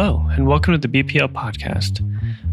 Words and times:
Hello, 0.00 0.24
and 0.30 0.46
welcome 0.46 0.78
to 0.78 0.78
the 0.78 1.02
BPL 1.02 1.32
podcast. 1.32 1.98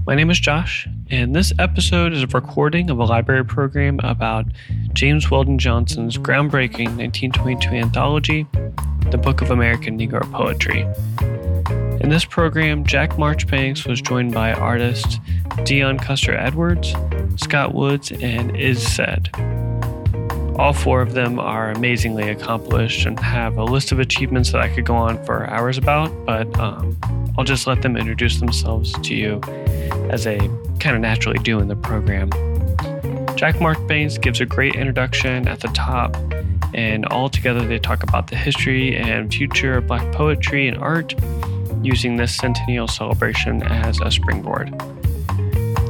My 0.07 0.15
name 0.15 0.31
is 0.31 0.39
Josh, 0.39 0.87
and 1.11 1.35
this 1.35 1.53
episode 1.59 2.11
is 2.11 2.23
a 2.23 2.27
recording 2.27 2.89
of 2.89 2.97
a 2.97 3.03
library 3.03 3.45
program 3.45 3.99
about 3.99 4.47
James 4.93 5.29
Weldon 5.29 5.59
Johnson's 5.59 6.17
groundbreaking 6.17 6.97
1922 6.97 7.69
anthology, 7.69 8.47
The 9.11 9.19
Book 9.19 9.43
of 9.43 9.51
American 9.51 9.95
Negro 9.95 10.23
Poetry. 10.31 10.87
In 12.01 12.09
this 12.09 12.25
program, 12.25 12.83
Jack 12.83 13.11
Marchbanks 13.19 13.85
was 13.85 14.01
joined 14.01 14.33
by 14.33 14.51
artists 14.51 15.19
Dion 15.65 15.99
Custer 15.99 16.35
Edwards, 16.35 16.95
Scott 17.35 17.75
Woods, 17.75 18.11
and 18.11 18.57
Iz 18.57 18.81
Said. 18.81 19.29
All 20.57 20.71
four 20.71 21.01
of 21.01 21.13
them 21.13 21.37
are 21.37 21.71
amazingly 21.71 22.29
accomplished 22.29 23.05
and 23.05 23.19
have 23.19 23.57
a 23.57 23.63
list 23.65 23.91
of 23.91 23.99
achievements 23.99 24.53
that 24.53 24.61
I 24.61 24.69
could 24.69 24.85
go 24.85 24.95
on 24.95 25.23
for 25.25 25.49
hours 25.49 25.77
about, 25.77 26.09
but 26.25 26.57
um, 26.57 26.97
I'll 27.37 27.43
just 27.43 27.67
let 27.67 27.81
them 27.81 27.97
introduce 27.97 28.39
themselves 28.39 28.93
to 28.93 29.13
you 29.13 29.41
as 30.09 30.23
they 30.23 30.37
kind 30.79 30.95
of 30.95 31.01
naturally 31.01 31.39
do 31.39 31.59
in 31.59 31.67
the 31.67 31.75
program. 31.75 32.29
Jack 33.35 33.59
Marchbanks 33.59 34.17
gives 34.17 34.39
a 34.39 34.45
great 34.45 34.75
introduction 34.75 35.45
at 35.49 35.59
the 35.59 35.67
top, 35.69 36.15
and 36.73 37.05
all 37.07 37.27
together 37.27 37.67
they 37.67 37.77
talk 37.77 38.01
about 38.01 38.27
the 38.27 38.37
history 38.37 38.95
and 38.95 39.33
future 39.33 39.77
of 39.77 39.87
Black 39.87 40.09
poetry 40.13 40.69
and 40.69 40.77
art 40.77 41.13
using 41.83 42.15
this 42.15 42.33
centennial 42.33 42.87
celebration 42.87 43.61
as 43.63 43.99
a 43.99 44.09
springboard. 44.09 44.73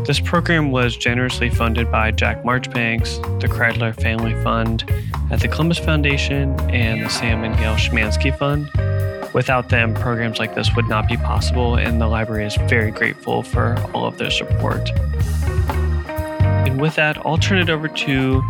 This 0.05 0.19
program 0.19 0.69
was 0.69 0.95
generously 0.95 1.49
funded 1.49 1.91
by 1.91 2.11
Jack 2.11 2.45
Marchbanks, 2.45 3.17
the 3.41 3.47
Kreidler 3.47 3.99
Family 3.99 4.35
Fund 4.43 4.83
at 5.31 5.39
the 5.39 5.47
Columbus 5.47 5.79
Foundation, 5.79 6.59
and 6.69 7.03
the 7.03 7.09
Sam 7.09 7.43
and 7.43 7.57
Gail 7.57 7.73
Schmansky 7.73 8.37
Fund. 8.37 8.69
Without 9.33 9.69
them, 9.69 9.95
programs 9.95 10.37
like 10.37 10.53
this 10.53 10.75
would 10.75 10.87
not 10.87 11.07
be 11.07 11.17
possible, 11.17 11.73
and 11.73 11.99
the 11.99 12.05
library 12.05 12.45
is 12.45 12.55
very 12.67 12.91
grateful 12.91 13.41
for 13.41 13.84
all 13.95 14.05
of 14.05 14.20
their 14.20 14.29
support. 14.29 14.91
And 15.70 16.79
with 16.79 16.93
that, 16.97 17.17
I'll 17.25 17.40
turn 17.40 17.57
it 17.57 17.71
over 17.71 17.87
to 17.87 18.41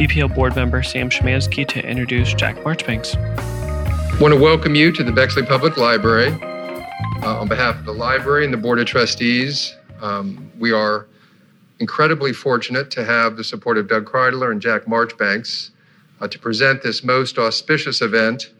BPL 0.00 0.34
board 0.34 0.56
member 0.56 0.82
Sam 0.82 1.08
Schmansky 1.08 1.64
to 1.68 1.88
introduce 1.88 2.34
Jack 2.34 2.56
Marchbanks. 2.64 3.14
I 3.14 4.18
want 4.20 4.34
to 4.34 4.40
welcome 4.40 4.74
you 4.74 4.90
to 4.90 5.04
the 5.04 5.12
Bexley 5.12 5.44
Public 5.44 5.76
Library. 5.76 6.36
Uh, 7.22 7.40
on 7.40 7.46
behalf 7.46 7.78
of 7.78 7.84
the 7.84 7.94
library 7.94 8.44
and 8.44 8.52
the 8.52 8.58
Board 8.58 8.80
of 8.80 8.86
Trustees, 8.86 9.75
um, 10.00 10.50
we 10.58 10.72
are 10.72 11.06
incredibly 11.78 12.32
fortunate 12.32 12.90
to 12.90 13.04
have 13.04 13.36
the 13.36 13.44
support 13.44 13.78
of 13.78 13.88
Doug 13.88 14.06
Kreidler 14.06 14.50
and 14.50 14.60
Jack 14.60 14.88
Marchbanks 14.88 15.70
uh, 16.20 16.28
to 16.28 16.38
present 16.38 16.82
this 16.82 17.04
most 17.04 17.38
auspicious 17.38 18.00
event, 18.00 18.52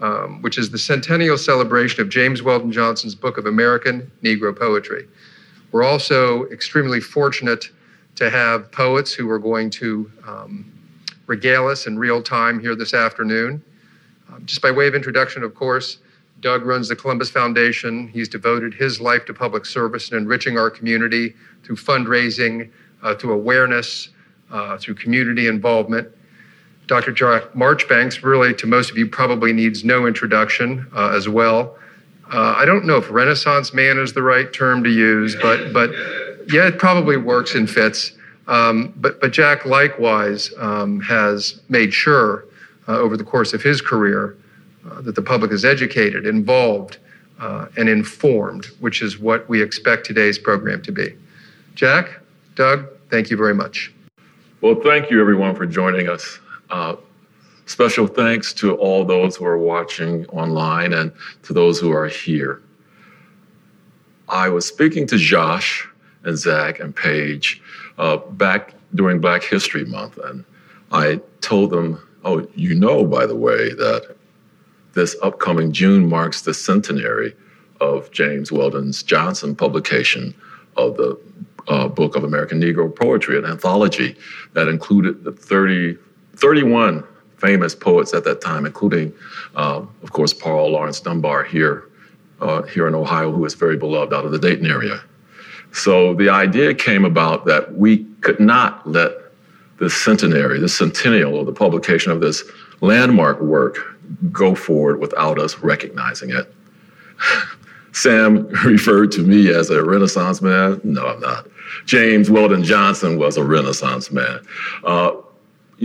um, 0.00 0.40
which 0.42 0.58
is 0.58 0.70
the 0.70 0.78
centennial 0.78 1.36
celebration 1.36 2.00
of 2.00 2.08
James 2.08 2.42
Weldon 2.42 2.72
Johnson's 2.72 3.14
Book 3.14 3.36
of 3.38 3.46
American 3.46 4.10
Negro 4.22 4.56
Poetry. 4.56 5.06
We're 5.72 5.82
also 5.84 6.44
extremely 6.46 7.00
fortunate 7.00 7.70
to 8.16 8.30
have 8.30 8.70
poets 8.70 9.12
who 9.12 9.28
are 9.28 9.38
going 9.38 9.70
to 9.70 10.10
um, 10.26 10.72
regale 11.26 11.68
us 11.68 11.86
in 11.86 11.98
real 11.98 12.22
time 12.22 12.60
here 12.60 12.76
this 12.76 12.94
afternoon. 12.94 13.62
Um, 14.30 14.46
just 14.46 14.62
by 14.62 14.70
way 14.70 14.86
of 14.86 14.94
introduction, 14.94 15.42
of 15.42 15.54
course, 15.54 15.98
Doug 16.44 16.66
runs 16.66 16.88
the 16.88 16.94
Columbus 16.94 17.30
Foundation. 17.30 18.06
He's 18.08 18.28
devoted 18.28 18.74
his 18.74 19.00
life 19.00 19.24
to 19.24 19.32
public 19.32 19.64
service 19.64 20.10
and 20.10 20.20
enriching 20.20 20.58
our 20.58 20.68
community 20.68 21.34
through 21.62 21.76
fundraising, 21.76 22.70
uh, 23.02 23.14
through 23.14 23.32
awareness, 23.32 24.10
uh, 24.50 24.76
through 24.76 24.96
community 24.96 25.46
involvement. 25.46 26.06
Dr. 26.86 27.12
Jack 27.12 27.56
Marchbanks, 27.56 28.22
really 28.22 28.52
to 28.56 28.66
most 28.66 28.90
of 28.90 28.98
you, 28.98 29.06
probably 29.06 29.54
needs 29.54 29.84
no 29.84 30.06
introduction 30.06 30.86
uh, 30.94 31.14
as 31.16 31.30
well. 31.30 31.78
Uh, 32.30 32.54
I 32.58 32.66
don't 32.66 32.84
know 32.84 32.98
if 32.98 33.10
Renaissance 33.10 33.72
man 33.72 33.96
is 33.96 34.12
the 34.12 34.22
right 34.22 34.52
term 34.52 34.84
to 34.84 34.90
use, 34.90 35.34
but 35.40 35.72
but 35.72 35.92
yeah, 36.52 36.68
it 36.68 36.78
probably 36.78 37.16
works 37.16 37.54
and 37.54 37.70
fits. 37.70 38.12
Um, 38.48 38.92
but 38.98 39.18
but 39.18 39.32
Jack 39.32 39.64
likewise 39.64 40.52
um, 40.58 41.00
has 41.00 41.62
made 41.70 41.94
sure 41.94 42.44
uh, 42.86 42.98
over 42.98 43.16
the 43.16 43.24
course 43.24 43.54
of 43.54 43.62
his 43.62 43.80
career 43.80 44.36
uh, 44.90 45.00
that 45.00 45.14
the 45.14 45.22
public 45.22 45.50
is 45.50 45.64
educated, 45.64 46.26
involved, 46.26 46.98
uh, 47.40 47.66
and 47.76 47.88
informed, 47.88 48.66
which 48.80 49.02
is 49.02 49.18
what 49.18 49.48
we 49.48 49.62
expect 49.62 50.06
today's 50.06 50.38
program 50.38 50.82
to 50.82 50.92
be. 50.92 51.16
Jack, 51.74 52.20
Doug, 52.54 52.86
thank 53.10 53.30
you 53.30 53.36
very 53.36 53.54
much. 53.54 53.92
Well, 54.60 54.76
thank 54.76 55.10
you 55.10 55.20
everyone 55.20 55.54
for 55.54 55.66
joining 55.66 56.08
us. 56.08 56.38
Uh, 56.70 56.96
special 57.66 58.06
thanks 58.06 58.52
to 58.54 58.74
all 58.76 59.04
those 59.04 59.36
who 59.36 59.44
are 59.44 59.58
watching 59.58 60.26
online 60.26 60.92
and 60.92 61.12
to 61.42 61.52
those 61.52 61.80
who 61.80 61.92
are 61.92 62.08
here. 62.08 62.62
I 64.28 64.48
was 64.48 64.66
speaking 64.66 65.06
to 65.08 65.18
Josh 65.18 65.86
and 66.24 66.36
Zach 66.36 66.80
and 66.80 66.94
Paige 66.94 67.60
uh, 67.98 68.16
back 68.16 68.74
during 68.94 69.20
Black 69.20 69.42
History 69.42 69.84
Month, 69.84 70.18
and 70.18 70.44
I 70.92 71.20
told 71.40 71.70
them, 71.70 72.00
"Oh, 72.24 72.46
you 72.54 72.74
know, 72.74 73.04
by 73.04 73.26
the 73.26 73.36
way, 73.36 73.74
that 73.74 74.16
this 74.94 75.16
upcoming 75.22 75.72
June 75.72 76.08
marks 76.08 76.42
the 76.42 76.54
centenary 76.54 77.34
of 77.80 78.10
James 78.10 78.50
Weldon's 78.50 79.02
Johnson 79.02 79.54
publication 79.54 80.34
of 80.76 80.96
the 80.96 81.18
uh, 81.68 81.88
Book 81.88 82.16
of 82.16 82.24
American 82.24 82.60
Negro 82.60 82.94
Poetry, 82.94 83.38
an 83.38 83.44
anthology 83.44 84.16
that 84.52 84.68
included 84.68 85.24
the 85.24 85.32
30, 85.32 85.98
31 86.36 87.04
famous 87.38 87.74
poets 87.74 88.14
at 88.14 88.24
that 88.24 88.40
time, 88.40 88.66
including, 88.66 89.12
uh, 89.54 89.82
of 90.02 90.12
course, 90.12 90.32
Paul 90.32 90.70
Laurence 90.70 91.00
Dunbar 91.00 91.44
here, 91.44 91.88
uh, 92.40 92.62
here 92.62 92.86
in 92.88 92.94
Ohio, 92.94 93.32
who 93.32 93.44
is 93.44 93.54
very 93.54 93.76
beloved 93.76 94.12
out 94.12 94.24
of 94.24 94.32
the 94.32 94.38
Dayton 94.38 94.66
area. 94.66 95.02
So 95.72 96.14
the 96.14 96.28
idea 96.28 96.72
came 96.74 97.04
about 97.04 97.46
that 97.46 97.74
we 97.74 98.04
could 98.20 98.40
not 98.40 98.88
let 98.88 99.12
the 99.78 99.90
centenary, 99.90 100.60
the 100.60 100.68
centennial 100.68 101.40
of 101.40 101.46
the 101.46 101.52
publication 101.52 102.12
of 102.12 102.20
this 102.20 102.44
landmark 102.80 103.40
work 103.40 103.93
go 104.32 104.54
forward 104.54 105.00
without 105.00 105.38
us 105.38 105.58
recognizing 105.58 106.30
it. 106.30 106.52
Sam 107.92 108.48
referred 108.64 109.12
to 109.12 109.22
me 109.22 109.50
as 109.50 109.70
a 109.70 109.82
Renaissance 109.84 110.42
man. 110.42 110.80
No, 110.82 111.06
I'm 111.06 111.20
not. 111.20 111.46
James 111.86 112.28
Weldon 112.28 112.64
Johnson 112.64 113.18
was 113.18 113.36
a 113.36 113.44
Renaissance 113.44 114.10
man. 114.10 114.40
Uh, 114.82 115.12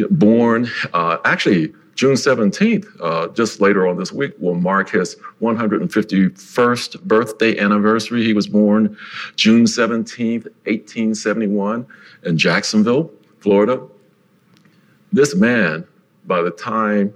born, 0.09 0.67
uh, 0.93 1.17
actually, 1.25 1.71
June 1.99 2.13
17th, 2.13 2.87
uh, 3.01 3.27
just 3.33 3.59
later 3.59 3.85
on 3.85 3.97
this 3.97 4.11
week, 4.11 4.33
will 4.39 4.55
mark 4.55 4.89
his 4.89 5.17
151st 5.41 7.01
birthday 7.01 7.59
anniversary. 7.59 8.23
He 8.23 8.33
was 8.33 8.47
born 8.47 8.97
June 9.35 9.65
17th, 9.65 10.45
1871, 10.65 11.85
in 12.23 12.37
Jacksonville, 12.37 13.11
Florida. 13.39 13.85
This 15.11 15.35
man, 15.35 15.85
by 16.25 16.41
the 16.41 16.51
time 16.51 17.13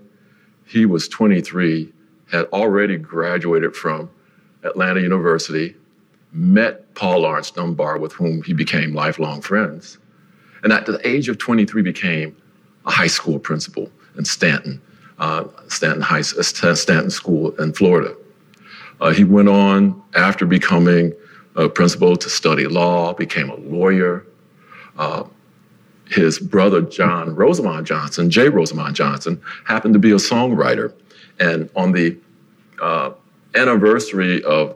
he 0.73 0.87
was 0.87 1.07
23, 1.07 1.93
had 2.31 2.45
already 2.45 2.97
graduated 2.97 3.75
from 3.75 4.09
Atlanta 4.63 5.01
University, 5.01 5.75
met 6.31 6.93
Paul 6.95 7.19
Laurence 7.19 7.51
Dunbar, 7.51 7.99
with 7.99 8.11
whom 8.13 8.41
he 8.41 8.53
became 8.53 8.95
lifelong 8.95 9.39
friends, 9.41 9.99
and 10.63 10.73
at 10.73 10.87
the 10.87 10.99
age 11.07 11.29
of 11.29 11.37
23 11.37 11.83
became 11.83 12.35
a 12.87 12.91
high 12.91 13.07
school 13.07 13.37
principal 13.37 13.91
in 14.17 14.25
Stanton, 14.25 14.81
uh, 15.19 15.45
Stanton 15.67 16.01
High, 16.01 16.21
Stanton 16.21 17.11
School 17.11 17.51
in 17.61 17.71
Florida. 17.73 18.15
Uh, 18.99 19.11
he 19.11 19.23
went 19.23 19.49
on 19.49 20.01
after 20.15 20.45
becoming 20.45 21.13
a 21.55 21.69
principal 21.69 22.15
to 22.15 22.29
study 22.29 22.65
law, 22.65 23.13
became 23.13 23.51
a 23.51 23.55
lawyer. 23.57 24.25
Uh, 24.97 25.23
his 26.13 26.39
brother 26.39 26.81
John 26.81 27.35
Rosamond 27.35 27.85
Johnson, 27.85 28.29
J. 28.29 28.49
Rosamond 28.49 28.95
Johnson, 28.95 29.41
happened 29.65 29.93
to 29.93 29.99
be 29.99 30.11
a 30.11 30.15
songwriter. 30.15 30.93
And 31.39 31.69
on 31.75 31.91
the 31.91 32.17
uh, 32.81 33.11
anniversary 33.55 34.43
of 34.43 34.75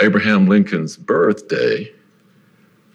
Abraham 0.00 0.46
Lincoln's 0.46 0.96
birthday, 0.96 1.92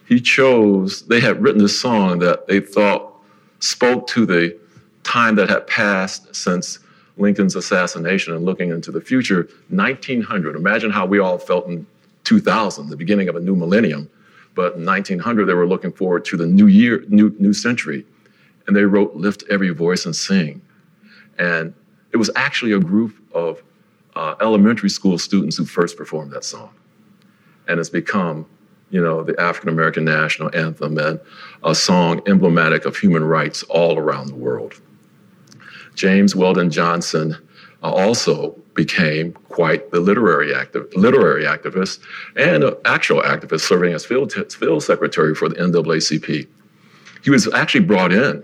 he 0.06 0.19
chose, 0.19 1.04
they 1.04 1.19
had 1.19 1.42
written 1.42 1.62
this 1.62 1.80
song 1.80 2.19
that 2.19 2.48
they 2.48 2.60
thought 2.60 3.13
spoke 3.60 4.07
to 4.07 4.25
the 4.25 4.57
time 5.04 5.36
that 5.36 5.50
had 5.50 5.68
passed 5.68 6.36
since 6.36 6.80
Lincoln's 7.18 7.56
assassination 7.56 8.34
and 8.34 8.46
looking 8.46 8.69
into 8.69 8.92
the 8.92 9.01
future, 9.01 9.50
1900. 9.69 10.56
Imagine 10.56 10.92
how 10.92 11.06
we 11.06 11.19
all 11.19 11.38
felt 11.38 11.68
in 11.68 11.86
2000, 12.24 12.90
the 12.90 12.96
beginning 12.96 13.28
of 13.28 13.36
a 13.36 13.40
new 13.40 13.56
millennium. 13.56 14.10
But 14.60 14.76
in 14.76 14.86
1900, 14.86 15.46
they 15.46 15.54
were 15.54 15.66
looking 15.66 15.94
forward 15.94 16.26
to 16.26 16.36
the 16.36 16.46
new 16.46 16.68
year, 16.68 17.06
new, 17.08 17.34
new 17.40 17.54
century. 17.54 18.06
And 18.68 18.76
they 18.76 18.84
wrote 18.84 19.16
Lift 19.16 19.46
Every 19.50 19.70
Voice 19.70 20.04
and 20.04 20.14
Sing. 20.14 20.62
And 21.38 21.74
it 22.12 22.18
was 22.18 22.30
actually 22.36 22.74
a 22.74 22.80
group 22.80 23.16
of 23.34 23.64
uh, 24.18 24.36
elementary 24.42 24.90
school 24.90 25.18
students 25.18 25.56
who 25.56 25.64
first 25.64 25.96
performed 25.96 26.34
that 26.34 26.44
song. 26.44 26.72
And 27.70 27.80
it's 27.80 27.88
become, 27.88 28.46
you 28.90 29.02
know, 29.02 29.24
the 29.24 29.40
African 29.40 29.70
American 29.70 30.04
national 30.04 30.54
anthem 30.54 30.98
and 30.98 31.22
a 31.64 31.74
song 31.74 32.22
emblematic 32.28 32.84
of 32.84 32.98
human 32.98 33.24
rights 33.24 33.64
all 33.70 33.98
around 33.98 34.28
the 34.28 34.36
world. 34.36 34.82
James 35.96 36.36
Weldon 36.36 36.70
Johnson 36.70 37.38
uh, 37.82 37.94
also 37.94 38.60
became 38.80 39.34
quite 39.50 39.92
the 39.92 40.00
literary 40.00 40.56
active, 40.56 40.88
literary 40.96 41.44
activist 41.44 42.00
and 42.38 42.64
an 42.64 42.74
actual 42.86 43.22
activist 43.22 43.60
serving 43.60 43.94
as 43.94 44.06
field, 44.06 44.31
field 44.31 44.81
secretary 44.81 45.36
for 45.36 45.50
the 45.50 45.56
NAACP. 45.56 46.48
He 47.22 47.30
was 47.30 47.54
actually 47.54 47.84
brought 47.84 48.14
in 48.14 48.42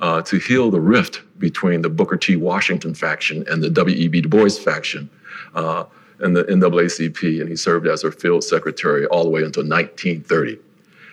uh, 0.00 0.22
to 0.22 0.38
heal 0.38 0.70
the 0.70 0.80
rift 0.80 1.20
between 1.38 1.82
the 1.82 1.90
Booker 1.90 2.16
T. 2.16 2.34
Washington 2.34 2.94
faction 2.94 3.44
and 3.46 3.62
the 3.62 3.68
W.E.B. 3.68 4.22
Du 4.22 4.28
Bois 4.30 4.48
faction 4.48 5.10
uh, 5.54 5.84
in 6.22 6.32
the 6.32 6.44
NAACP, 6.44 7.42
and 7.42 7.50
he 7.50 7.54
served 7.54 7.86
as 7.86 8.00
their 8.00 8.10
field 8.10 8.42
secretary 8.42 9.04
all 9.08 9.22
the 9.22 9.28
way 9.28 9.42
until 9.42 9.64
1930. 9.64 10.58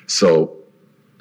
So, 0.08 0.56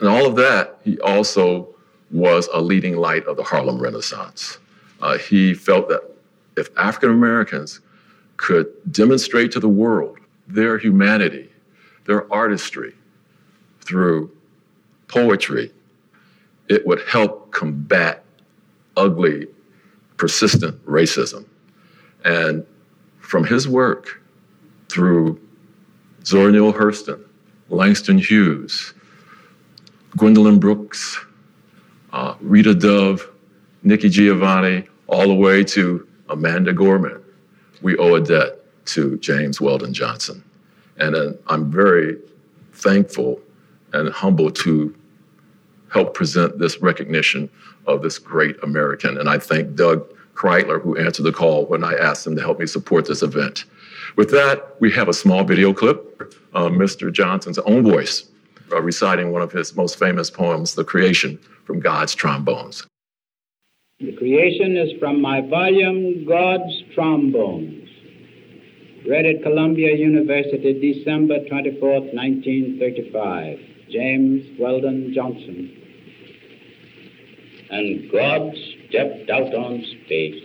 in 0.01 0.07
all 0.07 0.25
of 0.25 0.37
that, 0.37 0.79
he 0.85 1.01
also 1.01 1.75
was 2.13 2.49
a 2.55 2.61
leading 2.61 2.97
light 2.97 3.27
of 3.27 3.37
the 3.37 3.43
Harlem 3.43 3.81
Renaissance. 3.81 4.59
Uh, 5.01 5.19
he 5.19 5.53
felt 5.53 5.89
that 5.89 6.14
if 6.57 6.69
African 6.77 7.11
Americans 7.11 7.81
could 8.37 8.67
demonstrate 8.91 9.53
to 9.53 9.61
the 9.61 9.69
world 9.69 10.19
their 10.47 10.79
humanity, 10.79 11.51
their 12.07 12.31
artistry 12.33 12.95
through 13.81 14.31
poetry, 15.09 15.73
it 16.69 16.87
would 16.87 17.01
help 17.03 17.51
combat 17.53 18.25
ugly, 18.97 19.47
persistent 20.17 20.85
racism. 20.87 21.45
And 22.25 22.67
from 23.21 23.45
his 23.45 23.69
work 23.69 24.21
through 24.89 25.41
Zora 26.25 26.53
Neale 26.53 26.73
Hurston, 26.73 27.23
Langston 27.69 28.19
Hughes, 28.19 28.95
Gwendolyn 30.17 30.59
Brooks, 30.59 31.19
uh, 32.13 32.35
Rita 32.41 32.75
Dove, 32.75 33.29
Nikki 33.83 34.09
Giovanni, 34.09 34.87
all 35.07 35.29
the 35.29 35.35
way 35.35 35.65
to 35.65 36.07
Amanda 36.29 36.73
Gorman, 36.73 37.23
we 37.83 37.97
owe 37.97 38.15
a 38.15 38.21
debt 38.21 38.61
to 38.87 39.19
James 39.19 39.61
Weldon 39.61 39.93
Johnson. 39.93 40.43
And 40.97 41.15
uh, 41.15 41.33
I'm 41.49 41.71
very 41.71 42.19
thankful 42.73 43.41
and 43.93 44.09
humbled 44.11 44.57
to 44.57 44.95
help 45.93 46.15
present 46.15 46.59
this 46.59 46.81
recognition 46.81 47.49
of 47.87 48.03
this 48.03 48.19
great 48.19 48.57
American. 48.63 49.19
And 49.19 49.29
I 49.29 49.39
thank 49.39 49.77
Doug 49.77 50.07
Kreidler, 50.35 50.83
who 50.83 50.97
answered 50.97 51.23
the 51.23 51.33
call 51.33 51.67
when 51.67 51.85
I 51.85 51.95
asked 51.95 52.27
him 52.27 52.35
to 52.37 52.43
help 52.43 52.59
me 52.59 52.67
support 52.67 53.07
this 53.07 53.23
event. 53.23 53.65
With 54.17 54.31
that, 54.33 54.75
we 54.81 54.91
have 54.93 55.09
a 55.09 55.13
small 55.13 55.45
video 55.45 55.73
clip, 55.73 56.33
Mr. 56.53 57.13
Johnson's 57.13 57.59
own 57.61 57.85
voice, 57.85 58.29
uh, 58.73 58.81
reciting 58.81 59.33
one 59.33 59.43
of 59.43 59.53
his 59.53 59.77
most 59.77 59.99
famous 59.99 60.31
poems, 60.31 60.75
The 60.75 60.85
Creation, 60.85 61.39
from 61.65 61.81
God's 61.81 62.15
Trombones. 62.15 62.87
The 64.01 64.17
creation 64.17 64.77
is 64.77 64.99
from 64.99 65.23
my 65.23 65.41
volume, 65.41 66.27
God's 66.27 66.83
Trombones, 66.95 67.89
read 69.09 69.25
at 69.25 69.43
Columbia 69.43 69.97
University, 69.97 70.95
December 70.95 71.47
24, 71.49 72.01
1935. 72.13 73.59
James 73.91 74.59
Weldon 74.59 75.13
Johnson. 75.15 75.71
And 77.71 78.11
God 78.11 78.53
stepped 78.89 79.31
out 79.31 79.55
on 79.55 79.85
space. 80.05 80.43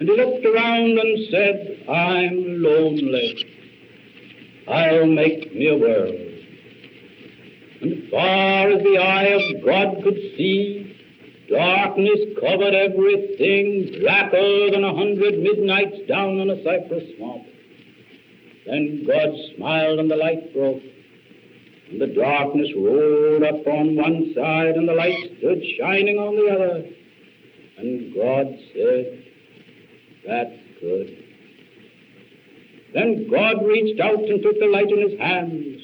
And 0.00 0.08
he 0.08 0.16
looked 0.16 0.44
around 0.44 0.98
and 0.98 1.28
said, 1.30 1.84
I'm 1.88 2.62
lonely. 2.62 3.44
I'll 4.68 5.06
make 5.06 5.54
me 5.54 5.68
a 5.68 5.76
world. 5.76 6.16
And 7.80 8.10
far 8.10 8.70
as 8.70 8.82
the 8.82 8.98
eye 8.98 9.26
of 9.26 9.64
God 9.64 10.02
could 10.02 10.18
see, 10.36 10.77
Darkness 11.50 12.20
covered 12.38 12.74
everything, 12.74 14.00
blacker 14.00 14.70
than 14.70 14.84
a 14.84 14.94
hundred 14.94 15.38
midnights 15.38 16.06
down 16.06 16.40
in 16.40 16.50
a 16.50 16.62
cypress 16.62 17.04
swamp. 17.16 17.44
Then 18.66 19.04
God 19.06 19.30
smiled 19.56 19.98
and 19.98 20.10
the 20.10 20.16
light 20.16 20.52
broke. 20.52 20.82
And 21.90 22.00
the 22.02 22.08
darkness 22.08 22.68
rolled 22.76 23.42
up 23.44 23.66
on 23.66 23.96
one 23.96 24.34
side 24.34 24.76
and 24.76 24.86
the 24.86 24.92
light 24.92 25.16
stood 25.38 25.62
shining 25.80 26.18
on 26.18 26.36
the 26.36 26.52
other. 26.52 26.84
And 27.78 28.14
God 28.14 28.46
said, 28.74 29.24
That's 30.26 30.52
good. 30.82 31.24
Then 32.92 33.30
God 33.30 33.64
reached 33.64 34.00
out 34.00 34.18
and 34.18 34.42
took 34.42 34.60
the 34.60 34.66
light 34.66 34.90
in 34.90 35.10
his 35.10 35.18
hands. 35.18 35.80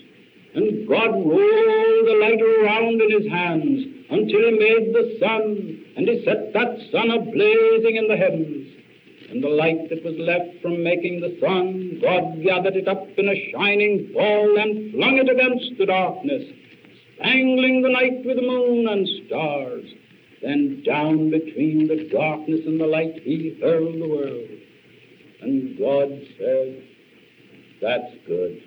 And 0.56 0.87
God 0.87 1.08
rolled 1.08 2.06
the 2.06 2.19
light 2.20 2.43
around 2.43 3.00
in 3.00 3.22
his 3.22 3.32
hands 3.32 3.94
until 4.11 4.41
he 4.41 4.51
made 4.59 4.93
the 4.93 5.17
sun, 5.19 5.85
and 5.97 6.09
he 6.09 6.25
set 6.25 6.53
that 6.53 6.79
sun 6.93 7.11
a-blazing 7.11 7.97
in 7.97 8.09
the 8.09 8.17
heavens. 8.17 8.71
And 9.31 9.43
the 9.43 9.49
light 9.49 9.89
that 9.89 10.05
was 10.05 10.15
left 10.19 10.61
from 10.61 10.85
making 10.85 11.21
the 11.21 11.37
sun, 11.41 11.99
God 12.03 12.43
gathered 12.43 12.77
it 12.77 12.87
up 12.87 13.06
in 13.17 13.29
a 13.29 13.51
shining 13.53 14.12
ball 14.12 14.59
and 14.59 14.93
flung 14.93 15.17
it 15.17 15.29
against 15.29 15.79
the 15.79 15.87
darkness, 15.87 16.45
spangling 17.17 17.83
the 17.83 17.89
night 17.89 18.25
with 18.25 18.37
moon 18.37 18.87
and 18.87 19.09
stars. 19.27 19.87
Then 20.43 20.83
down 20.85 21.31
between 21.31 21.89
the 21.89 22.09
darkness 22.12 22.61
and 22.67 22.79
the 22.79 22.87
light 22.87 23.23
he 23.23 23.59
hurled 23.62 23.95
the 23.95 24.09
world. 24.09 24.51
And 25.41 25.79
God 25.79 26.11
said, 26.39 26.85
That's 27.81 28.15
good. 28.27 28.62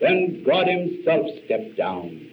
Then 0.00 0.44
God 0.46 0.68
himself 0.68 1.26
stepped 1.44 1.76
down 1.76 2.27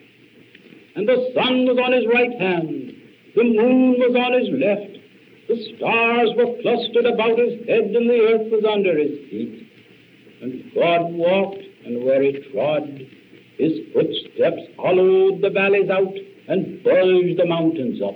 and 0.96 1.08
the 1.08 1.32
sun 1.36 1.66
was 1.68 1.78
on 1.78 1.92
his 1.92 2.08
right 2.08 2.32
hand, 2.40 2.96
the 3.36 3.44
moon 3.44 4.00
was 4.00 4.16
on 4.16 4.32
his 4.40 4.50
left, 4.56 4.96
the 5.48 5.76
stars 5.76 6.30
were 6.40 6.56
clustered 6.64 7.06
about 7.06 7.38
his 7.38 7.68
head, 7.68 7.92
and 7.92 8.10
the 8.10 8.22
earth 8.32 8.50
was 8.50 8.64
under 8.64 8.98
his 8.98 9.20
feet. 9.30 9.68
And 10.42 10.72
God 10.74 11.14
walked, 11.14 11.62
and 11.86 12.04
where 12.04 12.24
he 12.24 12.32
trod, 12.52 12.88
his 13.58 13.94
footsteps 13.94 14.72
hollowed 14.78 15.42
the 15.42 15.52
valleys 15.52 15.90
out 15.90 16.16
and 16.48 16.84
bulged 16.84 17.38
the 17.38 17.46
mountains 17.46 18.02
up. 18.02 18.16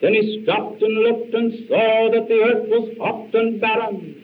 Then 0.00 0.14
he 0.14 0.42
stopped 0.42 0.82
and 0.82 0.98
looked 0.98 1.34
and 1.34 1.52
saw 1.68 2.10
that 2.10 2.26
the 2.26 2.40
earth 2.42 2.68
was 2.68 2.96
hot 2.98 3.34
and 3.34 3.60
barren. 3.60 4.18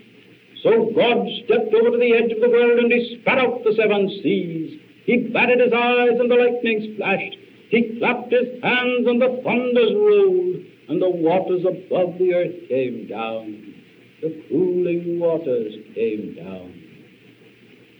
So 0.62 0.90
God 0.90 1.22
stepped 1.44 1.72
over 1.72 1.90
to 1.92 1.98
the 1.98 2.14
edge 2.18 2.32
of 2.32 2.40
the 2.40 2.50
world 2.50 2.80
and 2.80 2.90
he 2.90 3.20
spat 3.20 3.38
out 3.38 3.62
the 3.62 3.74
seven 3.76 4.08
seas 4.22 4.80
he 5.08 5.16
batted 5.16 5.58
his 5.58 5.72
eyes 5.72 6.20
and 6.20 6.30
the 6.30 6.34
lightnings 6.34 6.98
flashed. 6.98 7.38
He 7.70 7.96
clapped 7.98 8.30
his 8.30 8.62
hands 8.62 9.06
and 9.08 9.22
the 9.22 9.40
thunders 9.42 9.94
rolled, 9.96 10.56
and 10.90 11.00
the 11.00 11.08
waters 11.08 11.64
above 11.64 12.18
the 12.18 12.34
earth 12.34 12.68
came 12.68 13.06
down. 13.08 13.74
The 14.20 14.44
cooling 14.50 15.18
waters 15.18 15.72
came 15.94 16.34
down. 16.36 16.74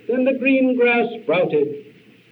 Then 0.07 0.25
the 0.27 0.39
green 0.39 0.77
grass 0.77 1.07
sprouted, 1.23 1.87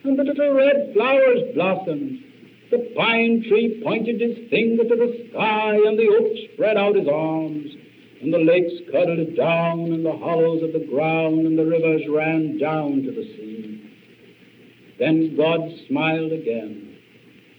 and 0.05 0.19
the 0.19 0.25
little 0.25 0.53
red 0.53 0.93
flowers 0.93 1.55
blossomed. 1.55 2.23
The 2.71 2.93
pine 2.95 3.47
tree 3.49 3.81
pointed 3.83 4.21
his 4.21 4.37
finger 4.51 4.85
to 4.85 4.95
the 4.95 5.29
sky, 5.31 5.75
and 5.75 5.99
the 5.99 6.09
oak 6.21 6.53
spread 6.53 6.77
out 6.77 6.97
his 6.97 7.09
arms. 7.09 7.73
And 8.21 8.31
the 8.31 8.45
lakes 8.45 8.75
cuddled 8.93 9.37
down 9.37 9.93
in 9.95 10.03
the 10.03 10.13
hollows 10.13 10.63
of 10.63 10.75
the 10.75 10.87
ground, 10.87 11.47
and 11.47 11.59
the 11.59 11.65
rivers 11.65 12.03
ran 12.11 12.59
down 12.59 13.05
to 13.05 13.11
the 13.11 13.25
sea. 13.25 13.46
Then 14.99 15.37
God 15.37 15.61
smiled 15.89 16.33
again, 16.33 16.97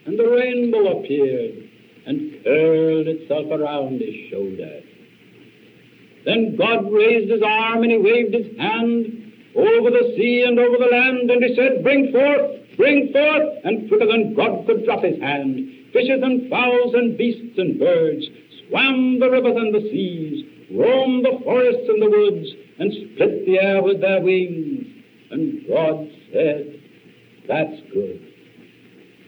and 0.05 0.17
the 0.17 0.27
rainbow 0.27 0.99
appeared 0.99 1.69
and 2.05 2.43
curled 2.43 3.07
itself 3.07 3.47
around 3.51 4.01
his 4.01 4.29
shoulder. 4.31 4.81
Then 6.25 6.55
God 6.57 6.91
raised 6.91 7.31
his 7.31 7.41
arm 7.41 7.83
and 7.83 7.91
he 7.91 7.97
waved 7.97 8.33
his 8.33 8.57
hand 8.57 9.33
over 9.55 9.89
the 9.91 10.13
sea 10.15 10.43
and 10.47 10.59
over 10.59 10.77
the 10.77 10.89
land, 10.91 11.31
and 11.31 11.43
he 11.43 11.55
said, 11.55 11.83
Bring 11.83 12.11
forth, 12.11 12.77
bring 12.77 13.11
forth, 13.11 13.63
and 13.63 13.87
quicker 13.87 14.05
than 14.05 14.35
God 14.35 14.65
could 14.67 14.85
drop 14.85 15.03
his 15.03 15.19
hand, 15.19 15.69
fishes 15.93 16.21
and 16.21 16.49
fowls 16.49 16.93
and 16.93 17.17
beasts 17.17 17.57
and 17.57 17.79
birds 17.79 18.25
swam 18.69 19.19
the 19.19 19.29
rivers 19.29 19.55
and 19.55 19.73
the 19.73 19.89
seas, 19.89 20.45
roamed 20.71 21.25
the 21.25 21.39
forests 21.43 21.87
and 21.87 22.01
the 22.01 22.09
woods, 22.09 22.47
and 22.79 22.93
split 22.93 23.45
the 23.45 23.59
air 23.59 23.81
with 23.81 24.01
their 24.01 24.21
wings. 24.21 24.85
And 25.31 25.65
God 25.67 26.09
said, 26.31 26.76
that's 27.47 27.81
good. 27.93 28.33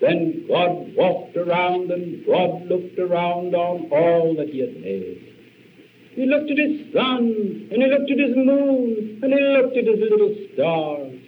Then 0.01 0.45
God 0.47 0.95
walked 0.95 1.35
around 1.35 1.91
and 1.91 2.25
God 2.25 2.65
looked 2.67 2.97
around 2.99 3.53
on 3.55 3.89
all 3.91 4.35
that 4.37 4.49
He 4.49 4.59
had 4.59 4.79
made. 4.81 5.25
He 6.11 6.25
looked 6.25 6.51
at 6.51 6.57
His 6.57 6.93
sun, 6.93 7.69
and 7.71 7.81
He 7.81 7.89
looked 7.89 8.11
at 8.11 8.19
His 8.19 8.35
moon, 8.35 9.19
and 9.21 9.33
He 9.33 9.39
looked 9.39 9.77
at 9.77 9.85
His 9.85 9.99
little 9.99 10.35
stars. 10.53 11.19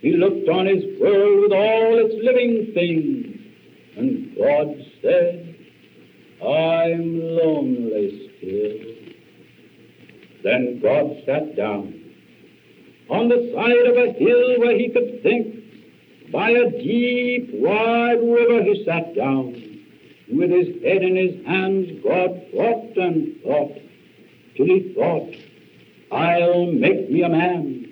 He 0.00 0.16
looked 0.16 0.48
on 0.48 0.66
His 0.66 0.84
world 1.00 1.42
with 1.42 1.52
all 1.52 1.98
its 1.98 2.14
living 2.22 2.72
things, 2.74 3.38
and 3.96 4.36
God 4.36 4.74
said, 5.00 5.54
I'm 6.42 7.20
lonely 7.20 8.30
still. 8.38 8.92
Then 10.42 10.80
God 10.82 11.22
sat 11.24 11.56
down 11.56 12.02
on 13.10 13.28
the 13.28 13.52
side 13.54 13.86
of 13.86 13.96
a 13.96 14.12
hill 14.18 14.58
where 14.58 14.76
he 14.76 14.88
could 14.88 15.22
think 15.22 15.61
by 16.32 16.50
a 16.50 16.70
deep, 16.70 17.50
wide 17.52 18.20
river 18.22 18.62
he 18.62 18.84
sat 18.84 19.14
down. 19.14 19.54
With 20.32 20.50
his 20.50 20.82
head 20.82 21.02
in 21.02 21.14
his 21.14 21.44
hands, 21.44 22.02
God 22.02 22.42
thought 22.54 22.96
and 22.96 23.36
thought. 23.42 23.78
till 24.56 24.66
he 24.66 24.94
thought, 24.94 25.34
I'll 26.10 26.72
make 26.72 27.10
me 27.10 27.22
a 27.22 27.28
man. 27.28 27.82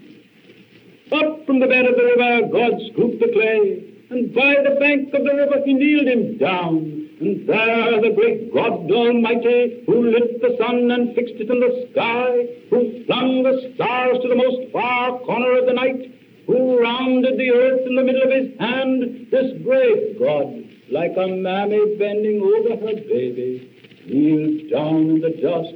Up 1.12 1.44
from 1.44 1.60
the 1.60 1.66
bed 1.66 1.84
of 1.84 1.96
the 1.96 2.04
river, 2.04 2.48
God 2.48 2.80
scooped 2.92 3.20
the 3.20 3.28
clay, 3.32 3.84
and 4.10 4.34
by 4.34 4.56
the 4.62 4.76
bank 4.80 5.12
of 5.12 5.24
the 5.24 5.34
river 5.34 5.62
he 5.64 5.74
kneeled 5.74 6.08
him 6.08 6.38
down. 6.38 7.08
And 7.20 7.46
there 7.46 8.00
the 8.00 8.14
great 8.16 8.54
God 8.54 8.90
Almighty, 8.90 9.84
who 9.86 10.10
lit 10.10 10.40
the 10.40 10.56
sun 10.56 10.90
and 10.90 11.14
fixed 11.14 11.34
it 11.34 11.50
in 11.50 11.60
the 11.60 11.88
sky, 11.92 12.48
who 12.70 13.04
flung 13.04 13.42
the 13.42 13.72
stars 13.74 14.18
to 14.22 14.28
the 14.28 14.36
most 14.36 14.72
far 14.72 15.18
corner 15.18 15.58
of 15.58 15.66
the 15.66 15.74
night, 15.74 16.19
who 16.50 16.80
rounded 16.80 17.38
the 17.38 17.50
earth 17.50 17.86
in 17.86 17.94
the 17.94 18.02
middle 18.02 18.22
of 18.22 18.30
his 18.30 18.58
hand, 18.58 19.28
this 19.30 19.62
great 19.62 20.18
God, 20.18 20.64
like 20.90 21.12
a 21.16 21.28
mammy 21.28 21.94
bending 21.96 22.42
over 22.42 22.74
her 22.86 22.96
baby, 23.08 23.70
kneeled 24.06 24.70
down 24.70 25.10
in 25.10 25.20
the 25.20 25.30
dust, 25.40 25.74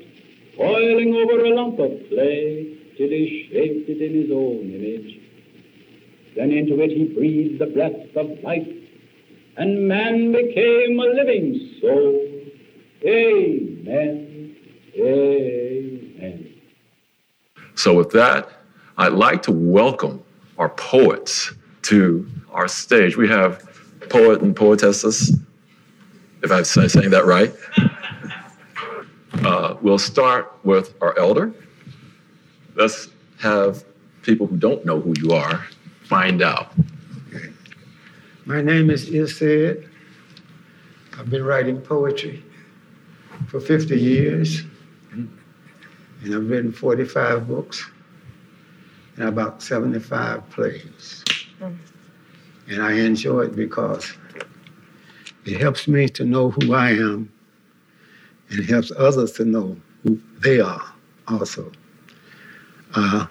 toiling 0.56 1.14
over 1.14 1.44
a 1.44 1.54
lump 1.54 1.78
of 1.78 1.92
clay, 2.08 2.76
till 2.96 3.08
he 3.08 3.48
shaped 3.52 3.88
it 3.88 4.02
in 4.02 4.22
his 4.22 4.30
own 4.32 4.70
image. 4.74 5.20
Then 6.34 6.50
into 6.50 6.80
it 6.82 6.90
he 6.90 7.04
breathed 7.04 7.60
the 7.60 7.66
breath 7.66 8.16
of 8.16 8.42
life, 8.42 8.66
and 9.56 9.86
man 9.86 10.32
became 10.32 10.98
a 10.98 11.06
living 11.14 11.78
soul. 11.80 12.20
Amen. 13.06 14.56
Amen. 14.98 16.54
So, 17.76 17.94
with 17.94 18.10
that, 18.10 18.48
I'd 18.96 19.12
like 19.12 19.42
to 19.42 19.52
welcome 19.52 20.23
our 20.58 20.68
poets 20.70 21.52
to 21.82 22.28
our 22.50 22.68
stage. 22.68 23.16
We 23.16 23.28
have 23.28 23.62
poet 24.08 24.40
and 24.42 24.54
poetesses, 24.54 25.36
if 26.42 26.50
I'm 26.50 26.64
saying 26.64 27.10
that 27.10 27.24
right. 27.24 27.52
Uh, 29.44 29.76
we'll 29.82 29.98
start 29.98 30.52
with 30.64 30.94
our 31.02 31.18
elder. 31.18 31.52
Let's 32.74 33.08
have 33.40 33.84
people 34.22 34.46
who 34.46 34.56
don't 34.56 34.84
know 34.84 35.00
who 35.00 35.12
you 35.18 35.32
are 35.32 35.66
find 36.04 36.42
out. 36.42 36.72
Okay. 37.34 37.50
My 38.44 38.60
name 38.60 38.90
is 38.90 39.10
Ilced. 39.10 39.88
I've 41.18 41.30
been 41.30 41.44
writing 41.44 41.80
poetry 41.80 42.42
for 43.48 43.60
50 43.60 43.98
years, 43.98 44.62
and 45.12 45.28
I've 46.24 46.48
written 46.48 46.72
45 46.72 47.48
books 47.48 47.90
and 49.16 49.28
about 49.28 49.62
75 49.62 50.48
plays. 50.50 51.24
And 52.68 52.82
I 52.82 52.92
enjoy 52.92 53.42
it 53.42 53.56
because 53.56 54.12
it 55.44 55.60
helps 55.60 55.86
me 55.86 56.08
to 56.10 56.24
know 56.24 56.50
who 56.50 56.74
I 56.74 56.90
am 56.90 57.30
and 58.50 58.60
it 58.60 58.66
helps 58.66 58.90
others 58.96 59.32
to 59.32 59.44
know 59.44 59.76
who 60.02 60.20
they 60.40 60.60
are 60.60 60.82
also. 61.28 61.70
Uh, 62.94 63.26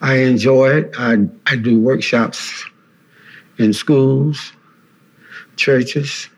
I 0.00 0.14
enjoy 0.18 0.70
it. 0.70 0.94
I, 0.98 1.28
I 1.46 1.56
do 1.56 1.80
workshops 1.80 2.64
in 3.58 3.72
schools, 3.72 4.52
churches. 5.56 6.28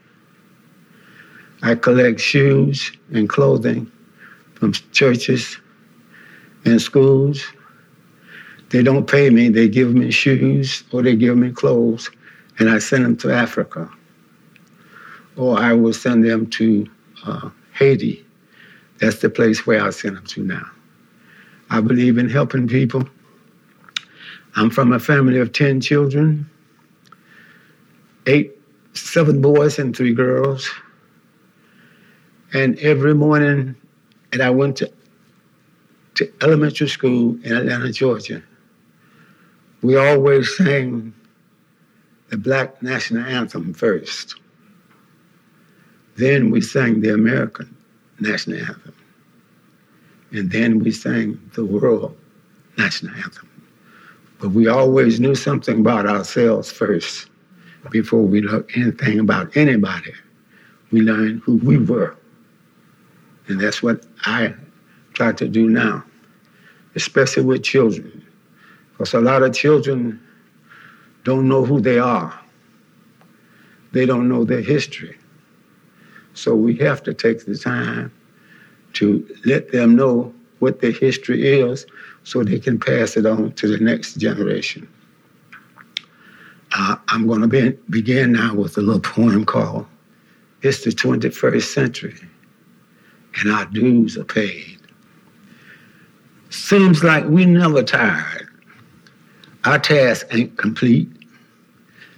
I 1.63 1.75
collect 1.75 2.21
shoes 2.21 2.91
and 3.13 3.29
clothing 3.29 3.91
from 4.55 4.73
churches 4.73 5.59
and 6.65 6.81
schools. 6.81 7.45
They 8.71 8.83
don't 8.83 9.07
pay 9.07 9.31
me, 9.31 9.49
they 9.49 9.69
give 9.69 9.95
me 9.95 10.11
shoes 10.11 10.85
or 10.93 11.03
they 11.03 11.17
give 11.17 11.37
me 11.37 11.51
clothes, 11.51 12.11
and 12.59 12.71
I 12.71 12.79
send 12.79 13.05
them 13.05 13.17
to 13.19 13.33
Africa. 13.33 13.91
Or 15.37 15.59
I 15.59 15.73
will 15.73 15.93
send 15.93 16.25
them 16.25 16.47
to 16.51 16.87
uh, 17.27 17.51
Haiti. 17.73 18.25
That's 18.99 19.19
the 19.19 19.31
place 19.31 19.67
where 19.67 19.83
I 19.85 19.91
send 19.91 20.17
them 20.17 20.27
to 20.27 20.45
now. 20.45 20.67
I 21.71 21.81
believe 21.81 22.19
in 22.19 22.29
helping 22.29 22.69
people. 22.69 23.09
I'm 24.57 24.71
from 24.71 24.93
a 24.93 24.99
family 24.99 25.39
of 25.39 25.53
10 25.53 25.81
children, 25.81 26.49
eight, 28.27 28.57
seven 28.95 29.41
boys 29.41 29.79
and 29.79 29.97
three 29.97 30.13
girls. 30.13 30.69
And 32.53 32.79
every 32.81 33.15
morning, 33.15 33.77
and 34.33 34.43
I 34.43 34.51
went 34.51 34.77
to, 34.79 34.93
to 36.17 36.33
elementary 36.43 36.89
school 36.89 37.37
in 37.45 37.57
Atlanta, 37.57 37.93
Georgia, 37.93 38.43
we 39.83 39.97
always 39.97 40.57
sang 40.57 41.15
the 42.29 42.37
Black 42.37 42.83
National 42.83 43.25
Anthem 43.25 43.73
first. 43.75 44.37
Then 46.17 46.51
we 46.51 46.61
sang 46.61 47.01
the 47.01 47.15
American 47.15 47.75
National 48.21 48.59
Anthem. 48.59 48.95
And 50.33 50.51
then 50.51 50.79
we 50.79 50.93
sang 50.93 51.41
the 51.55 51.65
World 51.65 52.17
National 52.79 53.15
Anthem. 53.17 53.49
But 54.39 54.51
we 54.51 54.69
always 54.69 55.19
knew 55.19 55.35
something 55.35 55.81
about 55.81 56.07
ourselves 56.07 56.71
first 56.71 57.29
before 57.91 58.23
we 58.23 58.43
learned 58.43 58.71
anything 58.77 59.19
about 59.19 59.57
anybody. 59.57 60.13
We 60.93 61.01
learned 61.01 61.43
who 61.43 61.57
we 61.57 61.79
were. 61.79 62.17
And 63.49 63.61
that's 63.61 63.83
what 63.83 64.07
I 64.25 64.55
try 65.15 65.33
to 65.33 65.49
do 65.49 65.69
now, 65.69 66.05
especially 66.95 67.45
with 67.45 67.63
children. 67.63 68.25
Because 69.01 69.15
a 69.15 69.21
lot 69.23 69.43
of 69.43 69.55
children 69.55 70.21
don't 71.25 71.49
know 71.49 71.65
who 71.65 71.81
they 71.81 71.99
are, 71.99 72.39
they 73.93 74.05
don't 74.05 74.29
know 74.29 74.45
their 74.45 74.61
history. 74.61 75.17
So 76.35 76.55
we 76.55 76.77
have 76.77 77.03
to 77.05 77.15
take 77.15 77.47
the 77.47 77.57
time 77.57 78.13
to 78.93 79.27
let 79.47 79.73
them 79.73 79.97
know 79.97 80.35
what 80.59 80.83
their 80.83 80.93
history 80.93 81.49
is 81.49 81.87
so 82.25 82.45
they 82.45 82.59
can 82.59 82.79
pass 82.79 83.17
it 83.17 83.25
on 83.25 83.53
to 83.53 83.69
the 83.69 83.83
next 83.83 84.17
generation. 84.17 84.87
Uh, 86.73 86.97
I'm 87.09 87.27
going 87.27 87.41
to 87.41 87.49
be, 87.49 87.71
begin 87.89 88.33
now 88.33 88.55
with 88.55 88.77
a 88.77 88.83
little 88.83 89.01
poem 89.01 89.47
called 89.47 89.87
It's 90.61 90.85
the 90.85 90.91
21st 90.91 91.63
Century 91.63 92.21
and 93.39 93.51
Our 93.51 93.65
Dues 93.65 94.19
Are 94.19 94.25
Paid. 94.25 94.79
Seems 96.51 97.03
like 97.03 97.25
we 97.25 97.47
never 97.47 97.83
tired. 97.83 98.50
Our 99.65 99.79
task 99.79 100.27
ain't 100.33 100.57
complete. 100.57 101.09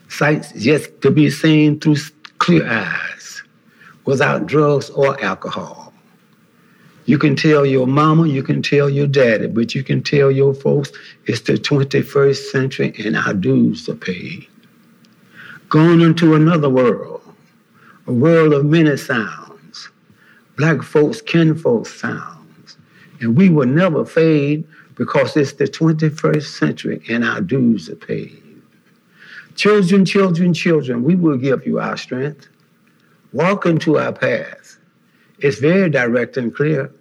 Sights 0.08 0.52
just 0.52 1.00
to 1.02 1.10
be 1.10 1.30
seen 1.30 1.80
through 1.80 1.96
clear 2.38 2.68
eyes 2.68 3.42
without 4.04 4.46
drugs 4.46 4.90
or 4.90 5.22
alcohol. 5.24 5.92
You 7.04 7.18
can 7.18 7.34
tell 7.34 7.66
your 7.66 7.88
mama, 7.88 8.28
you 8.28 8.44
can 8.44 8.62
tell 8.62 8.88
your 8.88 9.08
daddy, 9.08 9.48
but 9.48 9.74
you 9.74 9.82
can 9.82 10.02
tell 10.02 10.30
your 10.30 10.54
folks 10.54 10.92
it's 11.26 11.40
the 11.40 11.54
21st 11.54 12.50
century 12.50 12.94
and 12.98 13.16
our 13.16 13.34
dues 13.34 13.88
are 13.88 13.96
paid. 13.96 14.46
Going 15.68 16.00
into 16.00 16.34
another 16.34 16.68
world, 16.68 17.22
a 18.06 18.12
world 18.12 18.52
of 18.52 18.66
many 18.66 18.96
sounds, 18.96 19.88
black 20.56 20.82
folks, 20.82 21.20
kinfolk 21.20 21.86
sounds, 21.86 22.76
and 23.20 23.36
we 23.36 23.48
will 23.48 23.66
never 23.66 24.04
fade 24.04 24.64
because 25.02 25.36
it's 25.36 25.54
the 25.54 25.64
21st 25.64 26.44
century 26.44 27.02
and 27.08 27.24
our 27.24 27.40
dues 27.40 27.88
are 27.88 27.96
paid. 27.96 28.40
Children, 29.56 30.04
children, 30.04 30.54
children, 30.54 31.02
we 31.02 31.16
will 31.16 31.36
give 31.36 31.66
you 31.66 31.80
our 31.80 31.96
strength. 31.96 32.46
Walk 33.32 33.66
into 33.66 33.98
our 33.98 34.12
path 34.12 34.62
it's 35.42 35.58
very 35.58 35.90
direct 35.90 36.36
and 36.36 36.54
clear. 36.54 36.92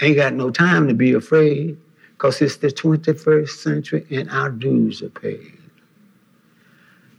Ain't 0.00 0.16
got 0.16 0.34
no 0.34 0.50
time 0.50 0.86
to 0.86 0.94
be 0.94 1.12
afraid 1.12 1.76
because 2.12 2.40
it's 2.40 2.56
the 2.56 2.68
21st 2.68 3.48
century 3.48 4.06
and 4.10 4.30
our 4.30 4.48
dues 4.48 5.02
are 5.02 5.10
paid. 5.10 5.58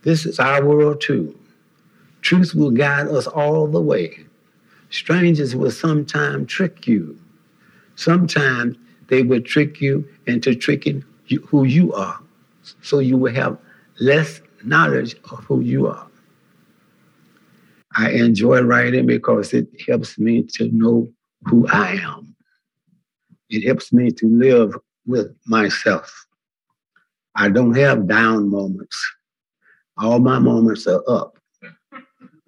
This 0.03 0.25
is 0.25 0.39
our 0.39 0.65
world 0.65 1.01
too. 1.01 1.37
Truth 2.21 2.55
will 2.55 2.71
guide 2.71 3.07
us 3.09 3.27
all 3.27 3.67
the 3.67 3.81
way. 3.81 4.25
Strangers 4.91 5.55
will 5.55 5.71
sometimes 5.71 6.47
trick 6.47 6.87
you. 6.87 7.19
Sometimes 7.97 8.77
they 9.07 9.23
will 9.23 9.41
trick 9.41 9.81
you 9.81 10.07
into 10.27 10.55
tricking 10.55 11.03
you, 11.27 11.39
who 11.47 11.65
you 11.65 11.93
are. 11.93 12.19
So 12.81 12.99
you 12.99 13.17
will 13.17 13.33
have 13.33 13.57
less 13.99 14.41
knowledge 14.63 15.15
of 15.31 15.43
who 15.45 15.61
you 15.61 15.87
are. 15.87 16.07
I 17.97 18.11
enjoy 18.11 18.61
writing 18.61 19.05
because 19.05 19.53
it 19.53 19.67
helps 19.87 20.19
me 20.19 20.43
to 20.55 20.69
know 20.71 21.07
who 21.45 21.67
I 21.67 21.93
am. 21.93 22.35
It 23.49 23.65
helps 23.65 23.93
me 23.93 24.11
to 24.11 24.27
live 24.27 24.75
with 25.05 25.33
myself. 25.45 26.25
I 27.35 27.49
don't 27.49 27.75
have 27.75 28.07
down 28.07 28.49
moments. 28.49 28.97
All 29.97 30.19
my 30.19 30.39
moments 30.39 30.87
are 30.87 31.03
up, 31.07 31.37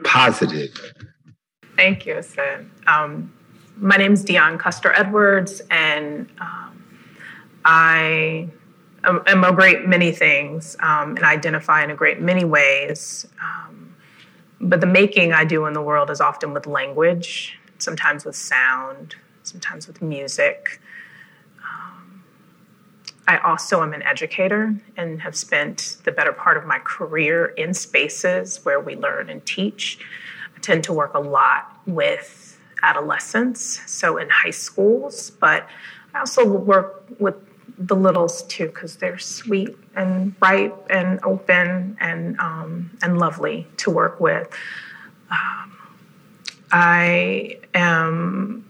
positive. 0.03 0.93
Thank 1.77 2.05
you, 2.05 2.21
Sid. 2.21 2.69
Um, 2.87 3.31
my 3.79 3.97
name 3.97 4.13
is 4.13 4.23
Dion 4.23 4.57
Custer 4.57 4.91
Edwards, 4.93 5.61
and 5.69 6.27
um, 6.39 6.83
I 7.65 8.49
am 9.03 9.43
a 9.43 9.53
great 9.53 9.87
many 9.87 10.11
things 10.11 10.75
um, 10.79 11.15
and 11.15 11.23
identify 11.23 11.83
in 11.83 11.91
a 11.91 11.95
great 11.95 12.19
many 12.19 12.43
ways. 12.43 13.27
Um, 13.41 13.95
but 14.59 14.81
the 14.81 14.87
making 14.87 15.33
I 15.33 15.45
do 15.45 15.65
in 15.65 15.73
the 15.73 15.81
world 15.81 16.09
is 16.09 16.19
often 16.19 16.53
with 16.53 16.65
language, 16.65 17.59
sometimes 17.77 18.25
with 18.25 18.35
sound, 18.35 19.15
sometimes 19.43 19.87
with 19.87 20.01
music. 20.01 20.81
Um, 21.63 22.23
I 23.27 23.37
also 23.37 23.83
am 23.83 23.93
an 23.93 24.01
educator 24.01 24.75
and 24.97 25.21
have 25.21 25.35
spent 25.35 25.97
the 26.03 26.11
better 26.11 26.33
part 26.33 26.57
of 26.57 26.65
my 26.65 26.79
career 26.79 27.47
in 27.57 27.73
spaces 27.73 28.65
where 28.65 28.79
we 28.79 28.95
learn 28.95 29.29
and 29.29 29.45
teach. 29.45 29.99
I 30.55 30.59
tend 30.59 30.83
to 30.85 30.93
work 30.93 31.13
a 31.13 31.19
lot 31.19 31.79
with 31.85 32.36
adolescents, 32.83 33.81
so 33.85 34.17
in 34.17 34.29
high 34.29 34.51
schools, 34.51 35.31
but 35.31 35.67
I 36.13 36.19
also 36.19 36.45
work 36.45 37.03
with 37.19 37.35
the 37.77 37.95
littles 37.95 38.43
too 38.43 38.67
because 38.67 38.95
they're 38.95 39.19
sweet 39.19 39.77
and 39.95 40.37
bright 40.39 40.73
and 40.89 41.19
open 41.23 41.95
and 41.99 42.39
um, 42.39 42.91
and 43.01 43.19
lovely 43.19 43.67
to 43.77 43.91
work 43.91 44.19
with. 44.19 44.49
Um, 45.29 45.77
I 46.71 47.59
am 47.73 48.67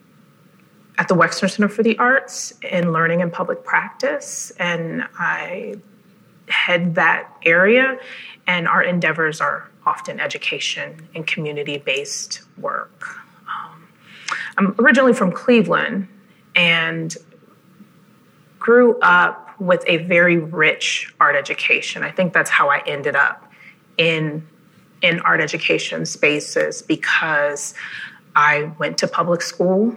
at 0.98 1.08
the 1.08 1.16
Wexner 1.16 1.50
Center 1.50 1.70
for 1.70 1.84
the 1.84 1.98
Arts 1.98 2.54
in 2.64 2.92
Learning 2.92 3.22
and 3.22 3.32
Public 3.32 3.64
Practice, 3.64 4.52
and 4.60 5.08
I 5.18 5.76
head 6.50 6.96
that 6.96 7.32
area. 7.46 8.00
And 8.48 8.68
our 8.68 8.82
endeavors 8.82 9.42
are 9.42 9.70
often 9.86 10.20
education 10.20 11.08
and 11.14 11.28
community 11.28 11.78
based 11.78 12.42
work. 12.58 13.27
I'm 14.58 14.76
originally 14.80 15.14
from 15.14 15.32
Cleveland 15.32 16.08
and 16.56 17.16
grew 18.60 19.00
up 19.00 19.60
with 19.60 19.84
a 19.88 19.98
very 19.98 20.38
rich 20.38 21.14
art 21.20 21.36
education. 21.36 22.04
I 22.04 22.12
think 22.12 22.34
that's 22.34 22.50
how 22.50 22.70
I 22.70 22.84
ended 22.86 23.16
up 23.16 23.52
in 23.98 24.48
in 25.04 25.20
art 25.22 25.42
education 25.42 26.06
spaces 26.08 26.82
because 26.82 27.76
I 28.36 28.72
went 28.80 28.98
to 29.00 29.08
public 29.08 29.42
school 29.42 29.96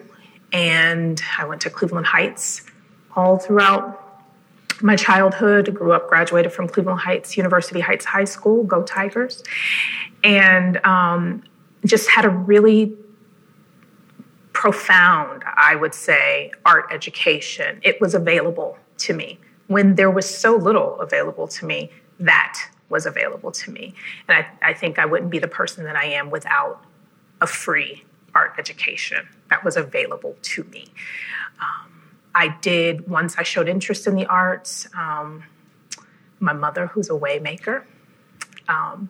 and 0.52 1.20
I 1.38 1.46
went 1.46 1.62
to 1.62 1.70
Cleveland 1.70 2.06
Heights 2.06 2.66
all 3.16 3.38
throughout 3.38 3.96
my 4.82 4.96
childhood. 4.96 5.74
Grew 5.74 5.92
up, 5.92 6.08
graduated 6.08 6.52
from 6.52 6.68
Cleveland 6.68 7.00
Heights 7.00 7.36
University 7.36 7.80
Heights 7.80 8.04
High 8.04 8.24
School. 8.24 8.64
Go 8.64 8.82
Tigers! 8.82 9.42
And 10.22 10.84
um, 10.84 11.42
just 11.86 12.10
had 12.10 12.24
a 12.24 12.30
really 12.30 12.94
profound, 14.60 15.42
I 15.56 15.74
would 15.74 15.94
say, 15.94 16.52
art 16.66 16.84
education. 16.90 17.80
It 17.82 17.98
was 17.98 18.14
available 18.14 18.76
to 18.98 19.14
me 19.14 19.38
when 19.68 19.94
there 19.94 20.10
was 20.10 20.28
so 20.28 20.54
little 20.54 21.00
available 21.00 21.48
to 21.48 21.64
me. 21.64 21.90
That 22.18 22.58
was 22.90 23.06
available 23.06 23.52
to 23.52 23.70
me. 23.70 23.94
And 24.28 24.36
I, 24.36 24.70
I 24.70 24.74
think 24.74 24.98
I 24.98 25.06
wouldn't 25.06 25.30
be 25.30 25.38
the 25.38 25.48
person 25.48 25.84
that 25.84 25.96
I 25.96 26.04
am 26.08 26.28
without 26.28 26.84
a 27.40 27.46
free 27.46 28.04
art 28.34 28.52
education 28.58 29.26
that 29.48 29.64
was 29.64 29.78
available 29.78 30.36
to 30.42 30.64
me. 30.64 30.88
Um, 31.58 32.18
I 32.34 32.48
did, 32.60 33.08
once 33.08 33.38
I 33.38 33.44
showed 33.44 33.66
interest 33.66 34.06
in 34.06 34.14
the 34.14 34.26
arts, 34.26 34.86
um, 34.94 35.42
my 36.38 36.52
mother, 36.52 36.88
who's 36.88 37.08
a 37.08 37.14
waymaker, 37.14 37.84
um, 38.68 39.08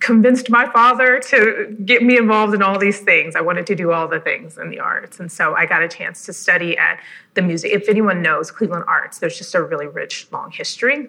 convinced 0.00 0.48
my 0.48 0.70
father 0.72 1.20
to 1.20 1.76
get 1.84 2.02
me 2.02 2.16
involved 2.16 2.54
in 2.54 2.62
all 2.62 2.78
these 2.78 3.00
things. 3.00 3.36
I 3.36 3.42
wanted 3.42 3.66
to 3.66 3.74
do 3.74 3.92
all 3.92 4.08
the 4.08 4.18
things 4.18 4.56
in 4.56 4.70
the 4.70 4.80
arts. 4.80 5.20
And 5.20 5.30
so 5.30 5.54
I 5.54 5.66
got 5.66 5.82
a 5.82 5.88
chance 5.88 6.24
to 6.26 6.32
study 6.32 6.76
at 6.76 6.98
the 7.34 7.42
music. 7.42 7.72
If 7.72 7.88
anyone 7.88 8.22
knows 8.22 8.50
Cleveland 8.50 8.84
Arts, 8.88 9.18
there's 9.18 9.36
just 9.36 9.54
a 9.54 9.62
really 9.62 9.86
rich, 9.86 10.26
long 10.32 10.50
history. 10.50 11.08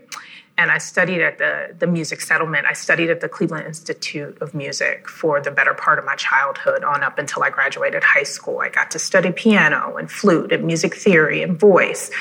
And 0.57 0.69
I 0.69 0.77
studied 0.77 1.21
at 1.21 1.37
the, 1.37 1.73
the 1.79 1.87
music 1.87 2.19
settlement. 2.19 2.67
I 2.67 2.73
studied 2.73 3.09
at 3.09 3.21
the 3.21 3.29
Cleveland 3.29 3.65
Institute 3.65 4.37
of 4.41 4.53
Music 4.53 5.07
for 5.07 5.39
the 5.39 5.49
better 5.49 5.73
part 5.73 5.97
of 5.97 6.05
my 6.05 6.15
childhood 6.15 6.83
on 6.83 7.01
up 7.01 7.17
until 7.17 7.43
I 7.43 7.49
graduated 7.49 8.03
high 8.03 8.23
school. 8.23 8.59
I 8.59 8.69
got 8.69 8.91
to 8.91 8.99
study 8.99 9.31
piano 9.31 9.95
and 9.95 10.11
flute 10.11 10.51
and 10.51 10.65
music 10.65 10.95
theory 10.95 11.41
and 11.41 11.57
voice. 11.57 12.11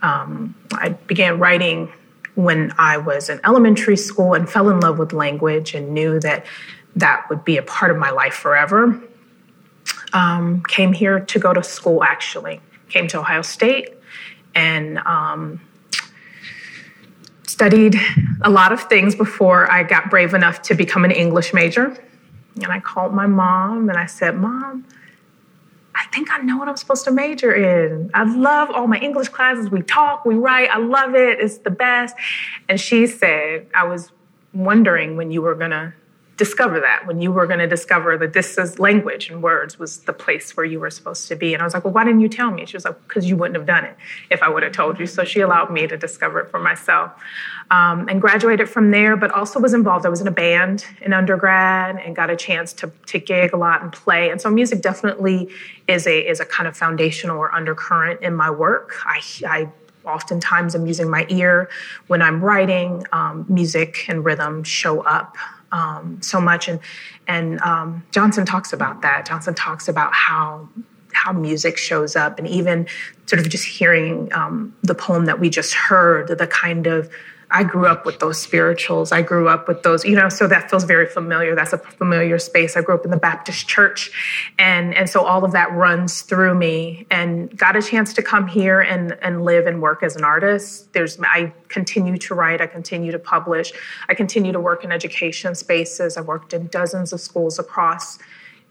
Um, 0.00 0.54
I 0.72 0.90
began 0.90 1.40
writing 1.40 1.92
when 2.34 2.72
I 2.78 2.96
was 2.96 3.28
in 3.28 3.40
elementary 3.44 3.96
school 3.96 4.34
and 4.34 4.48
fell 4.48 4.68
in 4.70 4.80
love 4.80 4.98
with 4.98 5.12
language 5.12 5.74
and 5.74 5.92
knew 5.92 6.18
that 6.20 6.46
that 6.96 7.28
would 7.28 7.44
be 7.44 7.56
a 7.56 7.62
part 7.62 7.90
of 7.90 7.96
my 7.96 8.10
life 8.10 8.34
forever. 8.34 9.02
Um, 10.12 10.62
came 10.68 10.92
here 10.92 11.20
to 11.20 11.38
go 11.38 11.52
to 11.52 11.62
school 11.62 12.02
actually, 12.02 12.60
came 12.88 13.08
to 13.08 13.20
Ohio 13.20 13.42
State 13.42 13.94
and 14.54 14.98
um, 14.98 15.60
studied 17.46 17.96
a 18.42 18.50
lot 18.50 18.72
of 18.72 18.82
things 18.82 19.14
before 19.14 19.70
I 19.70 19.82
got 19.82 20.10
brave 20.10 20.34
enough 20.34 20.62
to 20.62 20.74
become 20.74 21.04
an 21.04 21.10
English 21.10 21.54
major. 21.54 21.96
And 22.56 22.66
I 22.66 22.80
called 22.80 23.14
my 23.14 23.26
mom 23.26 23.88
and 23.88 23.98
I 23.98 24.06
said, 24.06 24.36
Mom, 24.36 24.84
think 26.12 26.30
I 26.30 26.38
know 26.38 26.58
what 26.58 26.68
I'm 26.68 26.76
supposed 26.76 27.04
to 27.04 27.10
major 27.10 27.52
in. 27.52 28.10
I 28.14 28.24
love 28.24 28.70
all 28.70 28.86
my 28.86 28.98
English 28.98 29.28
classes. 29.28 29.70
We 29.70 29.82
talk, 29.82 30.24
we 30.24 30.34
write. 30.34 30.68
I 30.70 30.78
love 30.78 31.14
it. 31.14 31.40
It's 31.40 31.58
the 31.58 31.70
best. 31.70 32.14
And 32.68 32.80
she 32.80 33.06
said, 33.06 33.66
I 33.74 33.84
was 33.84 34.12
wondering 34.52 35.16
when 35.16 35.30
you 35.30 35.42
were 35.42 35.54
going 35.54 35.70
to 35.70 35.94
discover 36.44 36.78
that, 36.80 37.06
when 37.06 37.18
you 37.24 37.30
were 37.30 37.46
going 37.46 37.62
to 37.66 37.70
discover 37.76 38.10
that 38.22 38.32
this 38.32 38.58
is 38.58 38.78
language 38.88 39.24
and 39.30 39.36
words 39.50 39.78
was 39.78 39.92
the 40.10 40.12
place 40.24 40.46
where 40.56 40.66
you 40.72 40.80
were 40.84 40.90
supposed 40.98 41.28
to 41.28 41.36
be. 41.36 41.48
And 41.54 41.62
I 41.62 41.64
was 41.64 41.74
like, 41.74 41.84
well, 41.84 41.94
why 41.94 42.04
didn't 42.04 42.22
you 42.26 42.28
tell 42.40 42.50
me? 42.50 42.66
She 42.66 42.76
was 42.76 42.84
like, 42.84 42.98
because 43.06 43.24
you 43.28 43.36
wouldn't 43.36 43.56
have 43.60 43.68
done 43.76 43.84
it 43.84 43.96
if 44.34 44.42
I 44.42 44.48
would 44.48 44.64
have 44.64 44.72
told 44.72 44.98
you. 44.98 45.06
So 45.06 45.20
she 45.24 45.40
allowed 45.40 45.70
me 45.70 45.86
to 45.86 45.96
discover 45.96 46.40
it 46.40 46.50
for 46.50 46.58
myself 46.58 47.12
um, 47.70 48.08
and 48.08 48.20
graduated 48.20 48.68
from 48.68 48.90
there, 48.90 49.14
but 49.16 49.30
also 49.30 49.60
was 49.60 49.72
involved. 49.72 50.04
I 50.04 50.08
was 50.08 50.20
in 50.20 50.26
a 50.26 50.36
band 50.46 50.84
in 51.00 51.12
undergrad 51.12 51.96
and 52.04 52.16
got 52.16 52.28
a 52.28 52.36
chance 52.36 52.72
to, 52.80 52.90
to 53.06 53.18
gig 53.20 53.52
a 53.52 53.56
lot 53.56 53.82
and 53.82 53.92
play. 53.92 54.30
And 54.30 54.40
so 54.40 54.50
music 54.50 54.82
definitely 54.82 55.48
is 55.86 56.06
a, 56.08 56.28
is 56.32 56.40
a 56.40 56.44
kind 56.44 56.66
of 56.66 56.76
foundational 56.76 57.36
or 57.38 57.54
undercurrent 57.54 58.20
in 58.20 58.34
my 58.34 58.50
work. 58.50 58.96
I, 59.04 59.20
I 59.46 59.68
oftentimes 60.04 60.74
am 60.74 60.86
using 60.86 61.08
my 61.08 61.24
ear 61.28 61.70
when 62.08 62.20
I'm 62.22 62.44
writing. 62.44 63.06
Um, 63.12 63.46
music 63.48 64.06
and 64.08 64.24
rhythm 64.24 64.64
show 64.64 65.02
up 65.02 65.36
um, 65.72 66.20
so 66.22 66.40
much, 66.40 66.68
and 66.68 66.80
and 67.26 67.60
um, 67.60 68.04
Johnson 68.12 68.46
talks 68.46 68.72
about 68.72 69.02
that. 69.02 69.26
Johnson 69.26 69.54
talks 69.54 69.88
about 69.88 70.12
how 70.14 70.68
how 71.12 71.32
music 71.32 71.76
shows 71.76 72.14
up, 72.14 72.38
and 72.38 72.46
even 72.46 72.86
sort 73.26 73.40
of 73.40 73.48
just 73.48 73.64
hearing 73.64 74.32
um, 74.32 74.74
the 74.82 74.94
poem 74.94 75.26
that 75.26 75.40
we 75.40 75.50
just 75.50 75.74
heard, 75.74 76.28
the 76.38 76.46
kind 76.46 76.86
of 76.86 77.10
I 77.52 77.64
grew 77.64 77.86
up 77.86 78.06
with 78.06 78.18
those 78.18 78.40
spirituals. 78.40 79.12
I 79.12 79.20
grew 79.20 79.48
up 79.48 79.68
with 79.68 79.82
those, 79.82 80.04
you 80.04 80.16
know, 80.16 80.28
so 80.30 80.48
that 80.48 80.70
feels 80.70 80.84
very 80.84 81.06
familiar. 81.06 81.54
That's 81.54 81.74
a 81.74 81.78
familiar 81.78 82.38
space. 82.38 82.76
I 82.76 82.80
grew 82.80 82.94
up 82.94 83.04
in 83.04 83.10
the 83.10 83.18
Baptist 83.18 83.68
church. 83.68 84.10
And, 84.58 84.94
and 84.94 85.08
so 85.08 85.24
all 85.24 85.44
of 85.44 85.52
that 85.52 85.70
runs 85.72 86.22
through 86.22 86.54
me 86.54 87.06
and 87.10 87.56
got 87.56 87.76
a 87.76 87.82
chance 87.82 88.14
to 88.14 88.22
come 88.22 88.48
here 88.48 88.80
and, 88.80 89.18
and 89.20 89.44
live 89.44 89.66
and 89.66 89.82
work 89.82 90.02
as 90.02 90.16
an 90.16 90.24
artist. 90.24 90.92
There's, 90.94 91.20
I 91.20 91.52
continue 91.68 92.16
to 92.16 92.34
write. 92.34 92.62
I 92.62 92.66
continue 92.66 93.12
to 93.12 93.18
publish. 93.18 93.72
I 94.08 94.14
continue 94.14 94.52
to 94.52 94.60
work 94.60 94.82
in 94.82 94.90
education 94.90 95.54
spaces. 95.54 96.16
I've 96.16 96.26
worked 96.26 96.54
in 96.54 96.68
dozens 96.68 97.12
of 97.12 97.20
schools 97.20 97.58
across 97.58 98.18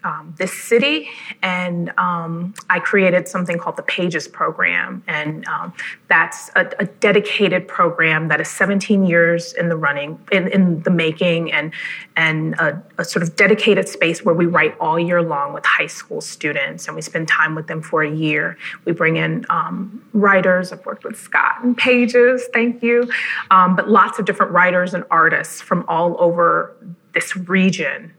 um, 0.04 0.34
this 0.38 0.52
city, 0.52 1.08
and 1.42 1.92
um, 1.98 2.54
I 2.68 2.80
created 2.80 3.28
something 3.28 3.58
called 3.58 3.76
the 3.76 3.82
Pages 3.82 4.26
Program, 4.26 5.02
and 5.06 5.46
um, 5.46 5.72
that's 6.08 6.50
a, 6.56 6.70
a, 6.78 6.86
dedicated 6.86 7.68
program 7.68 8.28
that 8.28 8.40
is 8.40 8.48
17 8.48 9.04
years 9.04 9.52
in 9.52 9.68
the 9.68 9.76
running, 9.76 10.18
in, 10.30 10.48
in 10.48 10.82
the 10.82 10.90
making, 10.90 11.52
and 11.52 11.72
and 12.16 12.54
a, 12.54 12.82
a, 12.98 13.04
sort 13.04 13.22
of 13.22 13.36
dedicated 13.36 13.88
space 13.88 14.24
where 14.24 14.34
we 14.34 14.46
write 14.46 14.76
all 14.78 14.98
year 14.98 15.22
long 15.22 15.52
with 15.52 15.64
high 15.64 15.86
school 15.86 16.20
students, 16.20 16.86
and 16.86 16.96
we 16.96 17.02
spend 17.02 17.28
time 17.28 17.54
with 17.54 17.66
them 17.66 17.80
for 17.80 18.02
a 18.02 18.10
year. 18.10 18.58
We 18.84 18.92
bring 18.92 19.16
in 19.16 19.46
um, 19.50 20.04
writers. 20.12 20.72
I've 20.72 20.84
worked 20.84 21.04
with 21.04 21.18
Scott 21.18 21.62
and 21.62 21.76
Pages, 21.76 22.48
thank 22.52 22.82
you, 22.82 23.10
um, 23.50 23.76
but 23.76 23.88
lots 23.88 24.18
of 24.18 24.24
different 24.24 24.52
writers 24.52 24.94
and 24.94 25.04
artists 25.10 25.60
from 25.60 25.84
all 25.88 26.16
over 26.20 26.74
this 27.14 27.36
region 27.36 28.12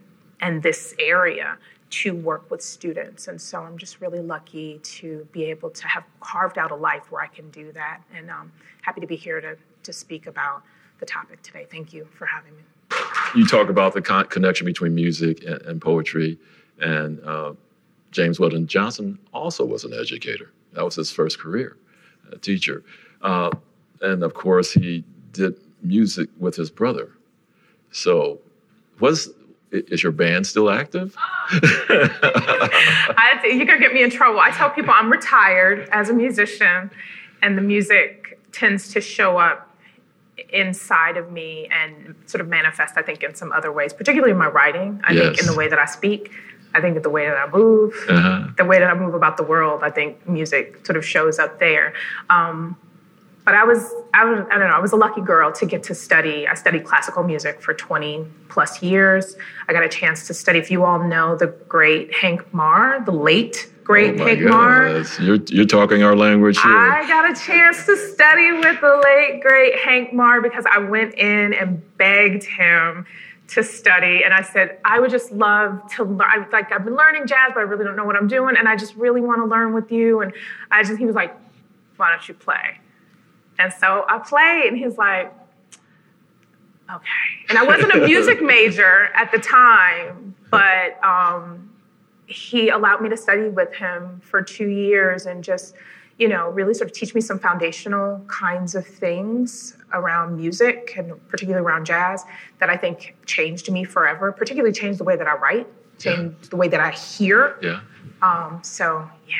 and 0.43 0.62
this 0.62 0.93
area 1.00 1.58
to 1.93 2.15
work 2.15 2.49
with 2.49 2.62
students. 2.62 3.27
And 3.27 3.39
so 3.39 3.60
I'm 3.60 3.77
just 3.77 4.01
really 4.01 4.19
lucky 4.19 4.79
to 4.79 5.27
be 5.32 5.43
able 5.45 5.69
to 5.69 5.88
have 5.88 6.03
carved 6.21 6.58
out 6.58 6.71
a 6.71 6.75
life 6.75 7.12
where 7.12 7.21
I 7.21 7.27
can 7.27 7.51
do 7.51 7.71
that. 7.73 8.01
And 8.15 8.32
I'm 8.32 8.41
um, 8.41 8.51
happy 8.82 8.99
to 8.99 9.06
be 9.06 9.15
here 9.15 9.39
to, 9.39 9.56
to 9.84 9.93
speak 9.93 10.25
about 10.25 10.63
the 10.99 11.06
topic 11.06 11.43
today. 11.43 11.67
Thank 11.69 11.93
you 11.93 12.08
for 12.17 12.25
having 12.25 12.53
me. 12.56 12.63
You 13.36 13.45
talk 13.45 13.69
about 13.69 13.93
the 13.93 14.01
con- 14.01 14.25
connection 14.25 14.65
between 14.65 14.95
music 14.95 15.43
and, 15.43 15.62
and 15.62 15.79
poetry. 15.79 16.39
And 16.79 17.23
uh, 17.23 17.53
James 18.10 18.39
Weldon 18.39 18.65
Johnson 18.65 19.19
also 19.32 19.63
was 19.63 19.84
an 19.84 19.93
educator. 19.93 20.51
That 20.73 20.84
was 20.84 20.95
his 20.95 21.12
first 21.12 21.39
career, 21.39 21.77
a 22.32 22.39
teacher. 22.39 22.84
Uh, 23.21 23.51
and 24.01 24.23
of 24.23 24.34
course, 24.34 24.73
he 24.73 25.03
did 25.32 25.60
music 25.84 26.27
with 26.39 26.56
his 26.56 26.71
brother. 26.71 27.12
So, 27.91 28.39
was 28.99 29.29
is 29.73 30.03
your 30.03 30.12
band 30.12 30.45
still 30.47 30.69
active? 30.69 31.15
I, 31.49 33.39
you're 33.45 33.65
gonna 33.65 33.79
get 33.79 33.93
me 33.93 34.03
in 34.03 34.09
trouble. 34.09 34.39
I 34.39 34.51
tell 34.51 34.69
people 34.69 34.93
I'm 34.95 35.12
retired 35.12 35.89
as 35.91 36.09
a 36.09 36.13
musician, 36.13 36.91
and 37.41 37.57
the 37.57 37.62
music 37.62 38.39
tends 38.51 38.93
to 38.93 39.01
show 39.01 39.38
up 39.38 39.69
inside 40.49 41.17
of 41.17 41.31
me 41.31 41.67
and 41.71 42.15
sort 42.25 42.41
of 42.41 42.47
manifest, 42.47 42.95
I 42.97 43.01
think, 43.01 43.23
in 43.23 43.36
some 43.36 43.51
other 43.51 43.71
ways, 43.71 43.93
particularly 43.93 44.31
in 44.31 44.38
my 44.38 44.47
writing. 44.47 44.99
I 45.03 45.13
yes. 45.13 45.23
think 45.25 45.39
in 45.41 45.45
the 45.47 45.55
way 45.55 45.67
that 45.67 45.79
I 45.79 45.86
speak. 45.86 46.31
I 46.75 46.81
think 46.81 46.95
in 46.97 47.03
the 47.03 47.09
way 47.09 47.27
that 47.27 47.38
I 47.38 47.49
move, 47.55 47.93
Uh-huh. 48.09 48.47
the 48.57 48.65
way 48.65 48.79
that 48.79 48.89
I 48.89 48.95
move 48.95 49.13
about 49.13 49.38
the 49.38 49.43
world, 49.43 49.81
I 49.83 49.91
think 49.91 50.27
music 50.27 50.83
sort 50.86 50.97
of 50.97 51.05
shows 51.05 51.38
up 51.38 51.59
there. 51.59 51.93
Um, 52.31 52.77
but 53.45 53.56
I 53.56 53.63
was, 53.63 53.91
I 54.13 54.25
was, 54.25 54.45
I 54.51 54.58
don't 54.58 54.69
know, 54.69 54.75
I 54.75 54.79
was 54.79 54.93
a 54.93 54.95
lucky 54.95 55.21
girl 55.21 55.51
to 55.53 55.65
get 55.65 55.84
to 55.84 55.95
study. 55.95 56.47
I 56.47 56.53
studied 56.53 56.86
classical 56.86 57.23
music 57.23 57.62
for 57.62 57.73
20 57.73 58.25
plus 58.49 58.82
years. 58.82 59.36
I 59.67 59.73
got 59.73 59.84
a 59.84 59.89
chance 59.89 60.27
to 60.27 60.34
study, 60.34 60.60
if 60.60 60.71
you 60.71 60.86
all 60.86 61.03
know 61.03 61.36
the 61.36 61.47
great 61.67 62.13
Hank 62.13 62.53
Marr, 62.53 63.03
the 63.03 63.12
late 63.12 63.69
great 63.84 64.19
Oh 64.19 64.25
Hank 64.25 64.41
Marr. 64.41 64.88
goodness. 64.88 65.19
You're, 65.19 65.39
you're 65.47 65.65
talking 65.65 66.03
our 66.03 66.15
language 66.15 66.60
here. 66.62 66.71
I 66.71 67.06
got 67.08 67.29
a 67.29 67.45
chance 67.45 67.86
to 67.86 67.97
study 67.97 68.51
with 68.53 68.79
the 68.79 69.01
late 69.03 69.41
great 69.41 69.77
Hank 69.79 70.13
Marr 70.13 70.41
because 70.41 70.65
I 70.69 70.77
went 70.77 71.15
in 71.15 71.53
and 71.53 71.82
begged 71.97 72.43
him 72.45 73.06
to 73.49 73.62
study, 73.62 74.23
and 74.23 74.34
I 74.34 74.41
said 74.41 74.79
I 74.86 75.01
would 75.01 75.12
just 75.12 75.32
love 75.34 75.82
to 75.95 76.06
learn. 76.06 76.21
I, 76.21 76.47
like 76.51 76.71
I've 76.71 76.86
been 76.86 76.95
learning 76.95 77.27
jazz, 77.27 77.51
but 77.53 77.60
I 77.60 77.63
really 77.63 77.84
don't 77.84 77.97
know 77.97 78.06
what 78.06 78.15
I'm 78.15 78.27
doing, 78.27 78.56
and 78.58 78.69
I 78.69 78.77
just 78.77 78.95
really 78.95 79.19
want 79.19 79.39
to 79.39 79.45
learn 79.45 79.73
with 79.73 79.91
you. 79.91 80.21
And 80.21 80.32
I 80.71 80.82
just 80.84 80.97
he 80.97 81.06
was 81.06 81.13
like, 81.13 81.36
"Why 81.97 82.10
don't 82.10 82.25
you 82.27 82.36
play?" 82.36 82.79
And 83.60 83.72
so 83.72 84.06
I 84.08 84.20
played, 84.20 84.70
and 84.70 84.78
he's 84.78 84.98
like, 84.98 85.34
"Okay." 86.89 87.06
And 87.50 87.58
I 87.58 87.63
wasn't 87.63 87.94
a 87.94 87.98
music 88.08 88.42
major 88.42 89.10
at 89.16 89.32
the 89.32 89.39
time, 89.39 90.36
but. 90.50 91.04
Um, 91.04 91.70
he 92.28 92.70
allowed 92.70 93.02
me 93.02 93.10
to 93.10 93.18
study 93.18 93.50
with 93.50 93.74
him 93.74 94.20
for 94.24 94.42
two 94.42 94.68
years 94.68 95.26
and 95.26 95.44
just 95.44 95.76
you 96.18 96.28
know 96.28 96.50
really 96.50 96.74
sort 96.74 96.89
of 96.89 96.96
teach 96.96 97.13
me 97.13 97.22
some 97.22 97.39
foundational 97.39 98.24
kinds 98.28 98.76
of 98.76 98.86
things 98.86 99.78
around 99.94 100.38
music 100.38 100.94
and 100.98 101.12
particularly 101.28 101.63
around 101.66 101.86
jazz 101.86 102.24
that 102.60 102.70
i 102.70 102.78
think 102.78 103.16
changed 103.26 103.72
me 103.72 103.84
forever 103.84 104.32
particularly 104.32 104.74
changed 104.74 105.00
the 105.00 105.04
way 105.04 105.16
that 105.16 105.28
i 105.28 105.36
write 105.36 105.68
changed 106.00 106.50
the 106.50 106.56
way 106.56 106.68
that 106.68 106.80
i 106.80 106.92
hear 106.92 107.58
yeah. 107.62 107.82
um, 108.22 108.60
so 108.63 109.08
yeah 109.28 109.36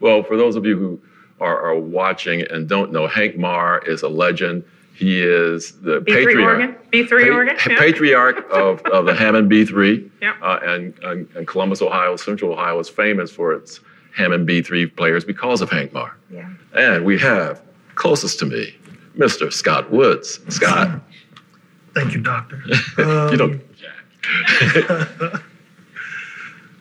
Well, 0.00 0.22
for 0.22 0.36
those 0.36 0.54
of 0.54 0.64
you 0.64 0.78
who 0.78 1.00
are, 1.40 1.60
are 1.70 1.76
watching 1.78 2.42
and 2.50 2.68
don't 2.68 2.92
know, 2.92 3.06
Hank 3.06 3.36
Marr 3.36 3.78
is 3.86 4.02
a 4.02 4.08
legend. 4.08 4.64
He 4.94 5.20
is 5.22 5.72
the 5.80 6.00
b3 6.00 6.04
patriarch. 6.06 6.58
organ 6.60 6.76
b3 6.92 7.08
pa- 7.28 7.34
organ 7.34 7.56
yeah. 7.68 7.78
patriarch 7.78 8.50
of, 8.50 8.80
of 8.86 9.06
the 9.06 9.14
Hammond 9.14 9.50
B3. 9.50 10.10
Yep. 10.20 10.34
Uh, 10.42 10.58
and, 10.64 10.98
and, 11.04 11.28
and 11.36 11.46
Columbus, 11.46 11.80
Ohio, 11.80 12.16
Central 12.16 12.52
Ohio 12.52 12.76
is 12.80 12.88
famous 12.88 13.30
for 13.30 13.52
its 13.52 13.78
Hammond 14.16 14.48
B3 14.48 14.96
players 14.96 15.24
because 15.24 15.60
of 15.62 15.70
Hank 15.70 15.92
Marr. 15.92 16.16
yeah 16.30 16.50
And 16.74 17.04
we 17.04 17.16
have, 17.20 17.62
closest 17.94 18.40
to 18.40 18.46
me, 18.46 18.74
Mr. 19.16 19.52
Scott 19.52 19.90
Woods. 19.92 20.40
Scott, 20.48 21.00
Thank 21.94 22.14
you, 22.14 22.20
doctor. 22.20 22.60
you 22.98 23.04
Um, 23.04 23.36
don't. 23.36 23.60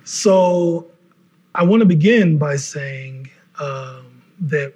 So 0.03 0.87
I 1.55 1.63
want 1.63 1.81
to 1.81 1.85
begin 1.85 2.37
by 2.37 2.55
saying 2.55 3.29
um, 3.59 4.16
that 4.39 4.73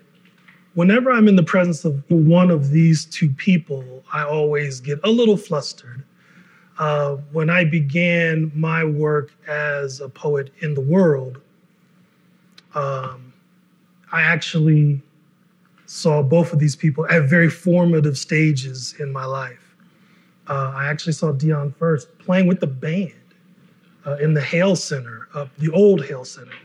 whenever 0.74 1.12
I'm 1.12 1.28
in 1.28 1.36
the 1.36 1.44
presence 1.44 1.86
of 1.86 2.04
one 2.10 2.50
of 2.50 2.70
these 2.70 3.06
two 3.06 3.30
people, 3.30 4.04
I 4.12 4.24
always 4.24 4.80
get 4.80 5.00
a 5.04 5.10
little 5.10 5.38
flustered. 5.38 6.04
Uh, 6.80 7.18
when 7.32 7.50
I 7.50 7.64
began 7.64 8.52
my 8.56 8.84
work 8.84 9.32
as 9.48 10.00
a 10.00 10.10
poet 10.10 10.52
in 10.60 10.74
the 10.74 10.82
world, 10.82 11.40
um, 12.74 13.34
I 14.12 14.22
actually 14.22 15.02
saw 15.86 16.24
both 16.24 16.54
of 16.54 16.60
these 16.60 16.76
people 16.76 17.06
at 17.08 17.24
very 17.24 17.50
formative 17.50 18.18
stages 18.18 18.96
in 19.00 19.12
my 19.12 19.26
life. 19.26 19.76
Uh, 20.48 20.74
I 20.76 20.88
actually 20.88 21.14
saw 21.14 21.32
Dion 21.32 21.72
first 21.78 22.18
playing 22.18 22.48
with 22.48 22.62
the 22.62 22.68
band 22.68 23.14
uh, 24.06 24.16
in 24.16 24.34
the 24.34 24.42
Hale 24.42 24.76
Center, 24.76 25.28
the 25.60 25.70
old 25.72 26.04
Hale 26.06 26.26
Center. 26.26 26.56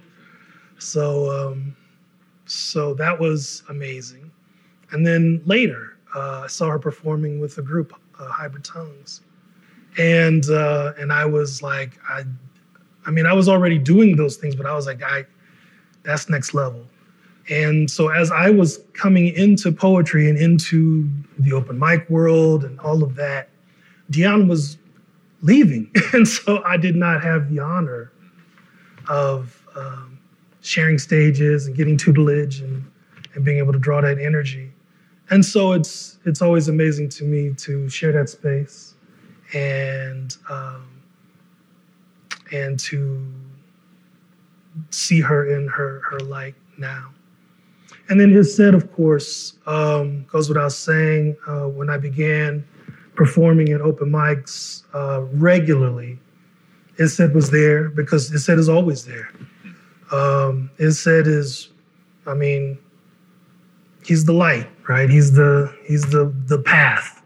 So, 0.79 1.31
um, 1.31 1.77
so 2.47 2.95
that 2.95 3.19
was 3.19 3.63
amazing. 3.69 4.31
And 4.93 5.07
then 5.07 5.43
later, 5.45 5.97
uh, 6.15 6.43
I 6.45 6.47
saw 6.47 6.71
her 6.71 6.79
performing 6.79 7.41
with 7.41 7.57
the 7.57 7.63
group 7.63 7.93
uh, 8.19 8.29
Hybrid 8.29 8.65
Tongues, 8.65 9.21
and 9.99 10.49
uh, 10.49 10.93
and 10.99 11.13
I 11.13 11.27
was 11.27 11.63
like, 11.63 11.99
I, 12.09 12.25
I 13.05 13.11
mean, 13.11 13.27
I 13.27 13.33
was 13.33 13.49
already 13.49 13.79
doing 13.79 14.17
those 14.17 14.37
things, 14.37 14.55
but 14.55 14.67
I 14.67 14.75
was 14.75 14.87
like, 14.87 15.03
I, 15.03 15.27
that's 16.03 16.29
next 16.29 16.55
level. 16.55 16.87
And 17.49 17.91
so 17.91 18.09
as 18.09 18.31
I 18.31 18.51
was 18.51 18.81
coming 18.93 19.29
into 19.35 19.71
poetry 19.71 20.29
and 20.29 20.39
into 20.39 21.09
the 21.39 21.53
open 21.53 21.79
mic 21.79 22.09
world 22.11 22.65
and 22.65 22.79
all 22.81 23.05
of 23.05 23.15
that, 23.17 23.49
Dion 24.11 24.49
was 24.49 24.79
leaving. 25.43 25.91
And 26.13 26.27
so 26.27 26.63
I 26.65 26.77
did 26.77 26.97
not 26.97 27.23
have 27.23 27.51
the 27.51 27.61
honor 27.61 28.11
of 29.09 29.65
um, 29.77 30.16
sharing 30.67 30.99
stages 30.99 31.67
and 31.67 31.77
getting 31.77 31.97
tutelage 31.97 32.61
and, 32.61 32.85
and 33.35 33.45
being 33.45 33.59
able 33.59 33.73
to 33.73 33.79
draw 33.79 34.01
that 34.01 34.19
energy. 34.19 34.73
And 35.31 35.45
so 35.45 35.73
it's 35.73 36.19
it's 36.25 36.43
always 36.43 36.69
amazing 36.69 37.09
to 37.11 37.25
me 37.25 37.55
to 37.55 37.89
share 37.89 38.13
that 38.13 38.29
space 38.29 38.95
and 39.55 40.37
um, 40.51 40.87
and 42.53 42.79
to 42.81 43.25
see 44.91 45.21
her 45.21 45.47
in 45.57 45.69
her 45.69 46.01
her 46.09 46.21
light 46.21 46.55
now. 46.79 47.11
And 48.09 48.21
then 48.21 48.31
his 48.31 48.55
set, 48.55 48.75
of 48.75 48.93
course, 48.93 49.55
um, 49.67 50.25
goes 50.27 50.49
without 50.49 50.73
saying. 50.73 51.37
Uh, 51.47 51.67
when 51.67 51.91
I 51.91 51.99
began 51.99 52.65
performing 53.17 53.71
at 53.71 53.81
open 53.81 54.11
mics 54.11 54.85
uh, 54.95 55.23
regularly, 55.33 56.19
his 56.97 57.17
set 57.17 57.35
was 57.35 57.51
there 57.51 57.89
because 57.89 58.29
his 58.29 58.45
set 58.45 58.59
is 58.59 58.69
always 58.69 59.05
there. 59.05 59.31
Um, 60.13 60.71
set 60.91 61.27
is, 61.27 61.69
I 62.27 62.35
mean, 62.35 62.79
he's 64.05 64.25
the 64.25 64.33
light, 64.33 64.69
right? 64.89 65.11
He's 65.11 65.33
the 65.33 65.75
he's 65.85 66.11
the 66.11 66.33
the 66.47 66.59
path, 66.59 67.23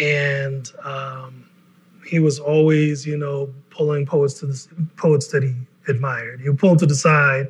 and 0.00 0.70
um, 0.82 1.44
he 2.06 2.18
was 2.18 2.38
always, 2.38 3.06
you 3.06 3.16
know, 3.16 3.52
pulling 3.70 4.06
poets 4.06 4.34
to 4.40 4.46
the 4.46 4.66
poets 4.96 5.28
that 5.28 5.42
he 5.42 5.54
admired. 5.88 6.40
He 6.40 6.48
would 6.48 6.58
pull 6.58 6.70
them 6.70 6.78
to 6.78 6.86
the 6.86 6.94
side 6.94 7.48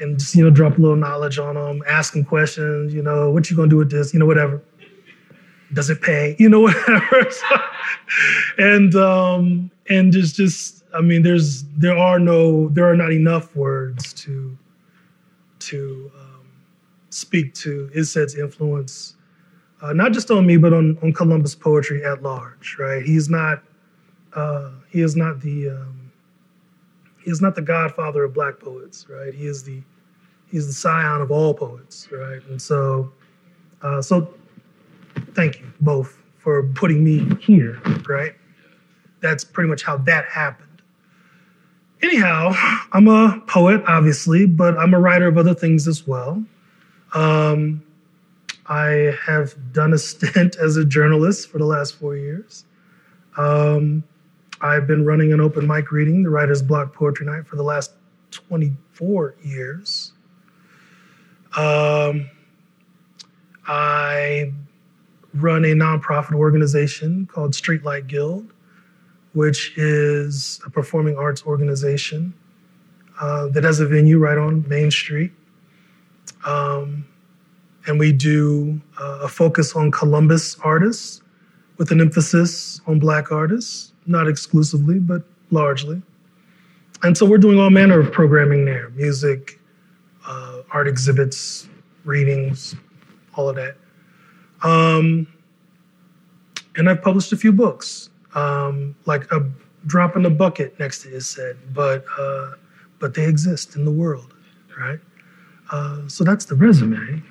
and 0.00 0.18
just 0.18 0.34
you 0.34 0.44
know 0.44 0.50
drop 0.50 0.78
a 0.78 0.80
little 0.80 0.96
knowledge 0.96 1.38
on 1.38 1.54
them, 1.54 1.82
ask 1.86 2.12
them 2.14 2.24
questions. 2.24 2.94
You 2.94 3.02
know, 3.02 3.30
what 3.30 3.50
you 3.50 3.56
gonna 3.56 3.68
do 3.68 3.76
with 3.76 3.90
this? 3.90 4.12
You 4.12 4.20
know, 4.20 4.26
whatever. 4.26 4.62
Does 5.72 5.88
it 5.88 6.02
pay? 6.02 6.36
You 6.38 6.48
know, 6.48 6.60
whatever. 6.62 7.28
And 8.58 8.94
um, 8.94 9.70
and 9.88 10.12
just 10.12 10.36
just 10.36 10.84
I 10.94 11.00
mean, 11.00 11.22
there's 11.22 11.64
there 11.76 11.96
are 11.96 12.18
no 12.18 12.68
there 12.68 12.88
are 12.88 12.96
not 12.96 13.12
enough 13.12 13.54
words 13.56 14.12
to 14.14 14.56
to 15.60 16.10
um, 16.18 16.46
speak 17.10 17.54
to 17.54 17.90
Iset's 17.96 18.34
influence, 18.34 19.14
uh, 19.80 19.92
not 19.92 20.12
just 20.12 20.30
on 20.30 20.46
me, 20.46 20.56
but 20.56 20.72
on 20.72 20.98
on 21.02 21.12
Columbus 21.12 21.54
poetry 21.54 22.04
at 22.04 22.22
large. 22.22 22.76
Right? 22.78 23.04
He's 23.04 23.28
not 23.28 23.62
uh, 24.34 24.70
he 24.90 25.00
is 25.00 25.16
not 25.16 25.40
the 25.40 25.70
um, 25.70 26.12
he 27.24 27.30
is 27.30 27.40
not 27.40 27.54
the 27.54 27.62
godfather 27.62 28.24
of 28.24 28.34
black 28.34 28.58
poets, 28.58 29.06
right? 29.08 29.32
He 29.32 29.46
is 29.46 29.62
the 29.62 29.82
he's 30.50 30.66
the 30.66 30.72
scion 30.72 31.20
of 31.20 31.30
all 31.30 31.54
poets, 31.54 32.08
right? 32.12 32.40
And 32.48 32.60
so, 32.60 33.12
uh, 33.82 34.02
so 34.02 34.32
thank 35.34 35.60
you 35.60 35.66
both 35.80 36.18
for 36.38 36.64
putting 36.74 37.02
me 37.02 37.36
here, 37.40 37.80
right? 38.08 38.34
That's 39.22 39.44
pretty 39.44 39.70
much 39.70 39.82
how 39.82 39.96
that 39.98 40.26
happened. 40.26 40.82
Anyhow, 42.02 42.52
I'm 42.92 43.06
a 43.08 43.40
poet, 43.46 43.82
obviously, 43.86 44.44
but 44.44 44.76
I'm 44.76 44.92
a 44.92 44.98
writer 44.98 45.28
of 45.28 45.38
other 45.38 45.54
things 45.54 45.86
as 45.88 46.06
well. 46.06 46.44
Um, 47.14 47.82
I 48.66 49.16
have 49.24 49.54
done 49.72 49.92
a 49.92 49.98
stint 49.98 50.56
as 50.56 50.76
a 50.76 50.84
journalist 50.84 51.48
for 51.48 51.58
the 51.58 51.64
last 51.64 51.94
four 51.94 52.16
years. 52.16 52.64
Um, 53.36 54.02
I've 54.60 54.86
been 54.86 55.04
running 55.04 55.32
an 55.32 55.40
open 55.40 55.66
mic 55.66 55.90
reading, 55.90 56.22
the 56.22 56.30
Writer's 56.30 56.62
Block 56.62 56.94
Poetry 56.94 57.26
Night, 57.26 57.46
for 57.46 57.56
the 57.56 57.62
last 57.62 57.92
24 58.30 59.36
years. 59.42 60.12
Um, 61.56 62.28
I 63.66 64.52
run 65.34 65.64
a 65.64 65.74
nonprofit 65.74 66.34
organization 66.34 67.26
called 67.26 67.52
Streetlight 67.52 68.06
Guild, 68.06 68.52
which 69.32 69.76
is 69.76 70.60
a 70.66 70.70
performing 70.70 71.16
arts 71.16 71.44
organization 71.46 72.34
uh, 73.20 73.48
that 73.48 73.64
has 73.64 73.80
a 73.80 73.86
venue 73.86 74.18
right 74.18 74.38
on 74.38 74.66
Main 74.68 74.90
Street. 74.90 75.32
Um, 76.44 77.06
and 77.86 77.98
we 77.98 78.12
do 78.12 78.80
uh, 79.00 79.20
a 79.22 79.28
focus 79.28 79.74
on 79.74 79.90
Columbus 79.90 80.56
artists 80.62 81.22
with 81.78 81.90
an 81.90 82.00
emphasis 82.00 82.80
on 82.86 82.98
Black 82.98 83.32
artists, 83.32 83.92
not 84.06 84.28
exclusively, 84.28 84.98
but 84.98 85.22
largely. 85.50 86.00
And 87.02 87.18
so 87.18 87.26
we're 87.26 87.38
doing 87.38 87.58
all 87.58 87.70
manner 87.70 87.98
of 87.98 88.12
programming 88.12 88.64
there 88.64 88.90
music, 88.90 89.58
uh, 90.26 90.62
art 90.70 90.86
exhibits, 90.86 91.68
readings, 92.04 92.76
all 93.34 93.48
of 93.48 93.56
that. 93.56 93.76
Um, 94.62 95.26
and 96.76 96.88
I've 96.88 97.02
published 97.02 97.32
a 97.32 97.36
few 97.36 97.52
books, 97.52 98.10
um, 98.34 98.94
like 99.06 99.30
a 99.32 99.44
drop 99.86 100.16
in 100.16 100.22
the 100.22 100.30
bucket 100.30 100.78
next 100.78 101.02
to 101.02 101.08
his 101.08 101.26
said, 101.26 101.56
but 101.72 102.04
uh, 102.18 102.52
but 102.98 103.14
they 103.14 103.26
exist 103.26 103.76
in 103.76 103.84
the 103.84 103.90
world, 103.90 104.34
right? 104.78 105.00
Uh, 105.70 106.06
so 106.08 106.24
that's 106.24 106.44
the 106.44 106.54
resume. 106.54 107.22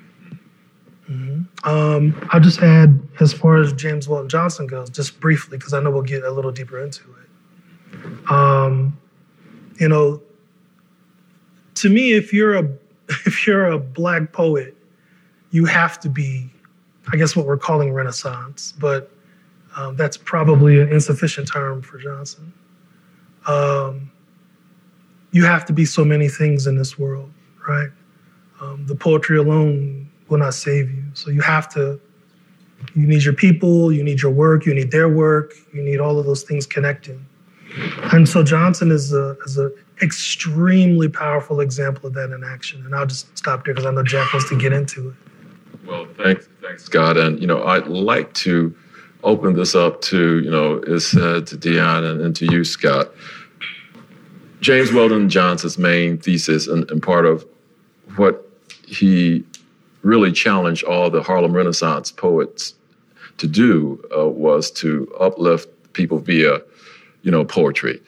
Mm-hmm. 1.08 1.68
Um, 1.68 2.28
I'll 2.30 2.40
just 2.40 2.60
add, 2.60 3.00
as 3.20 3.32
far 3.32 3.56
as 3.56 3.72
James 3.72 4.08
Weldon 4.08 4.28
Johnson 4.28 4.66
goes, 4.66 4.88
just 4.88 5.20
briefly, 5.20 5.58
because 5.58 5.74
I 5.74 5.80
know 5.80 5.90
we'll 5.90 6.02
get 6.02 6.24
a 6.24 6.30
little 6.30 6.52
deeper 6.52 6.82
into 6.82 7.02
it. 7.02 8.30
Um, 8.30 8.96
you 9.78 9.88
know, 9.88 10.22
to 11.76 11.88
me, 11.88 12.12
if 12.12 12.32
you're 12.32 12.54
a 12.54 12.68
if 13.08 13.46
you're 13.46 13.66
a 13.66 13.78
black 13.78 14.32
poet, 14.32 14.76
you 15.50 15.64
have 15.64 16.00
to 16.00 16.08
be, 16.08 16.50
I 17.12 17.16
guess, 17.16 17.36
what 17.36 17.46
we're 17.46 17.58
calling 17.58 17.92
Renaissance, 17.92 18.72
but 18.78 19.10
um, 19.76 19.96
that's 19.96 20.16
probably 20.16 20.80
an 20.80 20.88
insufficient 20.90 21.48
term 21.48 21.82
for 21.82 21.98
Johnson. 21.98 22.52
Um, 23.46 24.10
you 25.32 25.44
have 25.44 25.64
to 25.66 25.72
be 25.72 25.84
so 25.84 26.04
many 26.04 26.28
things 26.28 26.66
in 26.66 26.76
this 26.76 26.98
world, 26.98 27.30
right? 27.66 27.88
Um, 28.60 28.86
the 28.86 28.94
poetry 28.94 29.38
alone 29.38 30.10
will 30.28 30.38
not 30.38 30.54
save 30.54 30.90
you. 30.90 31.02
So 31.14 31.30
you 31.30 31.40
have 31.40 31.68
to, 31.70 32.00
you 32.94 33.06
need 33.06 33.24
your 33.24 33.34
people, 33.34 33.92
you 33.92 34.04
need 34.04 34.20
your 34.20 34.30
work, 34.30 34.66
you 34.66 34.74
need 34.74 34.90
their 34.90 35.08
work, 35.08 35.54
you 35.72 35.82
need 35.82 36.00
all 36.00 36.18
of 36.18 36.26
those 36.26 36.42
things 36.42 36.66
connecting. 36.66 37.24
And 38.12 38.28
so 38.28 38.42
Johnson 38.42 38.90
is 38.90 39.12
a, 39.14 39.36
is 39.46 39.58
a 39.58 39.72
extremely 40.02 41.08
powerful 41.08 41.60
example 41.60 42.06
of 42.08 42.14
that 42.14 42.30
in 42.30 42.44
action. 42.44 42.84
And 42.84 42.94
I'll 42.94 43.06
just 43.06 43.36
stop 43.36 43.64
there 43.64 43.72
because 43.72 43.86
I 43.86 43.92
know 43.92 44.02
Jack 44.02 44.32
wants 44.32 44.48
to 44.50 44.58
get 44.58 44.72
into 44.72 45.10
it. 45.10 45.14
Well, 45.86 46.06
thanks, 46.16 46.48
thanks, 46.60 46.84
Scott. 46.84 47.16
And 47.16 47.40
you 47.40 47.46
know, 47.46 47.64
I'd 47.64 47.86
like 47.86 48.32
to 48.34 48.74
open 49.22 49.54
this 49.54 49.74
up 49.74 50.00
to 50.02 50.40
you 50.40 50.50
know, 50.50 50.78
is 50.80 51.10
to 51.10 51.42
Dion 51.42 52.04
and, 52.04 52.20
and, 52.20 52.36
to 52.36 52.46
you, 52.46 52.64
Scott. 52.64 53.10
James 54.60 54.92
Weldon 54.92 55.28
Johnson's 55.28 55.78
main 55.78 56.18
thesis 56.18 56.68
and, 56.68 56.88
and 56.90 57.02
part 57.02 57.26
of 57.26 57.46
what 58.16 58.48
he 58.86 59.44
really 60.02 60.32
challenged 60.32 60.84
all 60.84 61.10
the 61.10 61.22
Harlem 61.22 61.52
Renaissance 61.52 62.12
poets 62.12 62.74
to 63.38 63.46
do 63.46 64.02
uh, 64.16 64.28
was 64.28 64.70
to 64.70 65.12
uplift 65.18 65.68
people 65.92 66.18
via, 66.18 66.60
you 67.22 67.30
know, 67.30 67.44
poetry. 67.44 68.00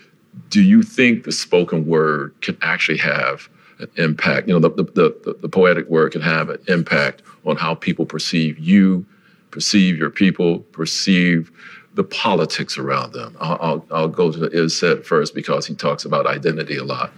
Do 0.51 0.63
you 0.63 0.83
think 0.83 1.25
the 1.25 1.33
spoken 1.33 1.87
word 1.87 2.35
can 2.41 2.59
actually 2.63 2.99
have 2.99 3.49
an 3.79 3.89
impact? 3.97 4.49
You 4.49 4.59
know, 4.59 4.69
the, 4.69 4.83
the, 4.83 5.15
the, 5.25 5.37
the 5.41 5.49
poetic 5.49 5.89
word 5.89 6.13
can 6.13 6.21
have 6.21 6.51
an 6.51 6.59
impact 6.69 7.23
on 7.45 7.57
how 7.57 7.75
people 7.75 8.07
perceive 8.07 8.59
you, 8.59 9.07
perceive 9.55 9.97
your 9.97 10.11
people, 10.11 10.59
perceive 10.73 11.53
the 11.95 12.03
politics 12.03 12.77
around 12.77 13.13
them. 13.13 13.37
I'll, 13.39 13.59
I'll, 13.61 13.87
I'll 13.93 14.09
go 14.09 14.33
to 14.33 14.47
Is 14.47 14.81
first 15.05 15.33
because 15.33 15.65
he 15.65 15.77
talks 15.77 16.05
about 16.05 16.27
identity 16.27 16.77
a 16.77 16.83
lot. 16.83 17.13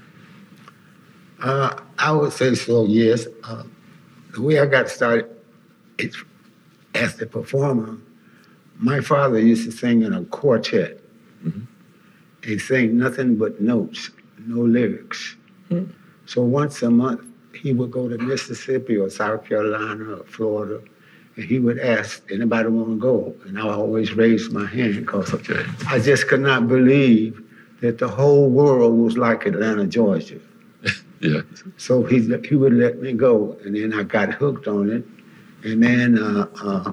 Uh, 1.40 1.80
I 1.98 2.12
would 2.12 2.34
say 2.34 2.54
so, 2.54 2.84
yes. 2.84 3.26
Uh, 3.42 3.62
the 4.34 4.42
way 4.42 4.60
I 4.60 4.66
got 4.66 4.90
started 4.90 5.34
as 6.94 7.22
a 7.22 7.26
performer, 7.26 7.96
my 8.76 9.00
father 9.00 9.38
used 9.38 9.64
to 9.64 9.72
sing 9.72 10.02
in 10.02 10.12
a 10.12 10.22
quartet. 10.26 11.00
Mm-hmm. 11.42 11.62
He 12.44 12.58
sang 12.58 12.98
nothing 12.98 13.36
but 13.36 13.62
notes, 13.62 14.10
no 14.46 14.60
lyrics. 14.60 15.36
Mm-hmm. 15.70 15.90
So 16.26 16.42
once 16.42 16.82
a 16.82 16.90
month, 16.90 17.22
he 17.54 17.72
would 17.72 17.90
go 17.90 18.10
to 18.10 18.18
Mississippi 18.18 18.98
or 18.98 19.08
South 19.08 19.46
Carolina 19.46 20.16
or 20.16 20.24
Florida, 20.24 20.82
and 21.36 21.44
he 21.44 21.58
would 21.58 21.78
ask, 21.78 22.22
anybody 22.32 22.68
want 22.68 22.88
to 22.88 22.96
go? 22.96 23.34
And 23.44 23.58
I 23.58 23.62
always 23.62 24.14
raised 24.14 24.52
my 24.52 24.66
hand 24.66 24.96
because. 24.96 25.34
I 25.86 25.98
just 25.98 26.28
could 26.28 26.40
not 26.40 26.66
believe 26.66 27.42
that 27.82 27.98
the 27.98 28.08
whole 28.08 28.48
world 28.48 28.98
was 28.98 29.18
like 29.18 29.44
Atlanta, 29.44 29.86
Georgia. 29.86 30.40
yeah. 31.20 31.42
So 31.76 32.02
he, 32.04 32.20
he 32.48 32.56
would 32.56 32.72
let 32.72 33.00
me 33.00 33.12
go, 33.12 33.56
and 33.64 33.76
then 33.76 33.92
I 33.92 34.02
got 34.02 34.32
hooked 34.32 34.66
on 34.66 34.90
it. 34.90 35.04
And 35.62 35.82
then 35.82 36.18
uh, 36.18 36.46
uh, 36.62 36.92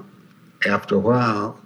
after 0.66 0.96
a 0.96 0.98
while, 0.98 1.58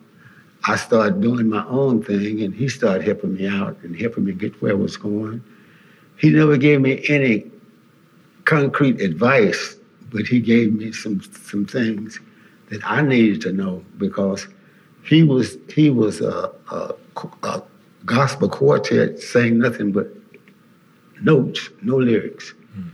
I 0.67 0.77
started 0.77 1.21
doing 1.21 1.49
my 1.49 1.65
own 1.67 2.03
thing, 2.03 2.43
and 2.43 2.55
he 2.55 2.69
started 2.69 3.05
helping 3.05 3.35
me 3.35 3.49
out 3.49 3.77
and 3.83 3.99
helping 3.99 4.25
me 4.25 4.33
get 4.33 4.61
where 4.63 4.73
I 4.73 4.77
was 4.77 4.97
going. 4.97 5.43
He 6.17 6.31
never 6.31 6.57
gave 6.57 6.81
me 6.81 7.05
any 7.09 7.51
concrete 8.45 9.01
advice, 9.01 9.77
but 10.13 10.27
he 10.27 10.41
gave 10.41 10.75
me 10.75 10.93
some 10.93 11.23
some 11.23 11.65
things 11.65 12.21
that 12.71 12.81
I 12.85 13.03
needed 13.03 13.41
to 13.43 13.53
know 13.53 13.85
because 13.99 14.47
he 15.05 15.23
was 15.23 15.57
he 15.75 15.91
was 15.91 16.21
a, 16.21 16.53
a, 16.71 16.95
a 17.43 17.63
gospel 18.05 18.49
quartet 18.49 19.21
saying 19.21 19.59
nothing 19.59 19.93
but 19.93 20.09
notes, 21.23 21.71
no 21.83 21.97
lyrics. 21.97 22.55
Mm. 22.77 22.91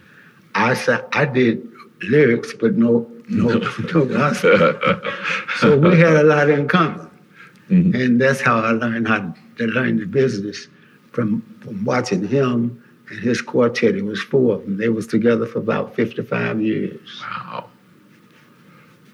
I 0.55 0.75
said 0.75 1.05
I 1.13 1.25
did 1.25 1.69
lyrics, 2.03 2.55
but 2.55 2.77
no 2.77 3.11
no 3.29 3.49
no 3.95 4.05
gospel. 4.05 4.75
so 5.59 5.77
we 5.77 5.99
had 5.99 6.17
a 6.17 6.25
lot 6.25 6.49
in 6.49 6.69
common, 6.69 7.11
mm-hmm. 7.71 7.95
and 7.95 8.21
that's 8.21 8.41
how 8.41 8.61
I 8.61 8.71
learned 8.71 9.09
how 9.09 9.35
to 9.59 9.67
learn 9.67 9.99
the 9.99 10.07
business 10.07 10.69
from 11.13 11.43
from 11.61 11.85
watching 11.85 12.27
him 12.27 12.83
and 13.11 13.21
his 13.21 13.43
quartet. 13.43 13.97
It 13.97 14.05
was 14.05 14.23
four 14.23 14.57
of 14.57 14.63
them. 14.63 14.77
They 14.77 14.89
was 14.89 15.07
together 15.07 15.47
for 15.47 15.59
about 15.59 15.95
55 15.95 16.61
years. 16.61 17.23
Wow. 17.23 17.71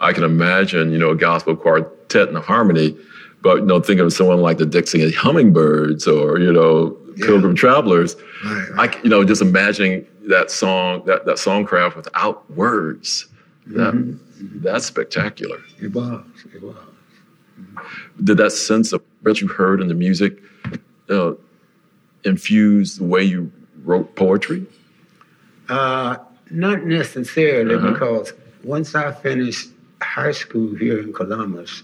I 0.00 0.12
can 0.12 0.24
imagine, 0.24 0.92
you 0.92 0.98
know, 0.98 1.10
a 1.10 1.16
gospel 1.16 1.56
quartet 1.56 2.28
and 2.28 2.36
a 2.36 2.40
harmony, 2.40 2.96
but 3.42 3.58
you 3.58 3.66
know, 3.66 3.80
think 3.80 4.00
of 4.00 4.12
someone 4.12 4.40
like 4.40 4.58
the 4.58 4.66
Dixie 4.66 5.10
Hummingbirds 5.12 6.06
or 6.06 6.38
you 6.38 6.52
know, 6.52 6.96
yeah. 7.16 7.26
Pilgrim 7.26 7.54
Travelers. 7.54 8.16
Right, 8.44 8.70
right. 8.70 8.96
I, 8.96 9.02
you 9.02 9.10
know, 9.10 9.24
just 9.24 9.42
imagining 9.42 10.06
that 10.28 10.50
song, 10.50 11.04
that 11.06 11.26
that 11.26 11.36
songcraft 11.36 11.96
without 11.96 12.50
words. 12.50 13.26
That 13.66 13.94
mm-hmm. 13.94 14.62
that's 14.62 14.86
spectacular. 14.86 15.58
It 15.80 15.92
was. 15.92 16.24
It 16.54 16.62
was. 16.62 16.76
Did 18.24 18.38
that 18.38 18.52
sense 18.52 18.92
of 18.92 19.02
what 19.22 19.40
you 19.40 19.48
heard 19.48 19.80
in 19.80 19.88
the 19.88 19.94
music 19.94 20.42
uh, 21.08 21.32
infuse 22.24 22.96
the 22.96 23.04
way 23.04 23.22
you 23.22 23.52
wrote 23.84 24.16
poetry? 24.16 24.66
Uh, 25.68 26.16
not 26.50 26.84
necessarily, 26.84 27.74
uh-huh. 27.74 27.92
because 27.92 28.32
once 28.64 28.94
I 28.94 29.12
finished 29.12 29.68
high 30.10 30.32
school 30.32 30.74
here 30.74 30.98
in 31.00 31.12
Columbus, 31.12 31.82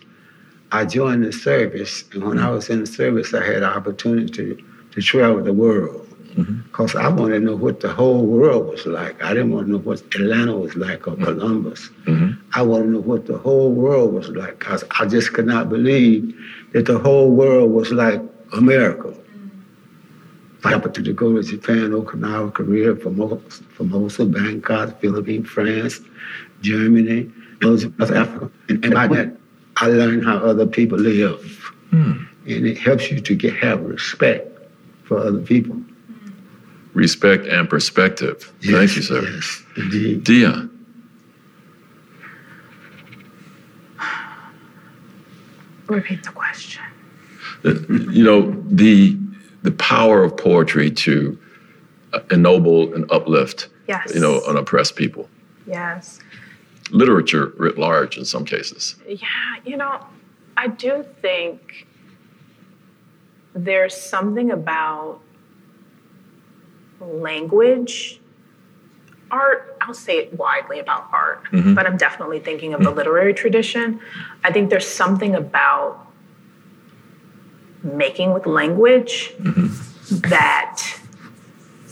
I 0.72 0.84
joined 0.84 1.24
the 1.24 1.32
service. 1.32 2.04
And 2.12 2.24
when. 2.24 2.38
I 2.38 2.50
was 2.50 2.68
in 2.68 2.80
the 2.80 2.86
service, 2.86 3.32
I 3.32 3.44
had 3.44 3.62
the 3.62 3.68
opportunity 3.68 4.26
to, 4.32 4.64
to 4.92 5.00
travel 5.00 5.42
the 5.42 5.52
world. 5.52 6.02
Because 6.34 6.92
mm-hmm. 6.92 7.06
I 7.06 7.08
wanted 7.08 7.38
to 7.38 7.44
know 7.46 7.56
what 7.56 7.80
the 7.80 7.88
whole 7.88 8.26
world 8.26 8.66
was 8.66 8.84
like. 8.84 9.22
I 9.22 9.32
didn't 9.32 9.52
want 9.52 9.68
to 9.68 9.72
know 9.72 9.78
what 9.78 10.00
Atlanta 10.14 10.54
was 10.56 10.74
like 10.76 11.06
or 11.08 11.12
mm-hmm. 11.12 11.24
Columbus. 11.24 11.88
Mm-hmm. 12.04 12.32
I 12.52 12.62
wanted 12.62 12.84
to 12.84 12.90
know 12.90 13.00
what 13.00 13.26
the 13.26 13.38
whole 13.38 13.72
world 13.72 14.12
was 14.12 14.28
like. 14.28 14.58
Because 14.58 14.84
I 14.98 15.06
just 15.06 15.32
could 15.32 15.46
not 15.46 15.70
believe 15.70 16.34
that 16.72 16.84
the 16.84 16.98
whole 16.98 17.30
world 17.30 17.70
was 17.70 17.90
like 17.92 18.20
America 18.52 19.16
example, 20.66 20.90
to 20.90 21.12
go 21.12 21.34
to 21.34 21.42
Japan, 21.42 21.90
Okinawa, 21.90 22.52
Korea, 22.52 22.94
Formosa, 22.96 23.62
Formosa 23.74 24.24
Bangkok, 24.24 25.00
Philippines, 25.00 25.48
France, 25.48 26.00
Germany, 26.60 27.30
those 27.60 27.82
South 27.82 28.10
Africa. 28.10 28.50
And, 28.68 28.84
and 28.84 28.94
by 28.94 29.06
that, 29.08 29.36
I 29.76 29.88
learned 29.88 30.24
how 30.24 30.38
other 30.38 30.66
people 30.66 30.98
live. 30.98 31.40
Hmm. 31.90 32.24
And 32.46 32.66
it 32.66 32.78
helps 32.78 33.10
you 33.10 33.20
to 33.20 33.34
get 33.34 33.54
have 33.56 33.82
respect 33.82 34.58
for 35.04 35.18
other 35.18 35.40
people. 35.40 35.80
Respect 36.94 37.46
and 37.46 37.68
perspective. 37.68 38.52
Yes, 38.60 38.74
Thank 38.74 38.96
you, 38.96 39.02
sir. 39.02 39.22
Yes, 39.22 39.62
indeed. 39.76 40.24
Dion. 40.24 40.70
Repeat 45.88 46.24
the 46.24 46.30
question. 46.30 46.82
You 47.62 48.24
know, 48.24 48.64
the 48.68 49.16
the 49.62 49.72
power 49.72 50.22
of 50.22 50.36
poetry 50.36 50.90
to 50.90 51.38
uh, 52.12 52.20
ennoble 52.30 52.94
and 52.94 53.10
uplift, 53.10 53.68
yes. 53.88 54.14
you 54.14 54.20
know, 54.20 54.40
unoppressed 54.46 54.94
people. 54.96 55.28
Yes. 55.66 56.20
Literature 56.90 57.52
writ 57.56 57.78
large 57.78 58.16
in 58.16 58.24
some 58.24 58.44
cases. 58.44 58.96
Yeah, 59.06 59.26
you 59.64 59.76
know, 59.76 60.04
I 60.56 60.68
do 60.68 61.04
think 61.20 61.86
there's 63.54 63.96
something 63.96 64.50
about 64.50 65.20
language 67.00 68.20
art 69.30 69.76
i'll 69.82 69.92
say 69.92 70.18
it 70.18 70.32
widely 70.34 70.78
about 70.78 71.08
art 71.12 71.44
mm-hmm. 71.50 71.74
but 71.74 71.86
i'm 71.86 71.96
definitely 71.96 72.38
thinking 72.38 72.72
of 72.72 72.80
the 72.80 72.86
mm-hmm. 72.86 72.96
literary 72.96 73.34
tradition 73.34 74.00
i 74.44 74.52
think 74.52 74.70
there's 74.70 74.86
something 74.86 75.34
about 75.34 76.06
making 77.82 78.32
with 78.32 78.46
language 78.46 79.32
mm-hmm. 79.38 80.18
that 80.28 80.82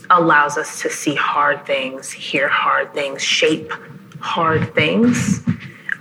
allows 0.09 0.57
us 0.57 0.81
to 0.81 0.89
see 0.89 1.15
hard 1.15 1.65
things, 1.65 2.11
hear 2.11 2.47
hard 2.47 2.93
things, 2.93 3.23
shape 3.23 3.71
hard 4.25 4.73
things, 4.73 5.45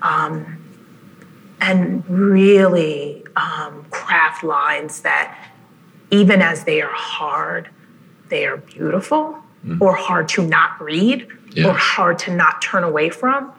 um, 0.00 0.58
and 1.60 2.08
really 2.08 3.22
um, 3.36 3.84
craft 3.90 4.42
lines 4.42 5.02
that 5.02 5.50
even 6.10 6.40
as 6.40 6.64
they 6.64 6.80
are 6.80 6.92
hard, 6.92 7.68
they 8.30 8.46
are 8.46 8.56
beautiful 8.56 9.38
mm. 9.64 9.78
or 9.80 9.94
hard 9.94 10.26
to 10.28 10.46
not 10.46 10.80
read 10.80 11.28
yes. 11.52 11.66
or 11.66 11.74
hard 11.74 12.18
to 12.20 12.34
not 12.34 12.62
turn 12.62 12.82
away 12.82 13.10
from. 13.10 13.52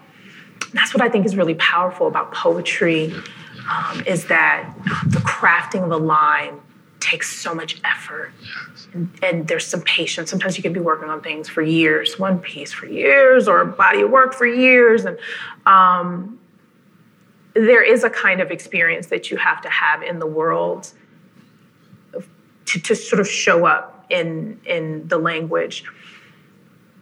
that's 0.74 0.94
what 0.94 1.02
I 1.02 1.10
think 1.10 1.26
is 1.26 1.38
really 1.38 1.56
powerful 1.56 2.08
about 2.08 2.34
poetry 2.34 3.14
um, 3.70 4.04
is 4.08 4.26
that 4.26 4.74
the 5.06 5.20
crafting 5.20 5.84
of 5.84 5.92
a 5.92 5.98
line 5.98 6.60
takes 7.00 7.36
so 7.36 7.54
much 7.54 7.80
effort. 7.84 8.32
Yes. 8.42 8.88
And, 8.94 9.20
and, 9.22 9.48
there's 9.48 9.66
some 9.66 9.82
patience. 9.82 10.30
Sometimes 10.30 10.58
you 10.58 10.64
can 10.64 10.74
be 10.74 10.80
working 10.80 11.10
on 11.10 11.22
things 11.22 11.48
for 11.48 11.62
years, 11.62 12.18
one 12.18 12.40
piece 12.40 12.72
for 12.72 12.88
years, 12.88 13.48
or 13.48 13.62
a 13.62 13.66
body 13.66 14.02
of 14.02 14.10
work 14.10 14.34
for 14.34 14.48
years. 14.48 15.06
And 15.06 15.18
um, 15.66 16.40
there 17.54 17.84
is 17.84 18.04
a 18.04 18.10
kind 18.10 18.42
of 18.42 18.52
experience 18.52 19.08
that 19.08 19.30
you 19.30 19.38
have 19.38 19.62
to 19.62 19.70
have 19.70 20.02
in 20.02 20.20
the 20.20 20.26
world 20.26 20.92
to, 22.66 22.80
to 22.80 22.96
sort 22.96 23.20
of 23.20 23.28
show 23.28 23.66
up 23.66 24.06
in 24.10 24.60
in 24.66 25.08
the 25.08 25.18
language. 25.18 25.84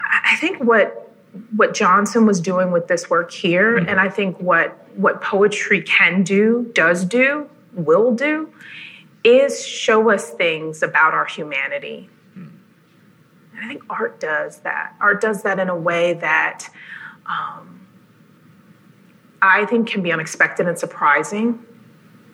I 0.00 0.36
think 0.36 0.62
what 0.62 1.12
what 1.56 1.74
Johnson 1.74 2.26
was 2.26 2.40
doing 2.40 2.70
with 2.70 2.86
this 2.86 3.10
work 3.10 3.32
here, 3.32 3.78
mm-hmm. 3.78 3.88
and 3.88 4.00
I 4.00 4.08
think 4.08 4.38
what 4.38 4.86
what 4.96 5.20
poetry 5.20 5.82
can 5.82 6.22
do, 6.22 6.70
does 6.74 7.04
do, 7.04 7.48
will 7.72 8.14
do, 8.14 8.52
is 9.24 9.66
show 9.66 10.10
us 10.10 10.30
things 10.30 10.82
about 10.82 11.14
our 11.14 11.24
humanity. 11.24 12.10
And 13.54 13.64
I 13.64 13.68
think 13.68 13.82
art 13.88 14.20
does 14.20 14.58
that. 14.58 14.94
Art 15.00 15.20
does 15.20 15.42
that 15.42 15.58
in 15.58 15.68
a 15.68 15.76
way 15.76 16.14
that 16.14 16.68
um, 17.26 17.86
I 19.40 19.64
think 19.66 19.88
can 19.88 20.02
be 20.02 20.12
unexpected 20.12 20.66
and 20.66 20.78
surprising, 20.78 21.64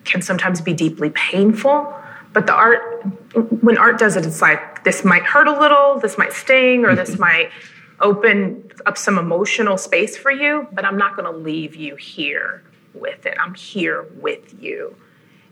can 0.03 0.21
sometimes 0.21 0.61
be 0.61 0.73
deeply 0.73 1.11
painful. 1.11 1.93
But 2.33 2.47
the 2.47 2.53
art, 2.53 3.03
when 3.61 3.77
art 3.77 3.99
does 3.99 4.15
it, 4.15 4.25
it's 4.25 4.41
like 4.41 4.83
this 4.83 5.03
might 5.03 5.23
hurt 5.23 5.47
a 5.47 5.59
little, 5.59 5.99
this 5.99 6.17
might 6.17 6.33
sting, 6.33 6.85
or 6.85 6.95
this 6.95 7.19
might 7.19 7.51
open 7.99 8.71
up 8.85 8.97
some 8.97 9.19
emotional 9.19 9.77
space 9.77 10.17
for 10.17 10.31
you, 10.31 10.67
but 10.71 10.85
I'm 10.85 10.97
not 10.97 11.15
going 11.15 11.31
to 11.31 11.37
leave 11.37 11.75
you 11.75 11.95
here 11.95 12.63
with 12.95 13.25
it. 13.27 13.37
I'm 13.39 13.53
here 13.53 14.07
with 14.15 14.55
you. 14.59 14.95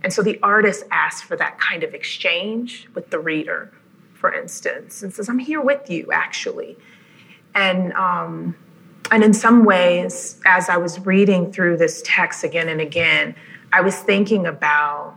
And 0.04 0.14
so 0.14 0.22
the 0.22 0.40
artist 0.42 0.86
asks 0.92 1.22
for 1.22 1.36
that 1.36 1.60
kind 1.60 1.84
of 1.84 1.94
exchange 1.94 2.88
with 2.94 3.10
the 3.10 3.20
reader, 3.20 3.72
for 4.14 4.34
instance, 4.34 5.04
and 5.04 5.14
says, 5.14 5.30
I'm 5.30 5.40
here 5.40 5.62
with 5.62 5.90
you, 5.90 6.12
actually. 6.12 6.78
And, 7.54 7.94
um, 7.94 8.56
and 9.12 9.24
in 9.24 9.34
some 9.34 9.66
ways, 9.66 10.40
as 10.46 10.70
I 10.70 10.78
was 10.78 11.00
reading 11.06 11.52
through 11.52 11.78
this 11.78 12.02
text 12.06 12.44
again 12.44 12.70
and 12.70 12.80
again, 12.80 13.36
I 13.74 13.82
was 13.82 13.96
thinking 13.98 14.46
about 14.46 15.16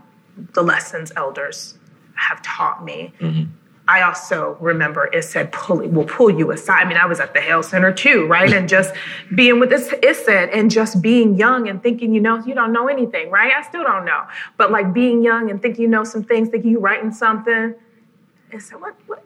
the 0.55 0.63
lessons 0.63 1.13
elders 1.17 1.79
have 2.15 2.43
taught 2.43 2.85
me. 2.85 3.13
Mm-hmm. 3.21 3.51
I 3.89 4.03
also 4.03 4.57
remember 4.61 5.07
it 5.07 5.25
said 5.25 5.51
pull 5.51 5.79
will 5.89 6.05
pull 6.05 6.31
you 6.31 6.53
aside. 6.53 6.87
I 6.87 6.89
mean, 6.89 6.97
I 6.97 7.07
was 7.07 7.19
at 7.19 7.35
the 7.35 7.41
Hale 7.41 7.63
Center 7.63 7.93
too, 7.93 8.27
right? 8.27 8.53
and 8.53 8.69
just 8.69 8.95
being 9.35 9.59
with 9.59 9.71
this 9.71 9.93
it 10.03 10.17
said 10.17 10.51
and 10.51 10.71
just 10.71 11.03
being 11.03 11.37
young 11.37 11.69
and 11.69 11.83
thinking 11.83 12.15
you 12.15 12.21
know 12.21 12.45
you 12.45 12.55
don't 12.55 12.73
know 12.73 12.89
anything, 12.89 13.31
right? 13.31 13.53
I 13.53 13.63
still 13.63 13.83
don't 13.83 14.05
know. 14.05 14.23
But 14.57 14.71
like 14.71 14.93
being 14.93 15.23
young 15.23 15.51
and 15.51 15.61
thinking 15.61 15.83
you 15.83 15.89
know 15.89 16.05
some 16.05 16.23
things, 16.23 16.49
thinking 16.49 16.71
you 16.71 16.79
writing 16.79 17.13
something. 17.13 17.75
And 18.53 18.63
so 18.63 18.79
what 18.79 18.95
what 19.07 19.25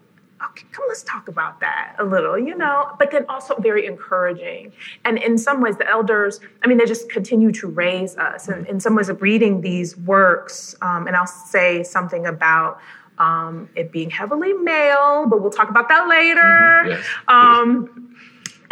okay, 0.51 0.66
come 0.71 0.85
let's 0.88 1.03
talk 1.03 1.29
about 1.29 1.61
that 1.61 1.97
a 1.99 2.05
little, 2.05 2.38
you 2.38 2.57
know, 2.57 2.95
but 2.99 3.11
then 3.11 3.25
also 3.29 3.55
very 3.59 3.87
encouraging. 3.87 4.73
And 5.05 5.19
in 5.19 5.38
some 5.38 5.61
ways, 5.61 5.77
the 5.77 5.88
elders, 5.88 6.40
I 6.62 6.66
mean, 6.66 6.79
they 6.79 6.85
just 6.85 7.11
continue 7.11 7.53
to 7.53 7.69
raise 7.69 8.16
us. 8.16 8.49
And 8.49 8.66
in 8.66 8.81
some 8.81 8.95
ways, 8.95 9.09
of 9.09 9.23
reading 9.23 9.61
these 9.61 9.97
works, 9.97 10.75
um, 10.83 11.07
and 11.07 11.16
I'll 11.16 11.27
say 11.27 11.83
something 11.83 12.27
about 12.27 12.81
um, 13.18 13.68
it 13.74 13.92
being 13.92 14.11
heavily 14.11 14.52
male, 14.52 15.26
but 15.26 15.40
we'll 15.40 15.50
talk 15.50 15.70
about 15.70 15.88
that 15.88 16.09
later. 16.09 16.40
Mm-hmm. 16.40 16.90
Yes. 16.90 17.07
Um, 17.29 18.16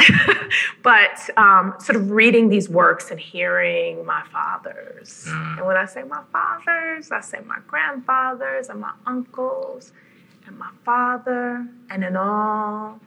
but 0.83 1.31
um, 1.37 1.75
sort 1.79 1.97
of 1.97 2.11
reading 2.11 2.49
these 2.49 2.69
works 2.69 3.11
and 3.11 3.21
hearing 3.21 4.05
my 4.05 4.23
fathers. 4.33 5.27
Uh. 5.29 5.57
And 5.59 5.67
when 5.67 5.77
I 5.77 5.87
say 5.87 6.03
my 6.03 6.23
fathers, 6.33 7.11
I 7.11 7.21
say 7.21 7.41
my 7.47 7.59
grandfathers 7.67 8.69
and 8.69 8.81
my 8.81 8.93
uncles 9.07 9.93
and 10.47 10.59
my 10.59 10.71
father, 10.85 11.67
and 11.91 12.05
in 12.05 12.17
all 12.17 13.01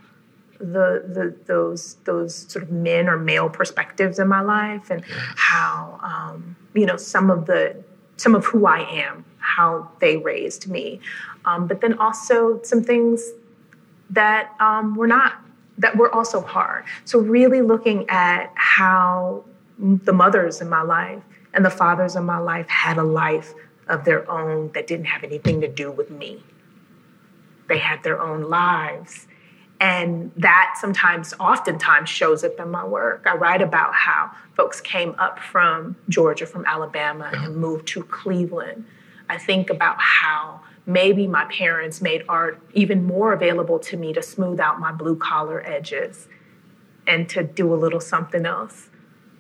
the, 0.60 1.04
the 1.08 1.36
those 1.46 1.96
those 2.06 2.52
sort 2.52 2.64
of 2.64 2.72
men 2.72 3.08
or 3.08 3.18
male 3.18 3.50
perspectives 3.50 4.18
in 4.18 4.28
my 4.28 4.42
life, 4.42 4.90
and 4.90 5.04
how 5.06 6.00
um, 6.02 6.56
you 6.74 6.86
know 6.86 6.98
some 6.98 7.30
of 7.30 7.46
the 7.46 7.84
some 8.16 8.34
of 8.34 8.46
who 8.46 8.66
I 8.66 8.80
am 8.80 9.24
how 9.48 9.90
they 10.00 10.18
raised 10.18 10.68
me. 10.68 11.00
Um, 11.46 11.68
but 11.68 11.82
then 11.82 11.98
also 11.98 12.62
some 12.64 12.84
things 12.84 13.32
that 14.10 14.54
um, 14.60 14.96
were 14.96 15.08
not, 15.08 15.42
that 15.78 15.96
were 15.96 16.14
also 16.14 16.42
hard. 16.42 16.84
So, 17.06 17.20
really 17.20 17.62
looking 17.62 18.10
at 18.10 18.52
how 18.56 19.44
the 19.80 20.14
mothers 20.14 20.62
in 20.62 20.70
my 20.70 20.82
life 20.82 21.22
and 21.54 21.64
the 21.64 21.70
fathers 21.70 22.16
in 22.16 22.26
my 22.26 22.40
life 22.40 22.68
had 22.68 22.98
a 22.98 23.04
life 23.04 23.54
of 23.88 24.04
their 24.04 24.30
own 24.30 24.72
that 24.74 24.88
didn't 24.88 25.06
have 25.06 25.24
anything 25.24 25.62
to 25.62 25.68
do 25.68 25.92
with 25.92 26.10
me. 26.10 26.44
They 27.70 27.78
had 27.78 28.04
their 28.04 28.22
own 28.22 28.44
lives. 28.44 29.28
And 29.80 30.32
that 30.36 30.76
sometimes, 30.80 31.34
oftentimes, 31.40 32.10
shows 32.10 32.44
up 32.44 32.60
in 32.60 32.72
my 32.72 32.84
work. 32.84 33.26
I 33.28 33.36
write 33.36 33.62
about 33.62 33.94
how 33.94 34.32
folks 34.56 34.82
came 34.82 35.16
up 35.20 35.38
from 35.40 35.96
Georgia, 36.10 36.48
from 36.48 36.66
Alabama, 36.66 37.30
and 37.32 37.56
moved 37.56 37.88
to 37.90 38.04
Cleveland 38.04 38.86
I 39.30 39.38
think 39.38 39.70
about 39.70 39.98
how 40.00 40.62
maybe 40.86 41.28
my 41.28 41.46
parents 41.46 42.02
made 42.02 42.24
art 42.30 42.60
even 42.74 43.04
more 43.04 43.34
available 43.34 43.78
to 43.78 43.98
me 43.98 44.14
to 44.14 44.22
smooth 44.22 44.60
out 44.60 44.80
my 44.80 44.92
blue 44.92 45.18
collar 45.18 45.62
edges 45.66 46.28
and 47.06 47.28
to 47.30 47.44
do 47.44 47.74
a 47.74 47.76
little 47.76 48.00
something 48.00 48.46
else 48.46 48.90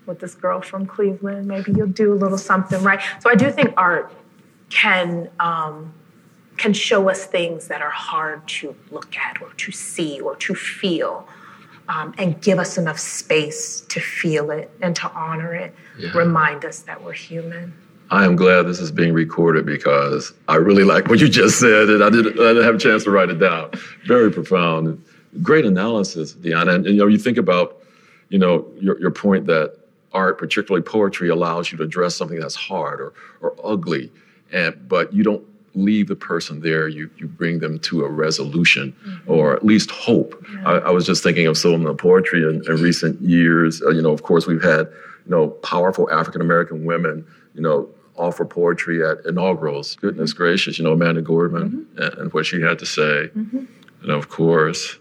with 0.05 0.19
this 0.19 0.35
girl 0.35 0.61
from 0.61 0.85
Cleveland. 0.85 1.47
Maybe 1.47 1.71
you'll 1.73 1.87
do 1.87 2.13
a 2.13 2.15
little 2.15 2.37
something, 2.37 2.81
right? 2.83 3.01
So 3.19 3.29
I 3.29 3.35
do 3.35 3.51
think 3.51 3.73
art 3.77 4.11
can 4.69 5.29
um, 5.39 5.93
can 6.57 6.73
show 6.73 7.09
us 7.09 7.25
things 7.25 7.67
that 7.67 7.81
are 7.81 7.91
hard 7.91 8.45
to 8.47 8.75
look 8.89 9.15
at 9.15 9.41
or 9.41 9.53
to 9.53 9.71
see 9.71 10.19
or 10.19 10.35
to 10.37 10.55
feel. 10.55 11.27
Um, 11.89 12.13
and 12.17 12.41
give 12.41 12.59
us 12.59 12.77
enough 12.77 12.99
space 12.99 13.79
to 13.87 14.01
feel 14.01 14.51
it 14.51 14.69
and 14.81 14.93
to 14.97 15.09
honor 15.13 15.53
it, 15.53 15.73
yeah. 15.97 16.11
remind 16.11 16.65
us 16.65 16.81
that 16.81 17.01
we're 17.01 17.13
human. 17.13 17.73
I 18.09 18.25
am 18.25 18.35
glad 18.35 18.63
this 18.63 18.79
is 18.79 18.91
being 18.91 19.13
recorded 19.13 19.65
because 19.65 20.33
I 20.47 20.55
really 20.55 20.83
like 20.83 21.07
what 21.07 21.19
you 21.19 21.27
just 21.27 21.59
said, 21.59 21.89
and 21.89 22.03
I 22.03 22.09
didn't, 22.09 22.39
I 22.39 22.53
didn't 22.53 22.63
have 22.63 22.75
a 22.75 22.79
chance 22.79 23.03
to 23.03 23.11
write 23.11 23.29
it 23.29 23.39
down. 23.39 23.71
Very 24.05 24.31
profound, 24.31 25.03
great 25.41 25.65
analysis, 25.65 26.33
Deanna. 26.33 26.75
And, 26.75 26.85
and, 26.85 26.95
you 26.95 27.01
know, 27.01 27.07
you 27.07 27.17
think 27.17 27.37
about, 27.37 27.81
you 28.29 28.39
know, 28.39 28.65
your 28.79 28.99
your 28.99 29.11
point 29.11 29.45
that 29.47 29.77
art, 30.13 30.37
particularly 30.37 30.83
poetry, 30.83 31.29
allows 31.29 31.71
you 31.71 31.77
to 31.77 31.83
address 31.83 32.15
something 32.15 32.39
that's 32.39 32.55
hard 32.55 33.01
or 33.01 33.13
or 33.41 33.55
ugly, 33.63 34.11
and 34.51 34.87
but 34.87 35.11
you 35.13 35.23
don't 35.23 35.45
leave 35.75 36.07
the 36.07 36.15
person 36.15 36.61
there. 36.61 36.87
You 36.87 37.09
you 37.17 37.27
bring 37.27 37.59
them 37.59 37.79
to 37.79 38.03
a 38.05 38.09
resolution 38.09 38.95
mm-hmm. 39.05 39.31
or 39.31 39.53
at 39.55 39.65
least 39.65 39.91
hope. 39.91 40.43
Yeah. 40.53 40.63
I, 40.65 40.77
I, 40.77 40.89
was 40.91 41.05
just 41.05 41.23
thinking 41.23 41.45
of 41.45 41.57
some 41.57 41.73
of 41.73 41.83
the 41.83 41.93
poetry 41.93 42.41
in, 42.41 42.63
in 42.65 42.81
recent 42.81 43.21
years. 43.21 43.81
Uh, 43.81 43.89
you 43.89 44.01
know, 44.01 44.11
of 44.11 44.23
course, 44.23 44.47
we've 44.47 44.63
had 44.63 44.87
you 45.25 45.31
know 45.31 45.49
powerful 45.49 46.09
African 46.09 46.41
American 46.41 46.85
women. 46.85 47.25
You 47.53 47.61
know, 47.61 47.89
offer 48.17 48.45
poetry 48.45 49.05
at 49.05 49.25
inaugurals. 49.25 49.95
Goodness 49.95 50.33
gracious, 50.33 50.77
you 50.77 50.83
know, 50.83 50.93
Amanda 50.93 51.21
Gorman 51.21 51.87
mm-hmm. 51.95 52.19
and, 52.21 52.33
what 52.33 52.45
she 52.45 52.61
had 52.61 52.79
to 52.79 52.85
say. 52.85 53.29
Mm-hmm. 53.35 53.65
And 54.03 54.11
of 54.11 54.29
course, 54.29 54.97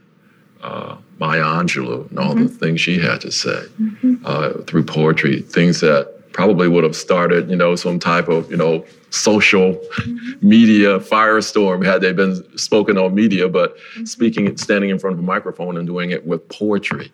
uh, 0.63 0.97
Maya 1.19 1.43
Angelou 1.43 2.11
and 2.11 2.19
all 2.19 2.35
mm-hmm. 2.35 2.45
the 2.45 2.49
things 2.49 2.81
she 2.81 2.99
had 2.99 3.21
to 3.23 3.31
say 3.31 3.63
mm-hmm. 3.81 4.17
uh, 4.25 4.63
through 4.67 4.85
poetry, 4.85 5.43
things 5.43 5.81
that 5.81 6.33
probably 6.33 6.69
would 6.69 6.85
have 6.85 6.97
started, 6.97 7.49
you 7.49 7.57
know, 7.57 7.77
some 7.77 7.99
type 7.99 8.29
of, 8.29 8.51
you 8.51 8.57
know, 8.57 8.85
social 9.11 9.75
mm-hmm. 9.75 10.33
media 10.49 10.99
firestorm 10.99 11.85
had 11.85 12.01
they 12.01 12.13
been 12.13 12.59
spoken 12.59 12.99
on 12.99 13.15
media, 13.15 13.49
but 13.49 13.77
mm-hmm. 13.77 14.05
speaking, 14.05 14.57
standing 14.57 14.91
in 14.91 14.99
front 14.99 15.15
of 15.15 15.21
a 15.21 15.23
microphone 15.23 15.77
and 15.77 15.87
doing 15.87 16.11
it 16.11 16.27
with 16.27 16.47
poetry 16.49 17.11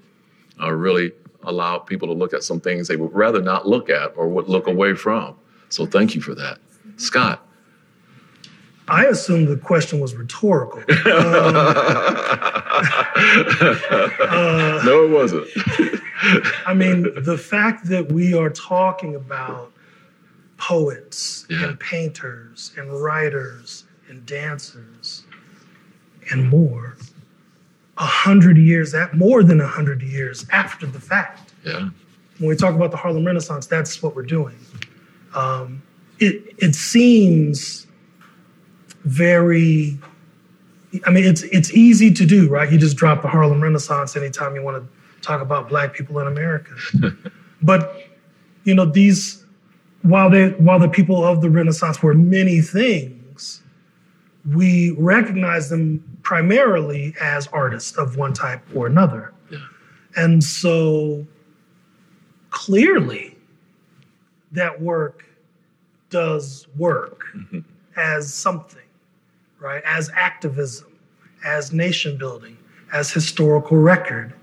uh, 0.60 0.70
really 0.72 1.12
allowed 1.44 1.80
people 1.80 2.08
to 2.08 2.14
look 2.14 2.32
at 2.32 2.42
some 2.42 2.60
things 2.60 2.88
they 2.88 2.96
would 2.96 3.12
rather 3.12 3.42
not 3.42 3.66
look 3.66 3.90
at 3.90 4.12
or 4.16 4.28
would 4.28 4.48
look 4.48 4.66
away 4.66 4.94
from. 4.94 5.34
So 5.72 5.86
thank 5.86 6.14
you 6.14 6.20
for 6.20 6.34
that. 6.34 6.58
Scott. 6.98 7.46
I 8.88 9.06
assumed 9.06 9.48
the 9.48 9.56
question 9.56 10.00
was 10.00 10.14
rhetorical. 10.14 10.82
Um, 12.72 14.30
uh, 14.30 14.82
no, 14.84 15.04
it 15.04 15.10
wasn't. 15.10 15.46
I 16.66 16.74
mean, 16.74 17.06
the 17.22 17.38
fact 17.38 17.86
that 17.86 18.10
we 18.10 18.34
are 18.34 18.50
talking 18.50 19.14
about 19.14 19.70
poets 20.56 21.46
yeah. 21.48 21.68
and 21.68 21.78
painters 21.78 22.72
and 22.76 22.90
writers 22.90 23.84
and 24.08 24.24
dancers 24.26 25.24
and 26.30 26.48
more 26.48 26.96
a 27.98 28.06
hundred 28.06 28.56
years 28.56 28.94
at 28.94 29.14
more 29.14 29.44
than 29.44 29.60
a 29.60 29.68
hundred 29.68 30.02
years 30.02 30.46
after 30.50 30.86
the 30.86 31.00
fact. 31.00 31.52
Yeah. 31.64 31.90
When 32.38 32.48
we 32.48 32.56
talk 32.56 32.74
about 32.74 32.90
the 32.90 32.96
Harlem 32.96 33.24
Renaissance, 33.26 33.66
that's 33.66 34.02
what 34.02 34.16
we're 34.16 34.22
doing. 34.22 34.58
Um, 35.34 35.82
it, 36.18 36.54
it 36.58 36.74
seems 36.74 37.86
very 39.04 39.98
I 41.06 41.10
mean, 41.10 41.24
it's 41.24 41.42
it's 41.44 41.72
easy 41.72 42.12
to 42.12 42.26
do, 42.26 42.48
right? 42.48 42.70
You 42.70 42.78
just 42.78 42.96
drop 42.96 43.22
the 43.22 43.28
Harlem 43.28 43.62
Renaissance 43.62 44.16
anytime 44.16 44.54
you 44.54 44.62
want 44.62 44.82
to 44.82 45.22
talk 45.22 45.40
about 45.40 45.68
Black 45.68 45.94
people 45.94 46.18
in 46.18 46.26
America. 46.26 46.74
but 47.62 47.96
you 48.64 48.74
know, 48.74 48.84
these 48.84 49.44
while 50.02 50.28
they 50.28 50.50
while 50.50 50.78
the 50.78 50.88
people 50.88 51.24
of 51.24 51.40
the 51.40 51.48
Renaissance 51.48 52.02
were 52.02 52.12
many 52.12 52.60
things, 52.60 53.62
we 54.54 54.90
recognize 54.98 55.70
them 55.70 56.04
primarily 56.22 57.14
as 57.20 57.46
artists 57.48 57.96
of 57.96 58.16
one 58.16 58.34
type 58.34 58.60
or 58.74 58.86
another. 58.86 59.32
Yeah. 59.50 59.58
And 60.16 60.44
so 60.44 61.26
clearly, 62.50 63.31
that 64.52 64.80
work 64.80 65.24
does 66.10 66.66
work 66.76 67.24
mm-hmm. 67.34 67.60
as 67.96 68.32
something 68.32 68.82
right? 69.62 69.82
As 69.86 70.10
activism, 70.14 70.92
as 71.44 71.72
nation 71.72 72.18
building, 72.18 72.58
as 72.92 73.10
historical 73.10 73.78
record. 73.78 74.34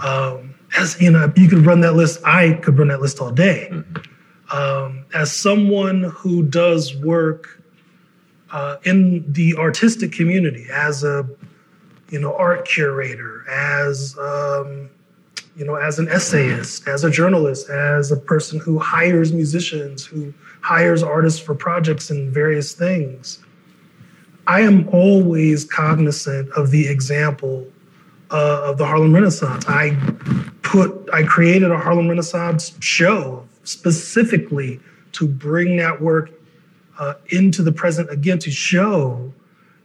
Um, 0.00 0.54
as 0.76 1.00
you 1.00 1.10
know, 1.10 1.32
you 1.34 1.48
could 1.48 1.66
run 1.66 1.80
that 1.80 1.94
list. 1.94 2.20
I 2.24 2.52
could 2.62 2.78
run 2.78 2.88
that 2.88 3.00
list 3.00 3.20
all 3.20 3.32
day. 3.32 3.68
Mm-hmm. 3.72 4.56
Um, 4.56 5.06
as 5.14 5.34
someone 5.34 6.02
who 6.02 6.42
does 6.42 6.96
work 6.96 7.62
uh, 8.52 8.76
in 8.84 9.24
the 9.32 9.56
artistic 9.56 10.12
community, 10.12 10.66
as 10.72 11.02
a 11.02 11.28
you 12.10 12.20
know 12.20 12.34
art 12.34 12.68
curator, 12.68 13.48
as 13.48 14.16
um, 14.18 14.90
you 15.56 15.64
know, 15.64 15.74
as 15.74 15.98
an 15.98 16.08
essayist, 16.08 16.86
as 16.88 17.04
a 17.04 17.10
journalist, 17.10 17.68
as 17.68 18.12
a 18.12 18.16
person 18.16 18.58
who 18.58 18.78
hires 18.78 19.32
musicians, 19.32 20.04
who 20.04 20.32
hires 20.60 21.02
artists 21.02 21.40
for 21.40 21.54
projects 21.54 22.10
and 22.10 22.32
various 22.32 22.72
things. 22.72 23.40
I 24.46 24.60
am 24.62 24.88
always 24.88 25.64
cognizant 25.64 26.50
of 26.52 26.70
the 26.70 26.86
example 26.88 27.66
uh, 28.30 28.62
of 28.64 28.78
the 28.78 28.86
Harlem 28.86 29.12
Renaissance. 29.12 29.64
I 29.68 29.96
put, 30.62 31.08
I 31.12 31.24
created 31.24 31.70
a 31.70 31.78
Harlem 31.78 32.08
Renaissance 32.08 32.76
show 32.80 33.46
specifically 33.64 34.80
to 35.12 35.26
bring 35.26 35.76
that 35.76 36.00
work 36.00 36.30
uh, 36.98 37.14
into 37.28 37.62
the 37.62 37.72
present 37.72 38.10
again 38.10 38.38
to 38.40 38.50
show 38.50 39.32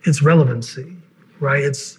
its 0.03 0.21
relevancy, 0.21 0.95
right? 1.39 1.63
It's 1.63 1.97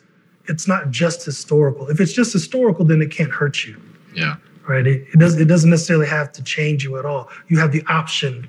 it's 0.48 0.66
not 0.66 0.90
just 0.90 1.24
historical. 1.24 1.88
If 1.88 2.00
it's 2.00 2.12
just 2.12 2.32
historical, 2.32 2.84
then 2.84 3.02
it 3.02 3.10
can't 3.10 3.30
hurt 3.30 3.64
you. 3.64 3.80
Yeah. 4.14 4.36
Right. 4.66 4.86
It, 4.86 5.06
it 5.12 5.18
does. 5.18 5.38
It 5.38 5.46
doesn't 5.46 5.70
necessarily 5.70 6.06
have 6.06 6.32
to 6.32 6.42
change 6.42 6.82
you 6.82 6.98
at 6.98 7.04
all. 7.04 7.28
You 7.48 7.58
have 7.58 7.72
the 7.72 7.84
option 7.86 8.48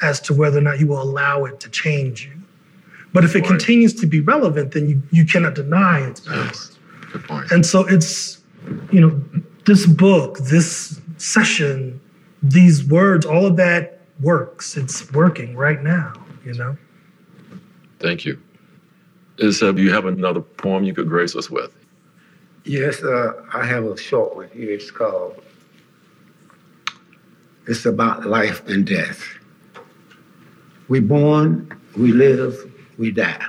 as 0.00 0.20
to 0.22 0.34
whether 0.34 0.58
or 0.58 0.62
not 0.62 0.80
you 0.80 0.88
will 0.88 1.00
allow 1.00 1.44
it 1.44 1.60
to 1.60 1.70
change 1.70 2.26
you. 2.26 2.32
But 3.12 3.24
if 3.24 3.36
it 3.36 3.44
continues 3.44 3.94
to 4.00 4.06
be 4.06 4.20
relevant, 4.20 4.72
then 4.72 4.88
you, 4.88 5.02
you 5.10 5.26
cannot 5.26 5.54
deny 5.54 6.00
its 6.00 6.20
power. 6.20 6.44
Yes. 6.46 6.78
Good 7.12 7.24
point. 7.24 7.50
And 7.52 7.64
so 7.64 7.86
it's, 7.86 8.42
you 8.90 9.00
know, 9.00 9.22
this 9.66 9.86
book, 9.86 10.38
this 10.38 11.00
session, 11.18 12.00
these 12.42 12.84
words, 12.84 13.26
all 13.26 13.44
of 13.44 13.56
that 13.56 14.00
works. 14.20 14.76
It's 14.76 15.12
working 15.12 15.54
right 15.56 15.82
now, 15.82 16.14
you 16.44 16.54
know? 16.54 16.76
Thank 18.00 18.24
you. 18.24 18.40
Is 19.42 19.58
do 19.58 19.82
you 19.82 19.92
have 19.92 20.06
another 20.06 20.40
poem 20.40 20.84
you 20.84 20.94
could 20.94 21.08
grace 21.08 21.34
us 21.34 21.50
with? 21.50 21.74
Yes, 22.64 23.02
uh, 23.02 23.32
I 23.52 23.66
have 23.66 23.84
a 23.84 23.96
short 23.96 24.36
one 24.36 24.48
here. 24.54 24.70
It's 24.70 24.92
called 24.92 25.42
It's 27.66 27.84
About 27.84 28.24
Life 28.24 28.64
and 28.68 28.86
Death. 28.86 29.20
We 30.88 31.00
born, 31.00 31.76
we 31.96 32.12
live, 32.12 32.72
we 32.98 33.10
die. 33.10 33.44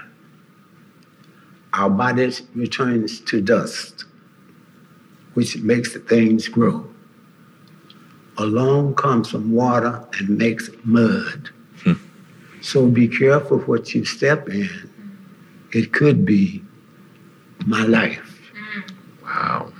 Our 1.74 1.91
bodies 1.91 2.41
returns 2.56 3.20
to 3.22 3.39
dust, 3.39 4.06
which 5.36 5.58
makes 5.58 5.94
the 5.94 6.00
things 6.00 6.48
grow. 6.48 6.88
Along 8.39 8.96
comes 8.96 9.30
some 9.30 9.52
water 9.52 10.04
and 10.14 10.39
makes 10.39 10.72
mud. 10.84 11.52
Hmm. 11.84 11.94
So 12.62 12.88
be 12.88 13.08
careful 13.08 13.60
what 13.60 13.94
you 13.94 14.06
step 14.06 14.50
in. 14.50 14.89
It 15.74 15.91
could 15.91 16.24
be 16.24 16.61
my 17.65 17.84
life. 17.84 18.51
Wow. 19.24 19.74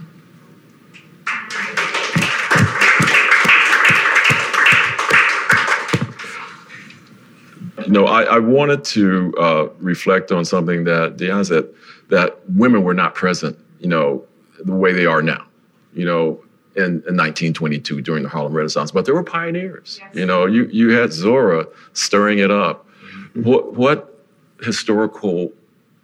You 7.86 7.92
know, 7.92 8.06
I, 8.06 8.24
I 8.24 8.40
wanted 8.40 8.84
to 8.86 9.34
uh, 9.38 9.70
reflect 9.80 10.32
on 10.32 10.46
something 10.46 10.84
that 10.86 11.18
Dion 11.18 11.46
said 11.46 11.68
that 12.10 12.40
women 12.50 12.84
were 12.84 12.94
not 12.96 13.14
present, 13.14 13.58
you 13.80 13.88
know, 13.88 14.24
the 14.64 14.74
way 14.74 14.94
they 14.94 15.06
are 15.06 15.22
now, 15.22 15.46
you 15.94 16.06
know, 16.06 16.44
in, 16.76 16.84
in 16.84 17.18
1922 17.18 18.02
during 18.02 18.24
the 18.24 18.30
Harlem 18.30 18.54
Renaissance, 18.54 18.90
but 18.90 19.06
there 19.06 19.14
were 19.14 19.24
pioneers. 19.24 20.00
Yes. 20.02 20.16
You 20.16 20.26
know, 20.26 20.48
you, 20.48 20.66
you 20.72 20.90
had 20.90 21.14
Zora 21.14 21.68
stirring 21.92 22.40
it 22.40 22.50
up. 22.50 22.88
Mm-hmm. 22.88 23.44
What, 23.44 23.74
what 23.74 24.20
historical 24.62 25.52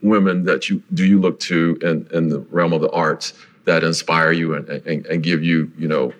women 0.01 0.43
that 0.45 0.69
you 0.69 0.81
do 0.93 1.05
you 1.05 1.19
look 1.19 1.39
to 1.39 1.77
in, 1.81 2.07
in 2.13 2.29
the 2.29 2.39
realm 2.51 2.73
of 2.73 2.81
the 2.81 2.91
arts 2.91 3.33
that 3.65 3.83
inspire 3.83 4.31
you 4.31 4.55
and, 4.55 4.67
and, 4.69 5.05
and 5.05 5.23
give 5.23 5.43
you, 5.43 5.71
you 5.77 5.87
know, 5.87 6.13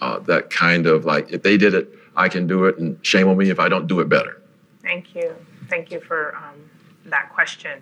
uh, 0.00 0.18
that 0.20 0.50
kind 0.50 0.86
of 0.86 1.04
like, 1.04 1.30
if 1.30 1.42
they 1.42 1.56
did 1.56 1.74
it, 1.74 1.88
I 2.16 2.28
can 2.28 2.46
do 2.46 2.66
it, 2.66 2.78
and 2.78 2.98
shame 3.06 3.28
on 3.28 3.38
me 3.38 3.50
if 3.50 3.58
I 3.58 3.68
don't 3.68 3.86
do 3.86 4.00
it 4.00 4.08
better. 4.08 4.42
Thank 4.82 5.14
you. 5.14 5.34
Thank 5.68 5.90
you 5.90 6.00
for 6.00 6.36
um, 6.36 6.68
that 7.06 7.32
question. 7.32 7.80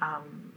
Um, 0.00 0.52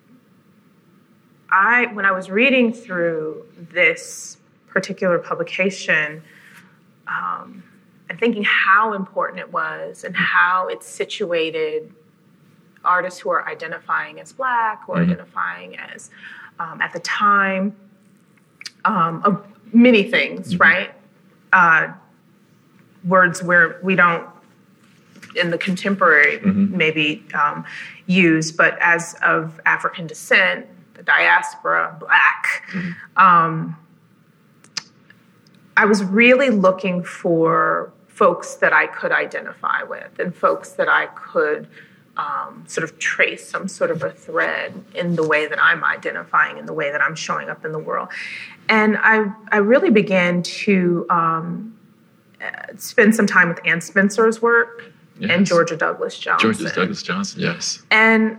I, 1.51 1.87
when 1.93 2.05
I 2.05 2.11
was 2.11 2.29
reading 2.31 2.73
through 2.73 3.45
this 3.71 4.37
particular 4.67 5.19
publication, 5.19 6.23
um, 7.07 7.63
and 8.09 8.19
thinking 8.19 8.43
how 8.43 8.93
important 8.93 9.39
it 9.39 9.51
was 9.51 10.03
and 10.03 10.15
how 10.15 10.67
it's 10.67 10.87
situated 10.87 11.91
artists 12.85 13.19
who 13.19 13.29
are 13.29 13.47
identifying 13.47 14.19
as 14.19 14.31
Black 14.33 14.83
or 14.87 14.95
mm-hmm. 14.95 15.11
identifying 15.11 15.77
as, 15.77 16.09
um, 16.59 16.81
at 16.81 16.93
the 16.93 16.99
time, 16.99 17.75
um, 18.85 19.21
of 19.25 19.45
many 19.73 20.03
things, 20.03 20.53
mm-hmm. 20.53 20.61
right? 20.61 20.93
Uh, 21.53 21.93
words 23.05 23.43
where 23.43 23.79
we 23.83 23.95
don't 23.95 24.27
in 25.35 25.49
the 25.49 25.57
contemporary 25.57 26.37
mm-hmm. 26.37 26.75
maybe 26.75 27.23
um, 27.33 27.65
use, 28.07 28.51
but 28.51 28.77
as 28.79 29.15
of 29.21 29.59
African 29.65 30.07
descent, 30.07 30.65
the 30.93 31.03
diaspora, 31.03 31.95
black, 31.99 32.63
mm-hmm. 32.71 33.21
um, 33.21 33.77
I 35.77 35.85
was 35.85 36.03
really 36.03 36.49
looking 36.49 37.03
for 37.03 37.91
folks 38.07 38.55
that 38.55 38.71
I 38.71 38.87
could 38.87 39.11
identify 39.11 39.83
with 39.83 40.19
and 40.19 40.33
folks 40.33 40.71
that 40.73 40.87
I 40.87 41.07
could 41.07 41.67
um, 42.17 42.63
sort 42.67 42.83
of 42.83 42.97
trace 42.99 43.47
some 43.47 43.67
sort 43.67 43.91
of 43.91 44.03
a 44.03 44.11
thread 44.11 44.83
in 44.93 45.15
the 45.15 45.27
way 45.27 45.47
that 45.47 45.61
I'm 45.61 45.83
identifying, 45.83 46.57
in 46.57 46.65
the 46.65 46.73
way 46.73 46.91
that 46.91 47.01
I'm 47.01 47.15
showing 47.15 47.49
up 47.49 47.65
in 47.65 47.71
the 47.71 47.79
world. 47.79 48.09
And 48.69 48.97
I, 48.99 49.31
I 49.51 49.57
really 49.57 49.89
began 49.89 50.41
to 50.43 51.05
um, 51.09 51.77
spend 52.77 53.15
some 53.15 53.27
time 53.27 53.49
with 53.49 53.59
Anne 53.65 53.81
Spencer's 53.81 54.41
work 54.41 54.91
yes. 55.19 55.31
and 55.31 55.45
Georgia 55.45 55.75
Douglas 55.75 56.17
Johnson. 56.17 56.53
Georgia 56.53 56.73
Douglas 56.73 57.03
Johnson, 57.03 57.41
yes. 57.41 57.83
And 57.91 58.37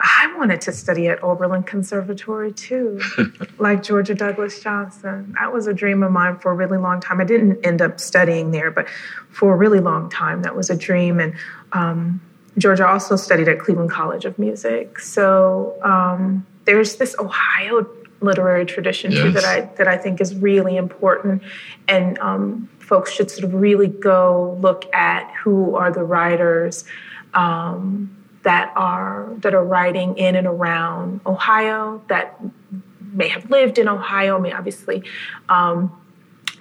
I 0.00 0.32
wanted 0.36 0.60
to 0.62 0.72
study 0.72 1.08
at 1.08 1.22
Oberlin 1.24 1.64
Conservatory 1.64 2.52
too, 2.52 3.00
like 3.58 3.82
Georgia 3.82 4.14
Douglas 4.14 4.62
Johnson. 4.62 5.34
That 5.38 5.52
was 5.52 5.66
a 5.66 5.74
dream 5.74 6.02
of 6.04 6.12
mine 6.12 6.38
for 6.38 6.52
a 6.52 6.54
really 6.54 6.78
long 6.78 7.00
time. 7.00 7.20
I 7.20 7.24
didn't 7.24 7.64
end 7.66 7.82
up 7.82 7.98
studying 7.98 8.52
there, 8.52 8.70
but 8.70 8.88
for 9.30 9.54
a 9.54 9.56
really 9.56 9.80
long 9.80 10.08
time, 10.08 10.42
that 10.42 10.54
was 10.54 10.70
a 10.70 10.76
dream. 10.76 11.18
And 11.18 11.34
um, 11.72 12.20
Georgia 12.58 12.86
also 12.86 13.16
studied 13.16 13.48
at 13.48 13.58
Cleveland 13.58 13.90
College 13.90 14.24
of 14.24 14.38
Music. 14.38 14.98
So 14.98 15.78
um, 15.82 16.46
there's 16.64 16.96
this 16.96 17.16
Ohio 17.18 17.86
literary 18.20 18.66
tradition 18.66 19.12
yes. 19.12 19.22
too 19.22 19.30
that 19.32 19.44
I 19.44 19.60
that 19.76 19.88
I 19.88 19.96
think 19.96 20.20
is 20.20 20.34
really 20.34 20.76
important, 20.76 21.42
and 21.86 22.18
um, 22.18 22.68
folks 22.78 23.12
should 23.12 23.30
sort 23.30 23.44
of 23.44 23.54
really 23.54 23.86
go 23.86 24.58
look 24.60 24.92
at 24.94 25.30
who 25.42 25.76
are 25.76 25.90
the 25.90 26.02
writers 26.02 26.84
um, 27.34 28.14
that 28.42 28.72
are 28.76 29.32
that 29.38 29.54
are 29.54 29.64
writing 29.64 30.16
in 30.18 30.36
and 30.36 30.46
around 30.46 31.20
Ohio 31.26 32.02
that 32.08 32.38
may 33.12 33.28
have 33.28 33.50
lived 33.50 33.78
in 33.78 33.88
Ohio. 33.88 34.36
I 34.36 34.40
mean, 34.40 34.52
obviously. 34.52 35.02
Um, 35.48 35.94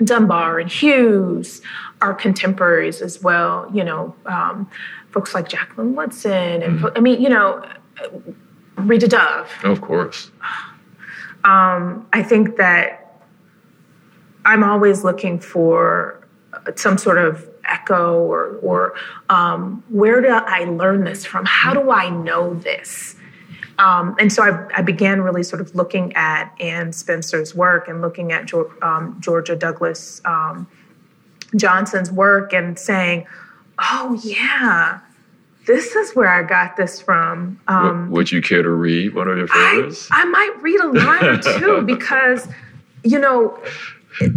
Dunbar 0.03 0.59
and 0.59 0.71
Hughes 0.71 1.61
are 2.01 2.13
contemporaries 2.13 3.01
as 3.01 3.23
well. 3.23 3.67
You 3.73 3.83
know, 3.83 4.15
um, 4.27 4.69
folks 5.11 5.33
like 5.33 5.47
Jacqueline 5.49 5.95
Woodson, 5.95 6.61
and 6.61 6.79
mm. 6.79 6.91
I 6.95 6.99
mean, 6.99 7.21
you 7.21 7.29
know, 7.29 7.63
Rita 8.77 9.07
Dove. 9.07 9.51
Of 9.63 9.81
course. 9.81 10.31
Um, 11.43 12.07
I 12.13 12.23
think 12.23 12.57
that 12.57 13.21
I'm 14.45 14.63
always 14.63 15.03
looking 15.03 15.39
for 15.39 16.27
some 16.75 16.97
sort 16.97 17.17
of 17.17 17.49
echo 17.65 18.19
or, 18.19 18.57
or 18.61 18.93
um, 19.29 19.83
where 19.89 20.21
do 20.21 20.29
I 20.29 20.63
learn 20.65 21.03
this 21.03 21.25
from? 21.25 21.45
How 21.45 21.73
do 21.73 21.91
I 21.91 22.09
know 22.09 22.53
this? 22.55 23.15
Um, 23.79 24.15
and 24.19 24.33
so 24.33 24.41
I, 24.41 24.79
I, 24.79 24.81
began 24.81 25.21
really 25.21 25.43
sort 25.43 25.61
of 25.61 25.75
looking 25.75 26.11
at 26.15 26.51
Anne 26.59 26.91
Spencer's 26.93 27.53
work 27.53 27.87
and 27.87 28.01
looking 28.01 28.31
at 28.31 28.51
um, 28.81 29.17
Georgia 29.19 29.55
Douglas 29.55 30.19
um, 30.25 30.67
Johnson's 31.55 32.11
work 32.11 32.53
and 32.53 32.77
saying, 32.79 33.27
oh, 33.79 34.19
yeah, 34.23 34.99
this 35.65 35.95
is 35.95 36.15
where 36.15 36.29
I 36.29 36.43
got 36.43 36.77
this 36.77 37.01
from. 37.01 37.59
Um, 37.67 38.09
would 38.11 38.31
you 38.31 38.41
care 38.41 38.63
to 38.63 38.69
read 38.69 39.13
one 39.13 39.27
of 39.27 39.37
your 39.37 39.47
favorites? 39.47 40.07
I, 40.11 40.21
I 40.21 40.25
might 40.25 40.61
read 40.61 40.79
a 40.79 40.87
line 40.87 41.23
or 41.25 41.37
two 41.37 41.81
because, 41.85 42.47
you 43.03 43.19
know, 43.19 43.61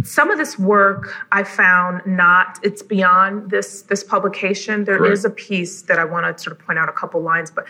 some 0.03 0.29
of 0.29 0.37
this 0.37 0.59
work 0.59 1.15
I 1.31 1.43
found 1.43 2.01
not 2.05 2.59
it's 2.61 2.83
beyond 2.83 3.49
this 3.49 3.83
this 3.83 4.03
publication. 4.03 4.83
There 4.83 4.97
Correct. 4.97 5.13
is 5.13 5.25
a 5.25 5.29
piece 5.29 5.83
that 5.83 5.97
I 5.97 6.05
want 6.05 6.37
to 6.37 6.43
sort 6.43 6.55
of 6.55 6.63
point 6.63 6.77
out 6.77 6.87
a 6.87 6.91
couple 6.93 7.21
lines, 7.21 7.49
but 7.49 7.65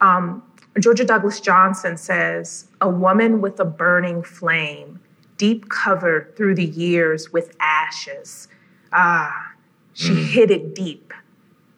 um, 0.00 0.42
Georgia 0.78 1.04
Douglas 1.04 1.40
Johnson 1.40 1.96
says, 1.96 2.66
"A 2.80 2.90
woman 2.90 3.40
with 3.40 3.58
a 3.60 3.64
burning 3.64 4.22
flame, 4.22 5.00
deep 5.38 5.68
covered 5.68 6.36
through 6.36 6.54
the 6.54 6.66
years 6.66 7.32
with 7.32 7.56
ashes. 7.60 8.48
Ah, 8.92 9.53
she 9.94 10.10
mm. 10.10 10.26
hid 10.26 10.50
it 10.50 10.74
deep 10.74 11.14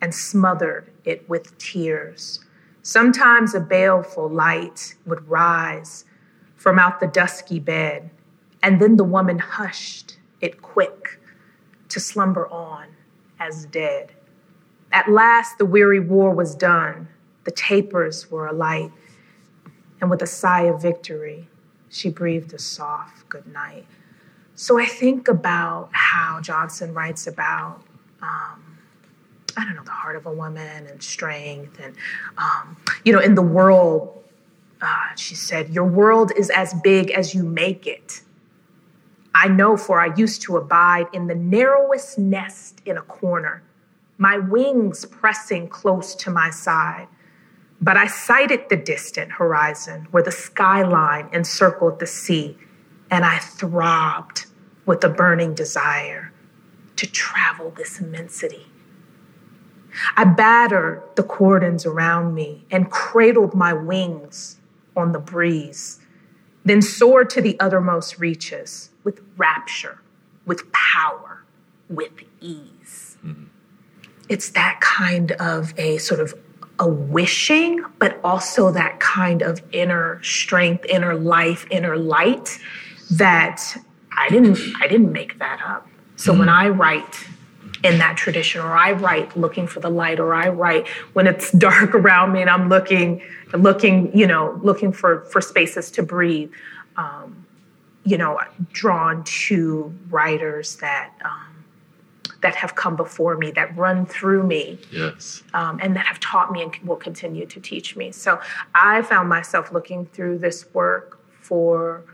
and 0.00 0.12
smothered 0.14 0.90
it 1.04 1.28
with 1.28 1.56
tears. 1.58 2.40
Sometimes 2.82 3.54
a 3.54 3.60
baleful 3.60 4.28
light 4.28 4.94
would 5.06 5.28
rise 5.28 6.04
from 6.56 6.78
out 6.78 6.98
the 6.98 7.06
dusky 7.06 7.60
bed." 7.60 8.10
And 8.62 8.80
then 8.80 8.96
the 8.96 9.04
woman 9.04 9.38
hushed 9.38 10.18
it 10.40 10.60
quick 10.60 11.20
to 11.88 12.00
slumber 12.00 12.48
on 12.48 12.86
as 13.38 13.66
dead. 13.66 14.12
At 14.90 15.08
last, 15.08 15.58
the 15.58 15.66
weary 15.66 16.00
war 16.00 16.34
was 16.34 16.54
done. 16.54 17.08
The 17.44 17.50
tapers 17.52 18.30
were 18.30 18.46
alight. 18.46 18.90
And 20.00 20.10
with 20.10 20.22
a 20.22 20.26
sigh 20.26 20.62
of 20.62 20.82
victory, 20.82 21.48
she 21.88 22.10
breathed 22.10 22.52
a 22.54 22.58
soft 22.58 23.28
good 23.28 23.46
night. 23.46 23.86
So 24.54 24.78
I 24.78 24.86
think 24.86 25.28
about 25.28 25.90
how 25.92 26.40
Johnson 26.40 26.92
writes 26.92 27.26
about, 27.26 27.82
um, 28.22 28.78
I 29.56 29.64
don't 29.64 29.74
know, 29.74 29.84
the 29.84 29.90
heart 29.90 30.16
of 30.16 30.26
a 30.26 30.32
woman 30.32 30.86
and 30.86 31.02
strength. 31.02 31.80
And, 31.80 31.94
um, 32.36 32.76
you 33.04 33.12
know, 33.12 33.20
in 33.20 33.34
the 33.34 33.42
world, 33.42 34.22
uh, 34.82 35.14
she 35.16 35.34
said, 35.34 35.70
Your 35.70 35.86
world 35.86 36.32
is 36.36 36.50
as 36.50 36.74
big 36.82 37.10
as 37.10 37.34
you 37.34 37.42
make 37.42 37.86
it. 37.86 38.20
I 39.34 39.48
know, 39.48 39.76
for 39.76 40.00
I 40.00 40.14
used 40.14 40.42
to 40.42 40.56
abide 40.56 41.06
in 41.12 41.26
the 41.26 41.34
narrowest 41.34 42.18
nest 42.18 42.80
in 42.84 42.96
a 42.96 43.02
corner, 43.02 43.62
my 44.18 44.38
wings 44.38 45.04
pressing 45.04 45.68
close 45.68 46.14
to 46.16 46.30
my 46.30 46.50
side. 46.50 47.08
But 47.80 47.98
I 47.98 48.06
sighted 48.06 48.68
the 48.70 48.76
distant 48.76 49.32
horizon 49.32 50.08
where 50.10 50.22
the 50.22 50.32
skyline 50.32 51.28
encircled 51.32 51.98
the 51.98 52.06
sea, 52.06 52.56
and 53.10 53.24
I 53.24 53.38
throbbed 53.38 54.46
with 54.86 55.04
a 55.04 55.10
burning 55.10 55.54
desire 55.54 56.32
to 56.96 57.06
travel 57.06 57.70
this 57.70 58.00
immensity. 58.00 58.66
I 60.16 60.24
battered 60.24 61.02
the 61.14 61.22
cordons 61.22 61.86
around 61.86 62.34
me 62.34 62.64
and 62.70 62.90
cradled 62.90 63.54
my 63.54 63.72
wings 63.72 64.58
on 64.96 65.12
the 65.12 65.18
breeze, 65.18 66.00
then 66.64 66.82
soared 66.82 67.30
to 67.30 67.40
the 67.40 67.58
uttermost 67.60 68.18
reaches 68.18 68.90
with 69.04 69.20
rapture, 69.36 70.00
with 70.44 70.70
power, 70.72 71.44
with 71.88 72.12
ease. 72.40 73.16
Mm-hmm. 73.24 73.44
It's 74.28 74.50
that 74.50 74.80
kind 74.80 75.32
of 75.32 75.72
a 75.78 75.98
sort 75.98 76.20
of 76.20 76.34
a 76.78 76.88
wishing, 76.88 77.84
but 77.98 78.20
also 78.22 78.70
that 78.72 79.00
kind 79.00 79.42
of 79.42 79.62
inner 79.72 80.22
strength, 80.22 80.84
inner 80.86 81.14
life, 81.14 81.66
inner 81.70 81.96
light 81.96 82.58
that 83.10 83.76
I 84.16 84.28
didn't 84.28 84.58
I 84.80 84.88
didn't 84.88 85.12
make 85.12 85.38
that 85.38 85.60
up. 85.64 85.88
So 86.16 86.32
mm-hmm. 86.32 86.40
when 86.40 86.48
I 86.48 86.68
write 86.68 87.26
in 87.84 87.98
that 87.98 88.16
tradition, 88.16 88.60
or 88.60 88.76
I 88.76 88.92
write 88.92 89.36
looking 89.36 89.66
for 89.66 89.80
the 89.80 89.90
light, 89.90 90.18
or 90.18 90.34
I 90.34 90.48
write 90.48 90.88
when 91.12 91.26
it's 91.26 91.52
dark 91.66 91.94
around 91.94 92.32
me 92.32 92.40
and 92.40 92.50
I'm 92.50 92.68
looking, 92.68 93.22
looking, 93.52 94.16
you 94.16 94.26
know, 94.26 94.58
looking 94.62 94.92
for 94.92 95.24
for 95.26 95.40
spaces 95.40 95.90
to 95.92 96.02
breathe. 96.02 96.50
Um, 96.96 97.44
you 98.04 98.16
know, 98.16 98.38
drawn 98.70 99.24
to 99.24 99.92
writers 100.10 100.76
that 100.76 101.12
um, 101.24 101.64
that 102.40 102.54
have 102.54 102.76
come 102.76 102.94
before 102.94 103.36
me, 103.36 103.50
that 103.50 103.76
run 103.76 104.06
through 104.06 104.44
me, 104.44 104.78
yes, 104.92 105.42
um, 105.54 105.80
and 105.82 105.96
that 105.96 106.06
have 106.06 106.20
taught 106.20 106.52
me 106.52 106.62
and 106.62 106.74
will 106.84 106.96
continue 106.96 107.46
to 107.46 107.60
teach 107.60 107.96
me. 107.96 108.12
So 108.12 108.40
I 108.74 109.02
found 109.02 109.28
myself 109.28 109.72
looking 109.72 110.06
through 110.06 110.38
this 110.38 110.72
work 110.72 111.18
for 111.40 112.04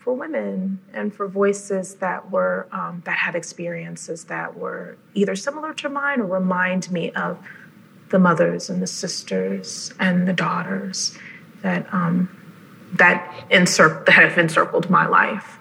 for 0.00 0.14
women 0.14 0.80
and 0.94 1.14
for 1.14 1.28
voices 1.28 1.96
that 1.96 2.30
were 2.30 2.66
um, 2.72 3.02
that 3.04 3.18
had 3.18 3.34
experiences 3.34 4.24
that 4.24 4.56
were 4.56 4.96
either 5.14 5.36
similar 5.36 5.72
to 5.74 5.88
mine 5.88 6.20
or 6.20 6.26
remind 6.26 6.90
me 6.90 7.12
of 7.12 7.38
the 8.08 8.18
mothers 8.18 8.68
and 8.68 8.82
the 8.82 8.86
sisters 8.86 9.92
and 10.00 10.26
the 10.26 10.32
daughters 10.32 11.16
that 11.62 11.86
um, 11.92 12.28
that 12.94 13.30
encir- 13.50 14.04
that 14.06 14.12
have 14.12 14.38
encircled 14.38 14.88
my 14.90 15.06
life. 15.06 15.58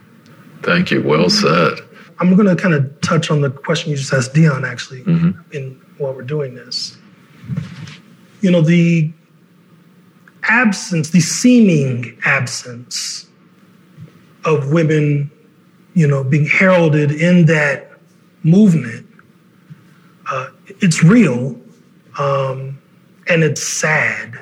Thank 0.64 0.90
you. 0.90 1.04
Well 1.04 1.30
said. 1.30 1.80
I'm 2.22 2.36
going 2.36 2.54
to 2.54 2.62
kind 2.62 2.74
of 2.74 3.00
touch 3.00 3.32
on 3.32 3.42
the 3.42 3.50
question 3.50 3.92
you 3.92 3.98
just 3.98 4.12
asked 4.12 4.34
Dion 4.34 4.66
actually 4.66 5.04
mm-hmm. 5.04 5.40
in 5.56 5.80
while 5.98 6.14
we're 6.14 6.22
doing 6.22 6.56
this. 6.56 6.98
You 8.42 8.52
know, 8.52 8.62
the 8.62 9.12
absence, 10.44 11.12
the 11.12 11.22
seeming 11.22 12.18
absence 12.26 13.29
of 14.46 14.72
women, 14.72 15.32
you 15.94 16.08
know, 16.08 16.24
being 16.24 16.46
heralded 16.46 17.12
in 17.12 17.46
that 17.48 17.92
movement, 18.44 19.06
uh, 20.32 20.48
it's 20.68 21.04
real 21.04 21.60
um, 22.20 22.78
and 23.28 23.44
it's 23.44 23.64
sad. 23.64 24.40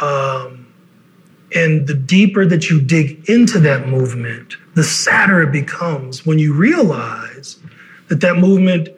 Um, 0.00 0.66
and 1.54 1.86
the 1.86 1.94
deeper 1.94 2.46
that 2.46 2.68
you 2.68 2.80
dig 2.80 3.28
into 3.28 3.60
that 3.60 3.88
movement, 3.88 4.56
the 4.74 4.82
sadder 4.82 5.42
it 5.42 5.52
becomes 5.52 6.26
when 6.26 6.38
you 6.38 6.52
realize 6.52 7.58
that 8.08 8.20
that 8.20 8.36
movement 8.36 8.88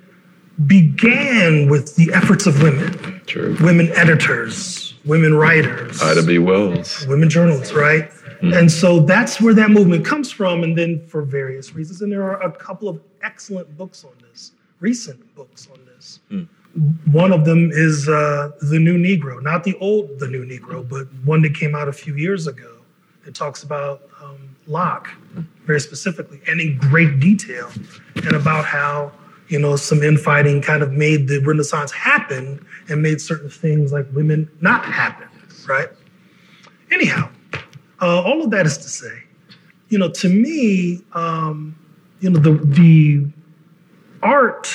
began 0.66 1.68
with 1.68 1.96
the 1.96 2.12
efforts 2.14 2.46
of 2.46 2.62
women, 2.62 3.20
True. 3.26 3.57
women 3.61 3.90
editors, 3.92 4.94
women 5.04 5.34
writers, 5.34 6.02
Ida 6.02 6.22
B. 6.22 6.38
Wells, 6.38 7.07
women 7.07 7.28
journalists, 7.28 7.74
right? 7.74 8.11
Mm-hmm. 8.37 8.53
And 8.53 8.70
so 8.70 9.01
that's 9.01 9.41
where 9.41 9.55
that 9.55 9.70
movement 9.70 10.05
comes 10.05 10.30
from. 10.30 10.62
And 10.62 10.76
then 10.76 11.07
for 11.07 11.22
various 11.22 11.74
reasons, 11.74 12.03
and 12.03 12.12
there 12.12 12.22
are 12.22 12.43
a 12.43 12.53
couple 12.53 12.89
of 12.89 13.01
excellent 13.22 13.76
books 13.76 14.05
on 14.05 14.12
this, 14.30 14.53
recent 14.80 15.34
books 15.34 15.68
on 15.72 15.78
this. 15.87 16.20
Mm. 16.30 16.49
One 17.11 17.32
of 17.32 17.45
them 17.45 17.70
is 17.72 18.09
uh, 18.09 18.51
The 18.70 18.78
New 18.78 18.99
Negro, 18.99 19.43
not 19.43 19.64
the 19.64 19.74
old 19.78 20.18
The 20.18 20.28
New 20.28 20.45
Negro, 20.45 20.87
but 20.87 21.07
one 21.24 21.41
that 21.43 21.55
came 21.55 21.74
out 21.74 21.89
a 21.89 21.93
few 21.93 22.16
years 22.16 22.47
ago. 22.47 22.76
It 23.26 23.34
talks 23.34 23.62
about 23.62 24.03
um, 24.22 24.57
Locke 24.66 25.09
very 25.64 25.80
specifically 25.80 26.41
and 26.47 26.61
in 26.61 26.78
great 26.78 27.18
detail, 27.18 27.70
and 28.14 28.32
about 28.34 28.64
how 28.64 29.12
you 29.49 29.59
know 29.59 29.76
some 29.76 30.03
infighting 30.03 30.62
kind 30.62 30.82
of 30.82 30.93
made 30.93 31.28
the 31.28 31.41
Renaissance 31.41 31.91
happen 31.91 32.64
and 32.89 33.03
made 33.03 33.20
certain 33.20 33.51
things 33.51 33.93
like 33.93 34.07
women 34.12 34.49
not 34.61 34.84
happen, 34.84 35.28
right? 35.66 35.89
Anyhow, 36.91 37.30
uh, 38.01 38.22
all 38.22 38.42
of 38.42 38.51
that 38.51 38.66
is 38.66 38.76
to 38.78 38.88
say, 38.88 39.22
you 39.88 39.99
know, 39.99 40.11
to 40.11 40.28
me, 40.28 41.03
um, 41.12 41.76
you 42.20 42.30
know, 42.30 42.38
the 42.38 42.53
the 42.53 43.26
art 44.22 44.68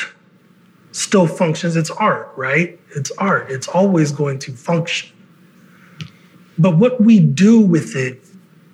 still 0.91 1.27
functions. 1.27 1.75
It's 1.75 1.91
art, 1.91 2.31
right? 2.35 2.79
It's 2.95 3.11
art. 3.17 3.49
It's 3.49 3.67
always 3.67 4.11
going 4.11 4.39
to 4.39 4.53
function. 4.53 5.09
But 6.57 6.77
what 6.77 7.01
we 7.01 7.19
do 7.19 7.59
with 7.59 7.95
it 7.95 8.21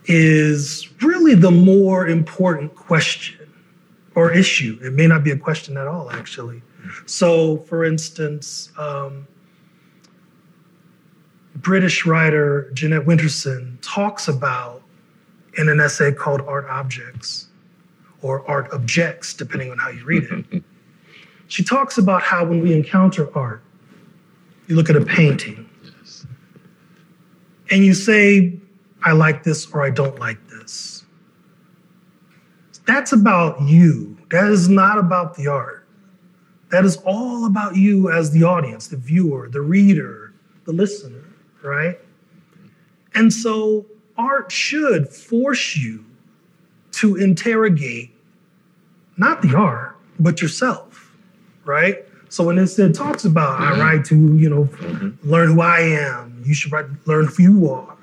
is 0.06 0.90
really 1.02 1.36
the 1.36 1.52
more 1.52 2.08
important 2.08 2.76
question 2.76 3.50
or 4.16 4.32
issue. 4.32 4.80
It 4.82 4.94
may 4.94 5.08
not 5.08 5.24
be 5.24 5.32
a 5.32 5.38
question 5.38 5.78
at 5.78 5.88
all, 5.88 6.10
actually. 6.12 6.62
So, 7.06 7.58
for 7.60 7.84
instance, 7.84 8.72
um, 8.78 9.28
British 11.62 12.06
writer 12.06 12.70
Jeanette 12.74 13.06
Winterson 13.06 13.78
talks 13.82 14.28
about 14.28 14.84
in 15.58 15.70
an 15.70 15.80
essay 15.80 16.12
called 16.12 16.42
Art 16.42 16.66
Objects 16.70 17.48
or 18.22 18.48
Art 18.50 18.72
Objects, 18.72 19.34
depending 19.34 19.72
on 19.72 19.78
how 19.78 19.90
you 19.90 20.04
read 20.06 20.24
it. 20.24 20.64
She 21.50 21.64
talks 21.64 21.98
about 21.98 22.24
how 22.24 22.44
when 22.44 22.62
we 22.62 22.74
encounter 22.74 23.30
art, 23.34 23.64
you 24.68 24.76
look 24.76 24.90
at 24.90 24.98
a 24.98 25.06
painting 25.06 25.70
yes. 25.82 26.26
and 27.72 27.86
you 27.86 27.94
say, 27.94 28.60
I 29.02 29.14
like 29.14 29.44
this 29.44 29.66
or 29.72 29.82
I 29.82 29.90
don't 29.90 30.20
like 30.20 30.46
this. 30.50 31.06
That's 32.86 33.14
about 33.14 33.62
you. 33.62 34.18
That 34.30 34.52
is 34.52 34.68
not 34.68 34.98
about 34.98 35.36
the 35.36 35.48
art. 35.48 35.88
That 36.70 36.84
is 36.84 36.98
all 37.06 37.46
about 37.46 37.78
you 37.78 38.12
as 38.12 38.32
the 38.32 38.44
audience, 38.44 38.90
the 38.90 38.98
viewer, 38.98 39.48
the 39.48 39.62
reader, 39.62 40.34
the 40.66 40.74
listener, 40.74 41.17
right? 41.64 42.00
And 43.16 43.32
so 43.32 43.86
art 44.18 44.52
should 44.52 45.10
force 45.10 45.76
you 45.76 46.06
to 46.94 47.16
interrogate 47.16 48.14
not 49.18 49.42
the 49.42 49.56
art, 49.56 49.98
but 50.20 50.42
yourself, 50.42 51.12
right? 51.66 52.06
So 52.30 52.44
when 52.44 52.58
it, 52.58 52.94
talks 52.94 53.26
about 53.26 53.60
I 53.60 53.72
mm-hmm. 53.72 53.82
write 53.82 54.06
to, 54.06 54.38
you 54.38 54.50
know, 54.50 54.66
mm-hmm. 54.66 55.30
learn 55.30 55.54
who 55.54 55.62
I 55.62 55.80
am, 55.80 56.44
you 56.46 56.54
should 56.54 56.72
write, 56.72 56.86
learn 57.06 57.26
who 57.26 57.44
you 57.44 57.70
are. 57.72 57.96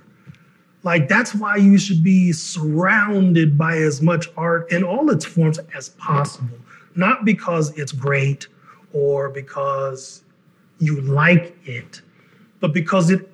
Like 0.83 1.09
that's 1.09 1.35
why 1.35 1.57
you 1.57 1.79
should 1.79 2.03
be 2.03 2.33
surrounded 2.33 3.57
by 3.57 3.79
as 3.79 4.03
much 4.03 4.29
art 4.37 4.71
in 4.71 4.85
all 4.85 5.11
its 5.11 5.25
forms 5.25 5.59
as 5.75 5.91
possible. 5.91 6.59
Not 6.95 7.25
because 7.25 7.77
it's 7.79 7.93
great 7.93 8.49
or 8.93 9.31
because 9.31 10.23
you 10.79 11.01
like 11.01 11.57
it, 11.65 12.03
but 12.61 12.73
because 12.73 13.11
it 13.11 13.29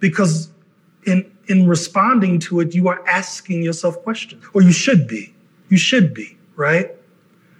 because 0.00 0.50
in 1.06 1.30
in 1.48 1.68
responding 1.68 2.38
to 2.38 2.60
it, 2.60 2.74
you 2.74 2.88
are 2.88 3.06
asking 3.08 3.62
yourself 3.62 4.00
questions, 4.02 4.44
or 4.54 4.62
you 4.62 4.72
should 4.72 5.06
be. 5.06 5.34
You 5.68 5.78
should 5.78 6.12
be, 6.14 6.36
right? 6.56 6.90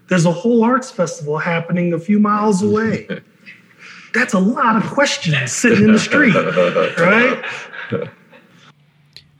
There's 0.09 0.27
a 0.27 0.33
whole 0.33 0.65
arts 0.65 0.91
festival 0.91 1.39
happening 1.39 1.93
a 1.93 1.99
few 1.99 2.19
miles 2.19 2.63
away. 2.63 3.09
That's 4.15 4.35
a 4.35 4.41
lot 4.41 4.77
of 4.77 4.91
questions 4.91 5.53
sitting 5.53 5.85
in 5.85 5.93
the 5.93 5.99
street, 5.99 6.35
right? 6.35 7.45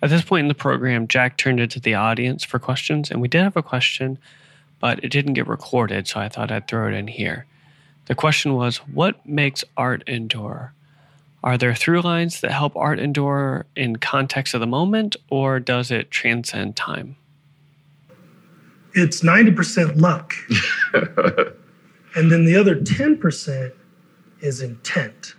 At 0.03 0.11
this 0.11 0.23
point 0.23 0.45
in 0.45 0.49
the 0.49 0.55
program, 0.55 1.09
Jack 1.09 1.37
turned 1.37 1.61
it 1.61 1.71
to 1.73 1.81
the 1.81 1.95
audience 1.95 2.45
for 2.45 2.59
questions, 2.59 3.11
and 3.11 3.21
we 3.21 3.29
did 3.29 3.43
have 3.43 3.57
a 3.57 3.63
question, 3.63 4.19
but 4.79 5.03
it 5.05 5.11
didn't 5.11 5.35
get 5.35 5.47
recorded, 5.47 6.07
so 6.07 6.21
I 6.21 6.29
thought 6.29 6.53
I'd 6.53 6.69
throw 6.69 6.89
it 6.89 6.95
in 6.95 7.09
here. 7.09 7.47
The 8.07 8.15
question 8.15 8.55
was 8.55 8.79
What 8.79 9.25
makes 9.27 9.65
art 9.77 10.03
endure? 10.07 10.73
Are 11.43 11.57
there 11.57 11.75
through 11.75 12.03
lines 12.03 12.41
that 12.41 12.51
help 12.51 12.77
art 12.77 12.99
endure 12.99 13.67
in 13.75 13.97
context 13.97 14.53
of 14.53 14.61
the 14.61 14.67
moment, 14.67 15.17
or 15.31 15.59
does 15.59 15.91
it 15.91 16.11
transcend 16.11 16.77
time? 16.77 17.17
It's 18.93 19.23
90% 19.23 20.01
luck. 20.01 20.35
and 22.15 22.31
then 22.31 22.45
the 22.45 22.57
other 22.57 22.77
10% 22.77 23.73
is 24.41 24.61
intent. 24.61 25.35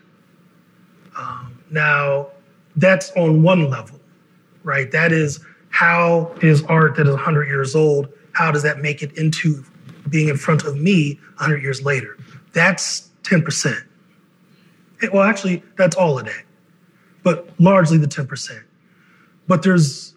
Um, 1.17 1.61
now, 1.69 2.29
that's 2.75 3.11
on 3.11 3.43
one 3.43 3.69
level, 3.69 3.99
right? 4.63 4.91
That 4.91 5.11
is 5.11 5.43
how 5.69 6.33
is 6.41 6.63
art 6.63 6.95
that 6.95 7.07
is 7.07 7.13
100 7.13 7.47
years 7.47 7.75
old, 7.75 8.11
how 8.33 8.51
does 8.51 8.63
that 8.63 8.79
make 8.79 9.01
it 9.01 9.11
into 9.17 9.63
being 10.09 10.29
in 10.29 10.37
front 10.37 10.63
of 10.63 10.77
me 10.77 11.19
100 11.37 11.61
years 11.61 11.83
later? 11.83 12.17
That's 12.53 13.09
10%. 13.23 13.83
Well, 15.11 15.23
actually, 15.23 15.63
that's 15.77 15.95
all 15.95 16.19
of 16.19 16.25
that, 16.25 16.43
but 17.23 17.49
largely 17.59 17.97
the 17.97 18.07
10%. 18.07 18.63
But 19.47 19.63
there's 19.63 20.15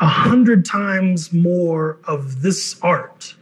a 0.00 0.06
hundred 0.06 0.64
times 0.64 1.32
more 1.32 1.98
of 2.04 2.42
this 2.42 2.78
art 2.82 3.34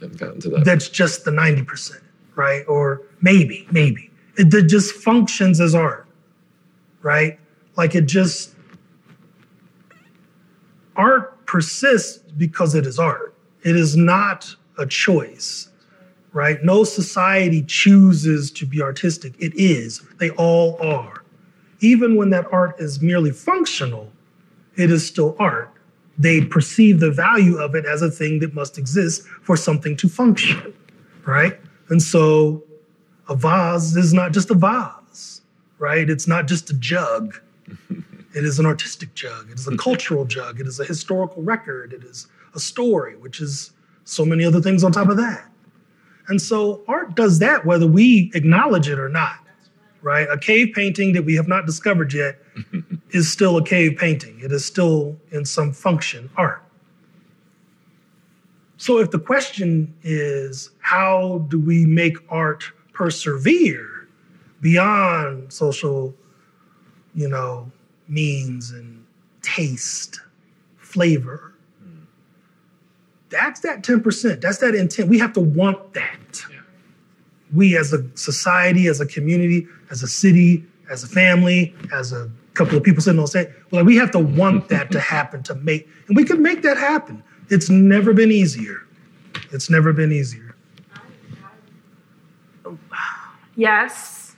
that. 0.00 0.62
that's 0.64 0.88
just 0.88 1.24
the 1.24 1.30
90%, 1.30 2.00
right? 2.34 2.64
Or 2.68 3.02
maybe, 3.20 3.66
maybe. 3.70 4.10
It, 4.36 4.52
it 4.52 4.68
just 4.68 4.94
functions 4.94 5.60
as 5.60 5.74
art, 5.74 6.06
right? 7.02 7.38
Like 7.76 7.94
it 7.94 8.06
just, 8.06 8.54
art 10.96 11.46
persists 11.46 12.18
because 12.36 12.74
it 12.74 12.86
is 12.86 12.98
art. 12.98 13.34
It 13.64 13.76
is 13.76 13.96
not 13.96 14.54
a 14.76 14.86
choice, 14.86 15.68
right? 16.32 16.62
No 16.62 16.84
society 16.84 17.62
chooses 17.62 18.50
to 18.52 18.66
be 18.66 18.82
artistic. 18.82 19.34
It 19.38 19.52
is. 19.54 20.02
They 20.18 20.30
all 20.30 20.76
are. 20.80 21.22
Even 21.80 22.16
when 22.16 22.30
that 22.30 22.46
art 22.52 22.76
is 22.78 23.00
merely 23.00 23.30
functional, 23.30 24.10
it 24.76 24.90
is 24.90 25.06
still 25.06 25.36
art. 25.38 25.72
They 26.18 26.44
perceive 26.44 27.00
the 27.00 27.10
value 27.10 27.58
of 27.58 27.74
it 27.74 27.86
as 27.86 28.02
a 28.02 28.10
thing 28.10 28.40
that 28.40 28.54
must 28.54 28.76
exist 28.78 29.22
for 29.42 29.56
something 29.56 29.96
to 29.98 30.08
function, 30.08 30.74
right? 31.24 31.58
And 31.88 32.02
so 32.02 32.64
a 33.28 33.36
vase 33.36 33.96
is 33.96 34.12
not 34.12 34.32
just 34.32 34.50
a 34.50 34.54
vase, 34.54 35.42
right? 35.78 36.10
It's 36.10 36.26
not 36.26 36.46
just 36.46 36.70
a 36.70 36.74
jug. 36.74 37.40
It 38.34 38.44
is 38.44 38.58
an 38.58 38.66
artistic 38.66 39.14
jug. 39.14 39.50
It 39.50 39.58
is 39.58 39.66
a 39.66 39.76
cultural 39.78 40.26
jug. 40.26 40.60
It 40.60 40.66
is 40.66 40.78
a 40.78 40.84
historical 40.84 41.42
record. 41.42 41.94
It 41.94 42.04
is 42.04 42.28
a 42.54 42.60
story, 42.60 43.16
which 43.16 43.40
is 43.40 43.72
so 44.04 44.24
many 44.24 44.44
other 44.44 44.60
things 44.60 44.84
on 44.84 44.92
top 44.92 45.08
of 45.08 45.16
that. 45.16 45.50
And 46.28 46.40
so 46.40 46.82
art 46.86 47.14
does 47.14 47.38
that 47.38 47.64
whether 47.64 47.86
we 47.86 48.30
acknowledge 48.34 48.88
it 48.88 48.98
or 48.98 49.08
not, 49.08 49.38
right? 50.02 50.28
A 50.30 50.38
cave 50.38 50.72
painting 50.74 51.12
that 51.14 51.24
we 51.24 51.34
have 51.36 51.48
not 51.48 51.66
discovered 51.66 52.12
yet 52.12 52.38
is 53.10 53.30
still 53.32 53.56
a 53.56 53.64
cave 53.64 53.96
painting. 53.98 54.38
It 54.40 54.52
is 54.52 54.64
still 54.64 55.16
in 55.30 55.44
some 55.44 55.72
function 55.72 56.30
art. 56.36 56.62
So 58.76 58.98
if 58.98 59.10
the 59.10 59.18
question 59.18 59.92
is 60.02 60.70
how 60.80 61.46
do 61.48 61.58
we 61.58 61.84
make 61.84 62.16
art 62.28 62.64
persevere 62.92 64.06
beyond 64.60 65.52
social, 65.52 66.14
you 67.14 67.28
know, 67.28 67.70
means 68.06 68.70
and 68.70 69.04
taste, 69.42 70.20
flavor, 70.76 71.54
that's 73.30 73.60
that 73.60 73.82
10%. 73.82 74.40
That's 74.40 74.58
that 74.58 74.74
intent. 74.74 75.08
We 75.08 75.18
have 75.18 75.32
to 75.34 75.40
want 75.40 75.94
that. 75.94 76.42
Yeah. 76.50 76.60
We 77.54 77.76
as 77.76 77.92
a 77.92 78.04
society, 78.16 78.86
as 78.86 79.00
a 79.00 79.06
community, 79.06 79.66
as 79.90 80.02
a 80.02 80.08
city, 80.08 80.64
as 80.90 81.04
a 81.04 81.06
family, 81.06 81.74
as 81.92 82.12
a 82.12 82.30
couple 82.54 82.76
of 82.76 82.82
people 82.82 83.02
sitting 83.02 83.20
on 83.20 83.26
stage, 83.26 83.48
well, 83.70 83.84
we 83.84 83.96
have 83.96 84.10
to 84.12 84.18
want 84.18 84.68
that 84.68 84.90
to 84.92 85.00
happen 85.14 85.42
to 85.44 85.54
make, 85.56 85.88
and 86.08 86.16
we 86.16 86.24
can 86.24 86.42
make 86.42 86.62
that 86.62 86.76
happen. 86.76 87.22
It's 87.50 87.70
never 87.70 88.12
been 88.12 88.30
easier. 88.30 88.82
It's 89.52 89.70
never 89.70 89.92
been 89.92 90.12
easier. 90.12 90.54
Yes. 93.56 94.36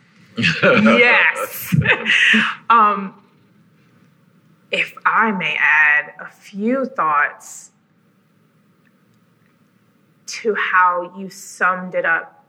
yes. 0.63 1.75
um, 2.71 3.15
if 4.71 4.95
I 5.05 5.33
may 5.33 5.57
add 5.59 6.15
a 6.21 6.29
few 6.29 6.87
thoughts 6.87 7.73
to 10.31 10.55
how 10.55 11.13
you 11.17 11.31
summed 11.31 11.95
it 11.95 12.05
up 12.05 12.45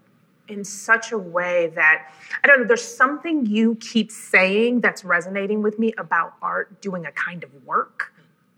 in 0.47 0.63
such 0.63 1.11
a 1.11 1.17
way 1.17 1.71
that 1.75 2.13
I 2.43 2.47
don't 2.47 2.61
know, 2.61 2.67
there's 2.67 2.84
something 2.84 3.45
you 3.45 3.75
keep 3.75 4.11
saying 4.11 4.82
that's 4.82 5.03
resonating 5.03 5.61
with 5.61 5.79
me 5.79 5.93
about 5.97 6.34
art 6.41 6.82
doing 6.82 7.05
a 7.05 7.11
kind 7.11 7.43
of 7.43 7.49
work. 7.65 8.13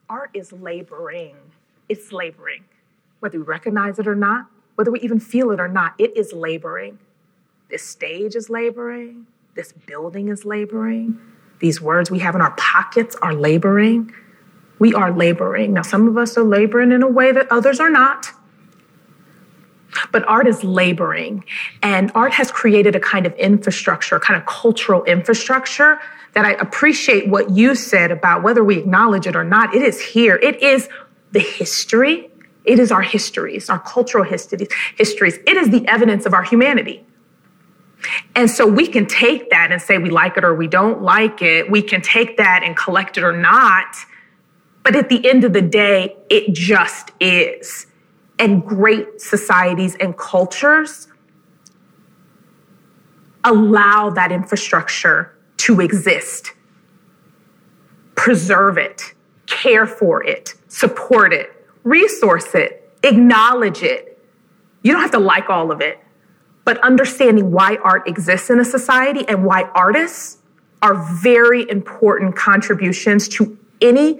Art 0.09 0.31
is 0.33 0.51
laboring, 0.51 1.35
it's 1.89 2.11
laboring. 2.11 2.63
Whether 3.19 3.39
we 3.39 3.45
recognize 3.45 3.99
it 3.99 4.07
or 4.07 4.15
not, 4.15 4.47
whether 4.75 4.91
we 4.91 4.99
even 5.01 5.19
feel 5.19 5.51
it 5.51 5.59
or 5.59 5.67
not, 5.67 5.93
it 5.97 6.17
is 6.17 6.33
laboring. 6.33 6.99
This 7.69 7.83
stage 7.83 8.35
is 8.35 8.49
laboring, 8.49 9.27
this 9.55 9.71
building 9.71 10.29
is 10.29 10.45
laboring, 10.45 11.19
these 11.63 11.79
words 11.79 12.11
we 12.11 12.19
have 12.19 12.35
in 12.35 12.41
our 12.41 12.51
pockets 12.57 13.15
are 13.21 13.33
laboring. 13.33 14.13
We 14.79 14.93
are 14.93 15.13
laboring. 15.13 15.71
Now, 15.71 15.83
some 15.83 16.09
of 16.09 16.17
us 16.17 16.37
are 16.37 16.43
laboring 16.43 16.91
in 16.91 17.01
a 17.01 17.07
way 17.07 17.31
that 17.31 17.49
others 17.49 17.79
are 17.79 17.89
not. 17.89 18.31
But 20.11 20.27
art 20.27 20.47
is 20.47 20.63
laboring, 20.63 21.43
and 21.81 22.11
art 22.15 22.33
has 22.33 22.51
created 22.51 22.95
a 22.95 22.99
kind 22.99 23.25
of 23.25 23.33
infrastructure, 23.35 24.15
a 24.15 24.19
kind 24.19 24.39
of 24.39 24.45
cultural 24.45 25.03
infrastructure 25.03 25.99
that 26.33 26.45
I 26.45 26.53
appreciate 26.53 27.27
what 27.27 27.51
you 27.51 27.75
said 27.75 28.11
about 28.11 28.43
whether 28.43 28.63
we 28.63 28.77
acknowledge 28.77 29.27
it 29.27 29.35
or 29.35 29.43
not. 29.43 29.73
It 29.75 29.81
is 29.81 30.01
here. 30.01 30.35
It 30.35 30.61
is 30.61 30.89
the 31.31 31.39
history. 31.39 32.29
It 32.65 32.79
is 32.79 32.91
our 32.91 33.01
histories, 33.01 33.69
our 33.69 33.79
cultural 33.79 34.23
histories. 34.23 34.69
histories. 34.97 35.37
It 35.45 35.57
is 35.57 35.69
the 35.69 35.87
evidence 35.87 36.25
of 36.25 36.33
our 36.33 36.43
humanity. 36.43 37.05
And 38.35 38.49
so 38.49 38.67
we 38.67 38.87
can 38.87 39.05
take 39.05 39.49
that 39.49 39.71
and 39.71 39.81
say 39.81 39.97
we 39.97 40.09
like 40.09 40.37
it 40.37 40.43
or 40.43 40.55
we 40.55 40.67
don't 40.67 41.01
like 41.01 41.41
it. 41.41 41.69
We 41.69 41.81
can 41.81 42.01
take 42.01 42.37
that 42.37 42.61
and 42.63 42.75
collect 42.75 43.17
it 43.17 43.23
or 43.23 43.35
not. 43.35 43.95
But 44.83 44.95
at 44.95 45.09
the 45.09 45.27
end 45.29 45.43
of 45.43 45.53
the 45.53 45.61
day, 45.61 46.15
it 46.29 46.53
just 46.53 47.11
is 47.19 47.87
and 48.43 48.65
great 48.65 49.21
societies 49.21 49.95
and 50.01 50.17
cultures 50.17 51.07
allow 53.45 54.09
that 54.09 54.33
infrastructure 54.33 55.33
to 55.55 55.79
exist, 55.79 56.51
preserve 58.15 58.77
it, 58.77 59.13
care 59.45 59.87
for 59.87 60.21
it, 60.21 60.55
support 60.67 61.31
it, 61.31 61.65
resource 61.85 62.53
it, 62.53 62.91
acknowledge 63.03 63.81
it. 63.81 64.19
You 64.81 64.91
don't 64.91 65.01
have 65.01 65.11
to 65.11 65.19
like 65.19 65.49
all 65.49 65.71
of 65.71 65.79
it, 65.79 65.99
but 66.65 66.77
understanding 66.79 67.49
why 67.49 67.77
art 67.77 68.09
exists 68.09 68.49
in 68.49 68.59
a 68.59 68.65
society 68.65 69.25
and 69.29 69.45
why 69.45 69.63
artists 69.73 70.39
are 70.81 70.95
very 71.21 71.69
important 71.69 72.35
contributions 72.35 73.29
to 73.29 73.57
any 73.79 74.19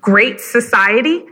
great 0.00 0.40
society 0.40 1.26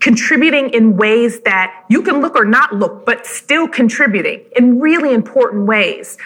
contributing 0.00 0.70
in 0.70 0.96
ways 0.96 1.40
that 1.42 1.84
you 1.88 2.02
can 2.02 2.20
look 2.20 2.36
or 2.36 2.44
not 2.44 2.74
look, 2.74 3.06
but 3.06 3.26
still 3.26 3.68
contributing 3.68 4.44
in 4.56 4.80
really 4.80 5.14
important 5.14 5.66
ways. 5.66 6.18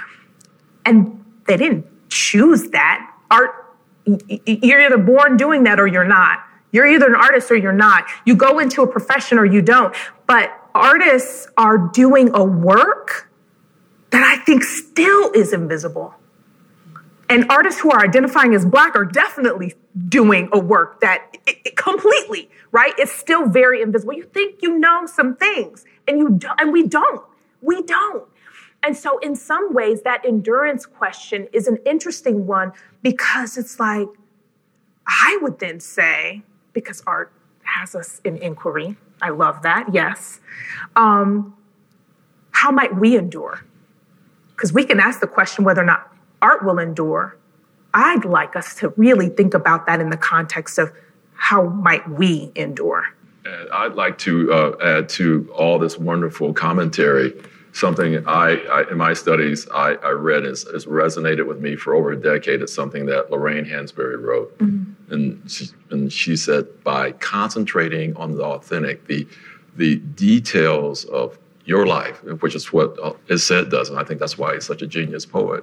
And 0.84 1.24
they 1.46 1.56
didn't 1.56 1.86
choose 2.08 2.70
that. 2.70 3.12
Art, 3.30 3.50
you're 4.46 4.80
either 4.80 4.98
born 4.98 5.36
doing 5.36 5.64
that 5.64 5.78
or 5.78 5.86
you're 5.86 6.04
not. 6.04 6.44
You're 6.72 6.86
either 6.86 7.06
an 7.06 7.14
artist 7.14 7.50
or 7.50 7.56
you're 7.56 7.72
not. 7.72 8.06
You 8.24 8.36
go 8.36 8.58
into 8.58 8.82
a 8.82 8.86
profession 8.86 9.38
or 9.38 9.44
you 9.44 9.62
don't. 9.62 9.94
But 10.26 10.52
artists 10.74 11.48
are 11.56 11.78
doing 11.78 12.30
a 12.34 12.44
work 12.44 13.30
that 14.10 14.22
I 14.22 14.42
think 14.44 14.62
still 14.62 15.32
is 15.32 15.52
invisible. 15.52 16.14
And 17.28 17.50
artists 17.50 17.80
who 17.80 17.90
are 17.90 18.04
identifying 18.04 18.54
as 18.54 18.64
Black 18.64 18.94
are 18.94 19.04
definitely 19.04 19.74
doing 20.08 20.48
a 20.52 20.58
work 20.58 21.00
that 21.00 21.36
it, 21.46 21.58
it 21.64 21.76
completely, 21.76 22.48
right? 22.76 22.92
It's 22.98 23.10
still 23.12 23.48
very 23.48 23.80
invisible. 23.80 24.12
You 24.12 24.24
think 24.24 24.60
you 24.60 24.78
know 24.78 25.06
some 25.06 25.34
things, 25.34 25.86
and 26.06 26.18
you 26.18 26.28
don't, 26.28 26.60
and 26.60 26.74
we 26.74 26.86
don't. 26.86 27.24
We 27.62 27.82
don't. 27.82 28.24
And 28.82 28.94
so, 28.94 29.18
in 29.20 29.34
some 29.34 29.72
ways, 29.72 30.02
that 30.02 30.26
endurance 30.26 30.84
question 30.84 31.48
is 31.54 31.66
an 31.68 31.78
interesting 31.86 32.46
one 32.46 32.72
because 33.02 33.56
it's 33.56 33.80
like, 33.80 34.08
I 35.06 35.38
would 35.40 35.58
then 35.58 35.80
say, 35.80 36.42
because 36.74 37.02
art 37.06 37.32
has 37.62 37.94
us 37.94 38.20
in 38.24 38.36
inquiry, 38.36 38.98
I 39.22 39.30
love 39.30 39.62
that, 39.62 39.86
yes. 39.94 40.40
Um, 40.96 41.56
how 42.50 42.70
might 42.70 42.94
we 42.94 43.16
endure? 43.16 43.64
Because 44.50 44.74
we 44.74 44.84
can 44.84 45.00
ask 45.00 45.20
the 45.20 45.26
question 45.26 45.64
whether 45.64 45.80
or 45.80 45.86
not 45.86 46.12
art 46.42 46.62
will 46.62 46.78
endure. 46.78 47.38
I'd 47.94 48.26
like 48.26 48.54
us 48.54 48.74
to 48.76 48.90
really 48.98 49.30
think 49.30 49.54
about 49.54 49.86
that 49.86 49.98
in 50.02 50.10
the 50.10 50.18
context 50.18 50.76
of 50.76 50.92
how 51.46 51.62
might 51.68 52.08
we 52.10 52.50
endure. 52.56 53.04
And 53.44 53.70
I'd 53.70 53.94
like 53.94 54.18
to 54.18 54.52
uh, 54.52 54.76
add 54.82 55.08
to 55.10 55.48
all 55.54 55.78
this 55.78 55.96
wonderful 55.96 56.52
commentary 56.52 57.32
something 57.72 58.26
I, 58.26 58.56
I 58.78 58.90
in 58.90 58.96
my 58.96 59.12
studies 59.12 59.68
I, 59.72 59.94
I 60.02 60.10
read 60.10 60.42
has, 60.44 60.64
has, 60.72 60.86
resonated 60.86 61.46
with 61.46 61.60
me 61.60 61.76
for 61.76 61.94
over 61.94 62.10
a 62.10 62.16
decade. 62.16 62.62
It's 62.62 62.74
something 62.74 63.06
that 63.06 63.30
Lorraine 63.30 63.64
Hansberry 63.64 64.20
wrote, 64.20 64.58
mm-hmm. 64.58 65.12
and 65.12 65.48
she, 65.48 65.66
and 65.90 66.12
she 66.12 66.36
said 66.36 66.66
by 66.82 67.12
concentrating 67.12 68.16
on 68.16 68.32
the 68.32 68.42
authentic, 68.42 69.06
the 69.06 69.28
the 69.76 69.96
details 69.96 71.04
of 71.04 71.38
your 71.64 71.86
life, 71.86 72.24
which 72.40 72.54
is 72.54 72.72
what 72.72 72.96
Is-Said 73.28 73.70
does, 73.70 73.90
and 73.90 73.98
I 74.00 74.04
think 74.04 74.18
that's 74.18 74.38
why 74.38 74.54
he's 74.54 74.64
such 74.64 74.82
a 74.82 74.86
genius 74.86 75.26
poet 75.26 75.62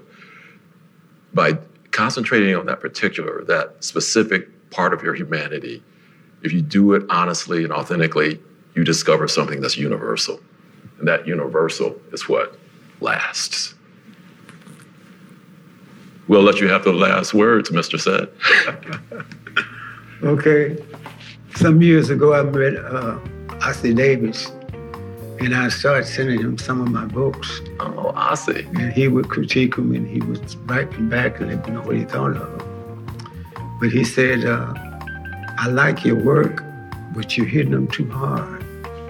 by 1.33 1.57
concentrating 1.91 2.55
on 2.55 2.67
that 2.67 2.79
particular, 2.79 3.43
that 3.45 3.83
specific 3.83 4.47
part 4.73 4.93
of 4.93 5.03
your 5.03 5.13
humanity, 5.13 5.83
if 6.41 6.51
you 6.51 6.61
do 6.61 6.93
it 6.93 7.03
honestly 7.09 7.63
and 7.63 7.71
authentically, 7.71 8.39
you 8.75 8.83
discover 8.83 9.27
something 9.27 9.61
that's 9.61 9.77
universal. 9.77 10.39
And 10.99 11.07
that 11.07 11.27
universal 11.27 11.95
is 12.11 12.27
what 12.27 12.57
lasts. 12.99 13.75
We'll 16.27 16.41
let 16.41 16.59
you 16.59 16.67
have 16.69 16.83
the 16.83 16.93
last 16.93 17.33
words, 17.33 17.69
Mr. 17.69 17.99
Said. 17.99 18.29
okay. 20.23 20.77
Some 21.55 21.81
years 21.81 22.09
ago, 22.09 22.33
I 22.33 22.43
met 22.43 22.75
uh, 22.75 23.19
Ossie 23.59 23.95
Davis 23.95 24.51
and 25.39 25.53
I 25.53 25.67
started 25.69 26.05
sending 26.05 26.39
him 26.39 26.57
some 26.57 26.81
of 26.81 26.89
my 26.89 27.05
books. 27.05 27.61
Oh, 27.79 28.35
see. 28.35 28.61
And 28.61 28.93
he 28.93 29.07
would 29.07 29.29
critique 29.29 29.75
them 29.75 29.93
and 29.93 30.07
he 30.07 30.21
would 30.21 30.55
write 30.69 30.91
them 30.91 31.09
back 31.09 31.39
and 31.39 31.49
let 31.49 31.67
me 31.67 31.73
know 31.73 31.81
what 31.81 31.97
he 31.97 32.05
thought 32.05 32.37
of 32.37 32.57
them. 32.57 32.72
But 33.83 33.91
he 33.91 34.05
said, 34.05 34.45
uh, 34.45 34.73
I 35.57 35.67
like 35.67 36.05
your 36.05 36.15
work, 36.15 36.63
but 37.13 37.35
you're 37.35 37.45
hitting 37.45 37.73
them 37.73 37.89
too 37.89 38.09
hard. 38.09 38.63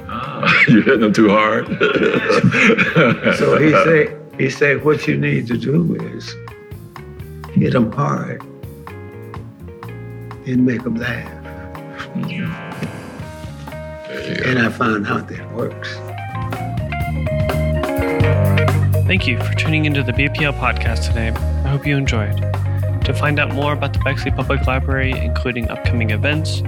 Ah, 0.07 0.51
you're 0.67 0.81
hitting 0.81 1.01
them 1.01 1.13
too 1.13 1.29
hard? 1.29 1.67
so 3.37 3.59
he 3.59 3.69
said, 3.69 4.19
he 4.39 4.49
said, 4.49 4.83
what 4.83 5.07
you 5.07 5.15
need 5.15 5.45
to 5.45 5.59
do 5.59 5.93
is 6.15 6.33
hit 7.51 7.73
them 7.73 7.91
hard 7.91 8.41
and 10.47 10.65
make 10.65 10.81
them 10.81 10.95
laugh. 10.95 11.29
And 14.43 14.57
I 14.57 14.69
found 14.69 15.05
out 15.05 15.27
that 15.27 15.53
works. 15.53 15.93
Thank 19.05 19.27
you 19.27 19.37
for 19.37 19.53
tuning 19.53 19.85
into 19.85 20.01
the 20.01 20.13
BPL 20.13 20.57
podcast 20.59 21.05
today. 21.05 21.27
I 21.27 21.67
hope 21.69 21.85
you 21.85 21.95
enjoyed. 21.95 22.62
To 23.05 23.13
find 23.13 23.39
out 23.39 23.53
more 23.53 23.73
about 23.73 23.93
the 23.93 23.99
Bexley 23.99 24.31
Public 24.31 24.65
Library, 24.65 25.11
including 25.11 25.69
upcoming 25.69 26.11
events, 26.11 26.61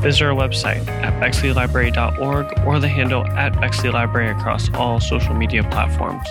visit 0.00 0.22
our 0.22 0.34
website 0.34 0.86
at 0.88 1.14
bexleylibrary.org 1.22 2.66
or 2.66 2.78
the 2.78 2.88
handle 2.88 3.26
at 3.28 3.58
Bexley 3.58 3.90
Library 3.90 4.30
across 4.30 4.72
all 4.74 5.00
social 5.00 5.34
media 5.34 5.62
platforms. 5.64 6.28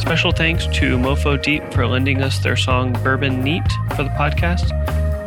Special 0.00 0.32
thanks 0.32 0.66
to 0.66 0.96
Mofo 0.96 1.40
Deep 1.40 1.62
for 1.72 1.86
lending 1.86 2.22
us 2.22 2.38
their 2.38 2.56
song 2.56 2.92
Bourbon 3.04 3.42
Neat 3.42 3.70
for 3.94 4.02
the 4.02 4.10
podcast. 4.10 4.70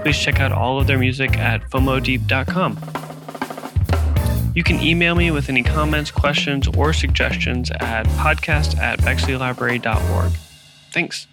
Please 0.04 0.18
check 0.18 0.40
out 0.40 0.52
all 0.52 0.80
of 0.80 0.88
their 0.88 0.98
music 0.98 1.38
at 1.38 1.62
fomodeep.com. 1.70 2.78
You 4.54 4.64
can 4.64 4.82
email 4.82 5.16
me 5.16 5.32
with 5.32 5.50
any 5.50 5.64
comments, 5.64 6.12
questions, 6.12 6.68
or 6.76 6.92
suggestions 6.92 7.72
at 7.80 8.06
podcast 8.08 8.78
at 8.78 9.00
bexleylibrary.org. 9.00 10.32
Thanks. 10.92 11.28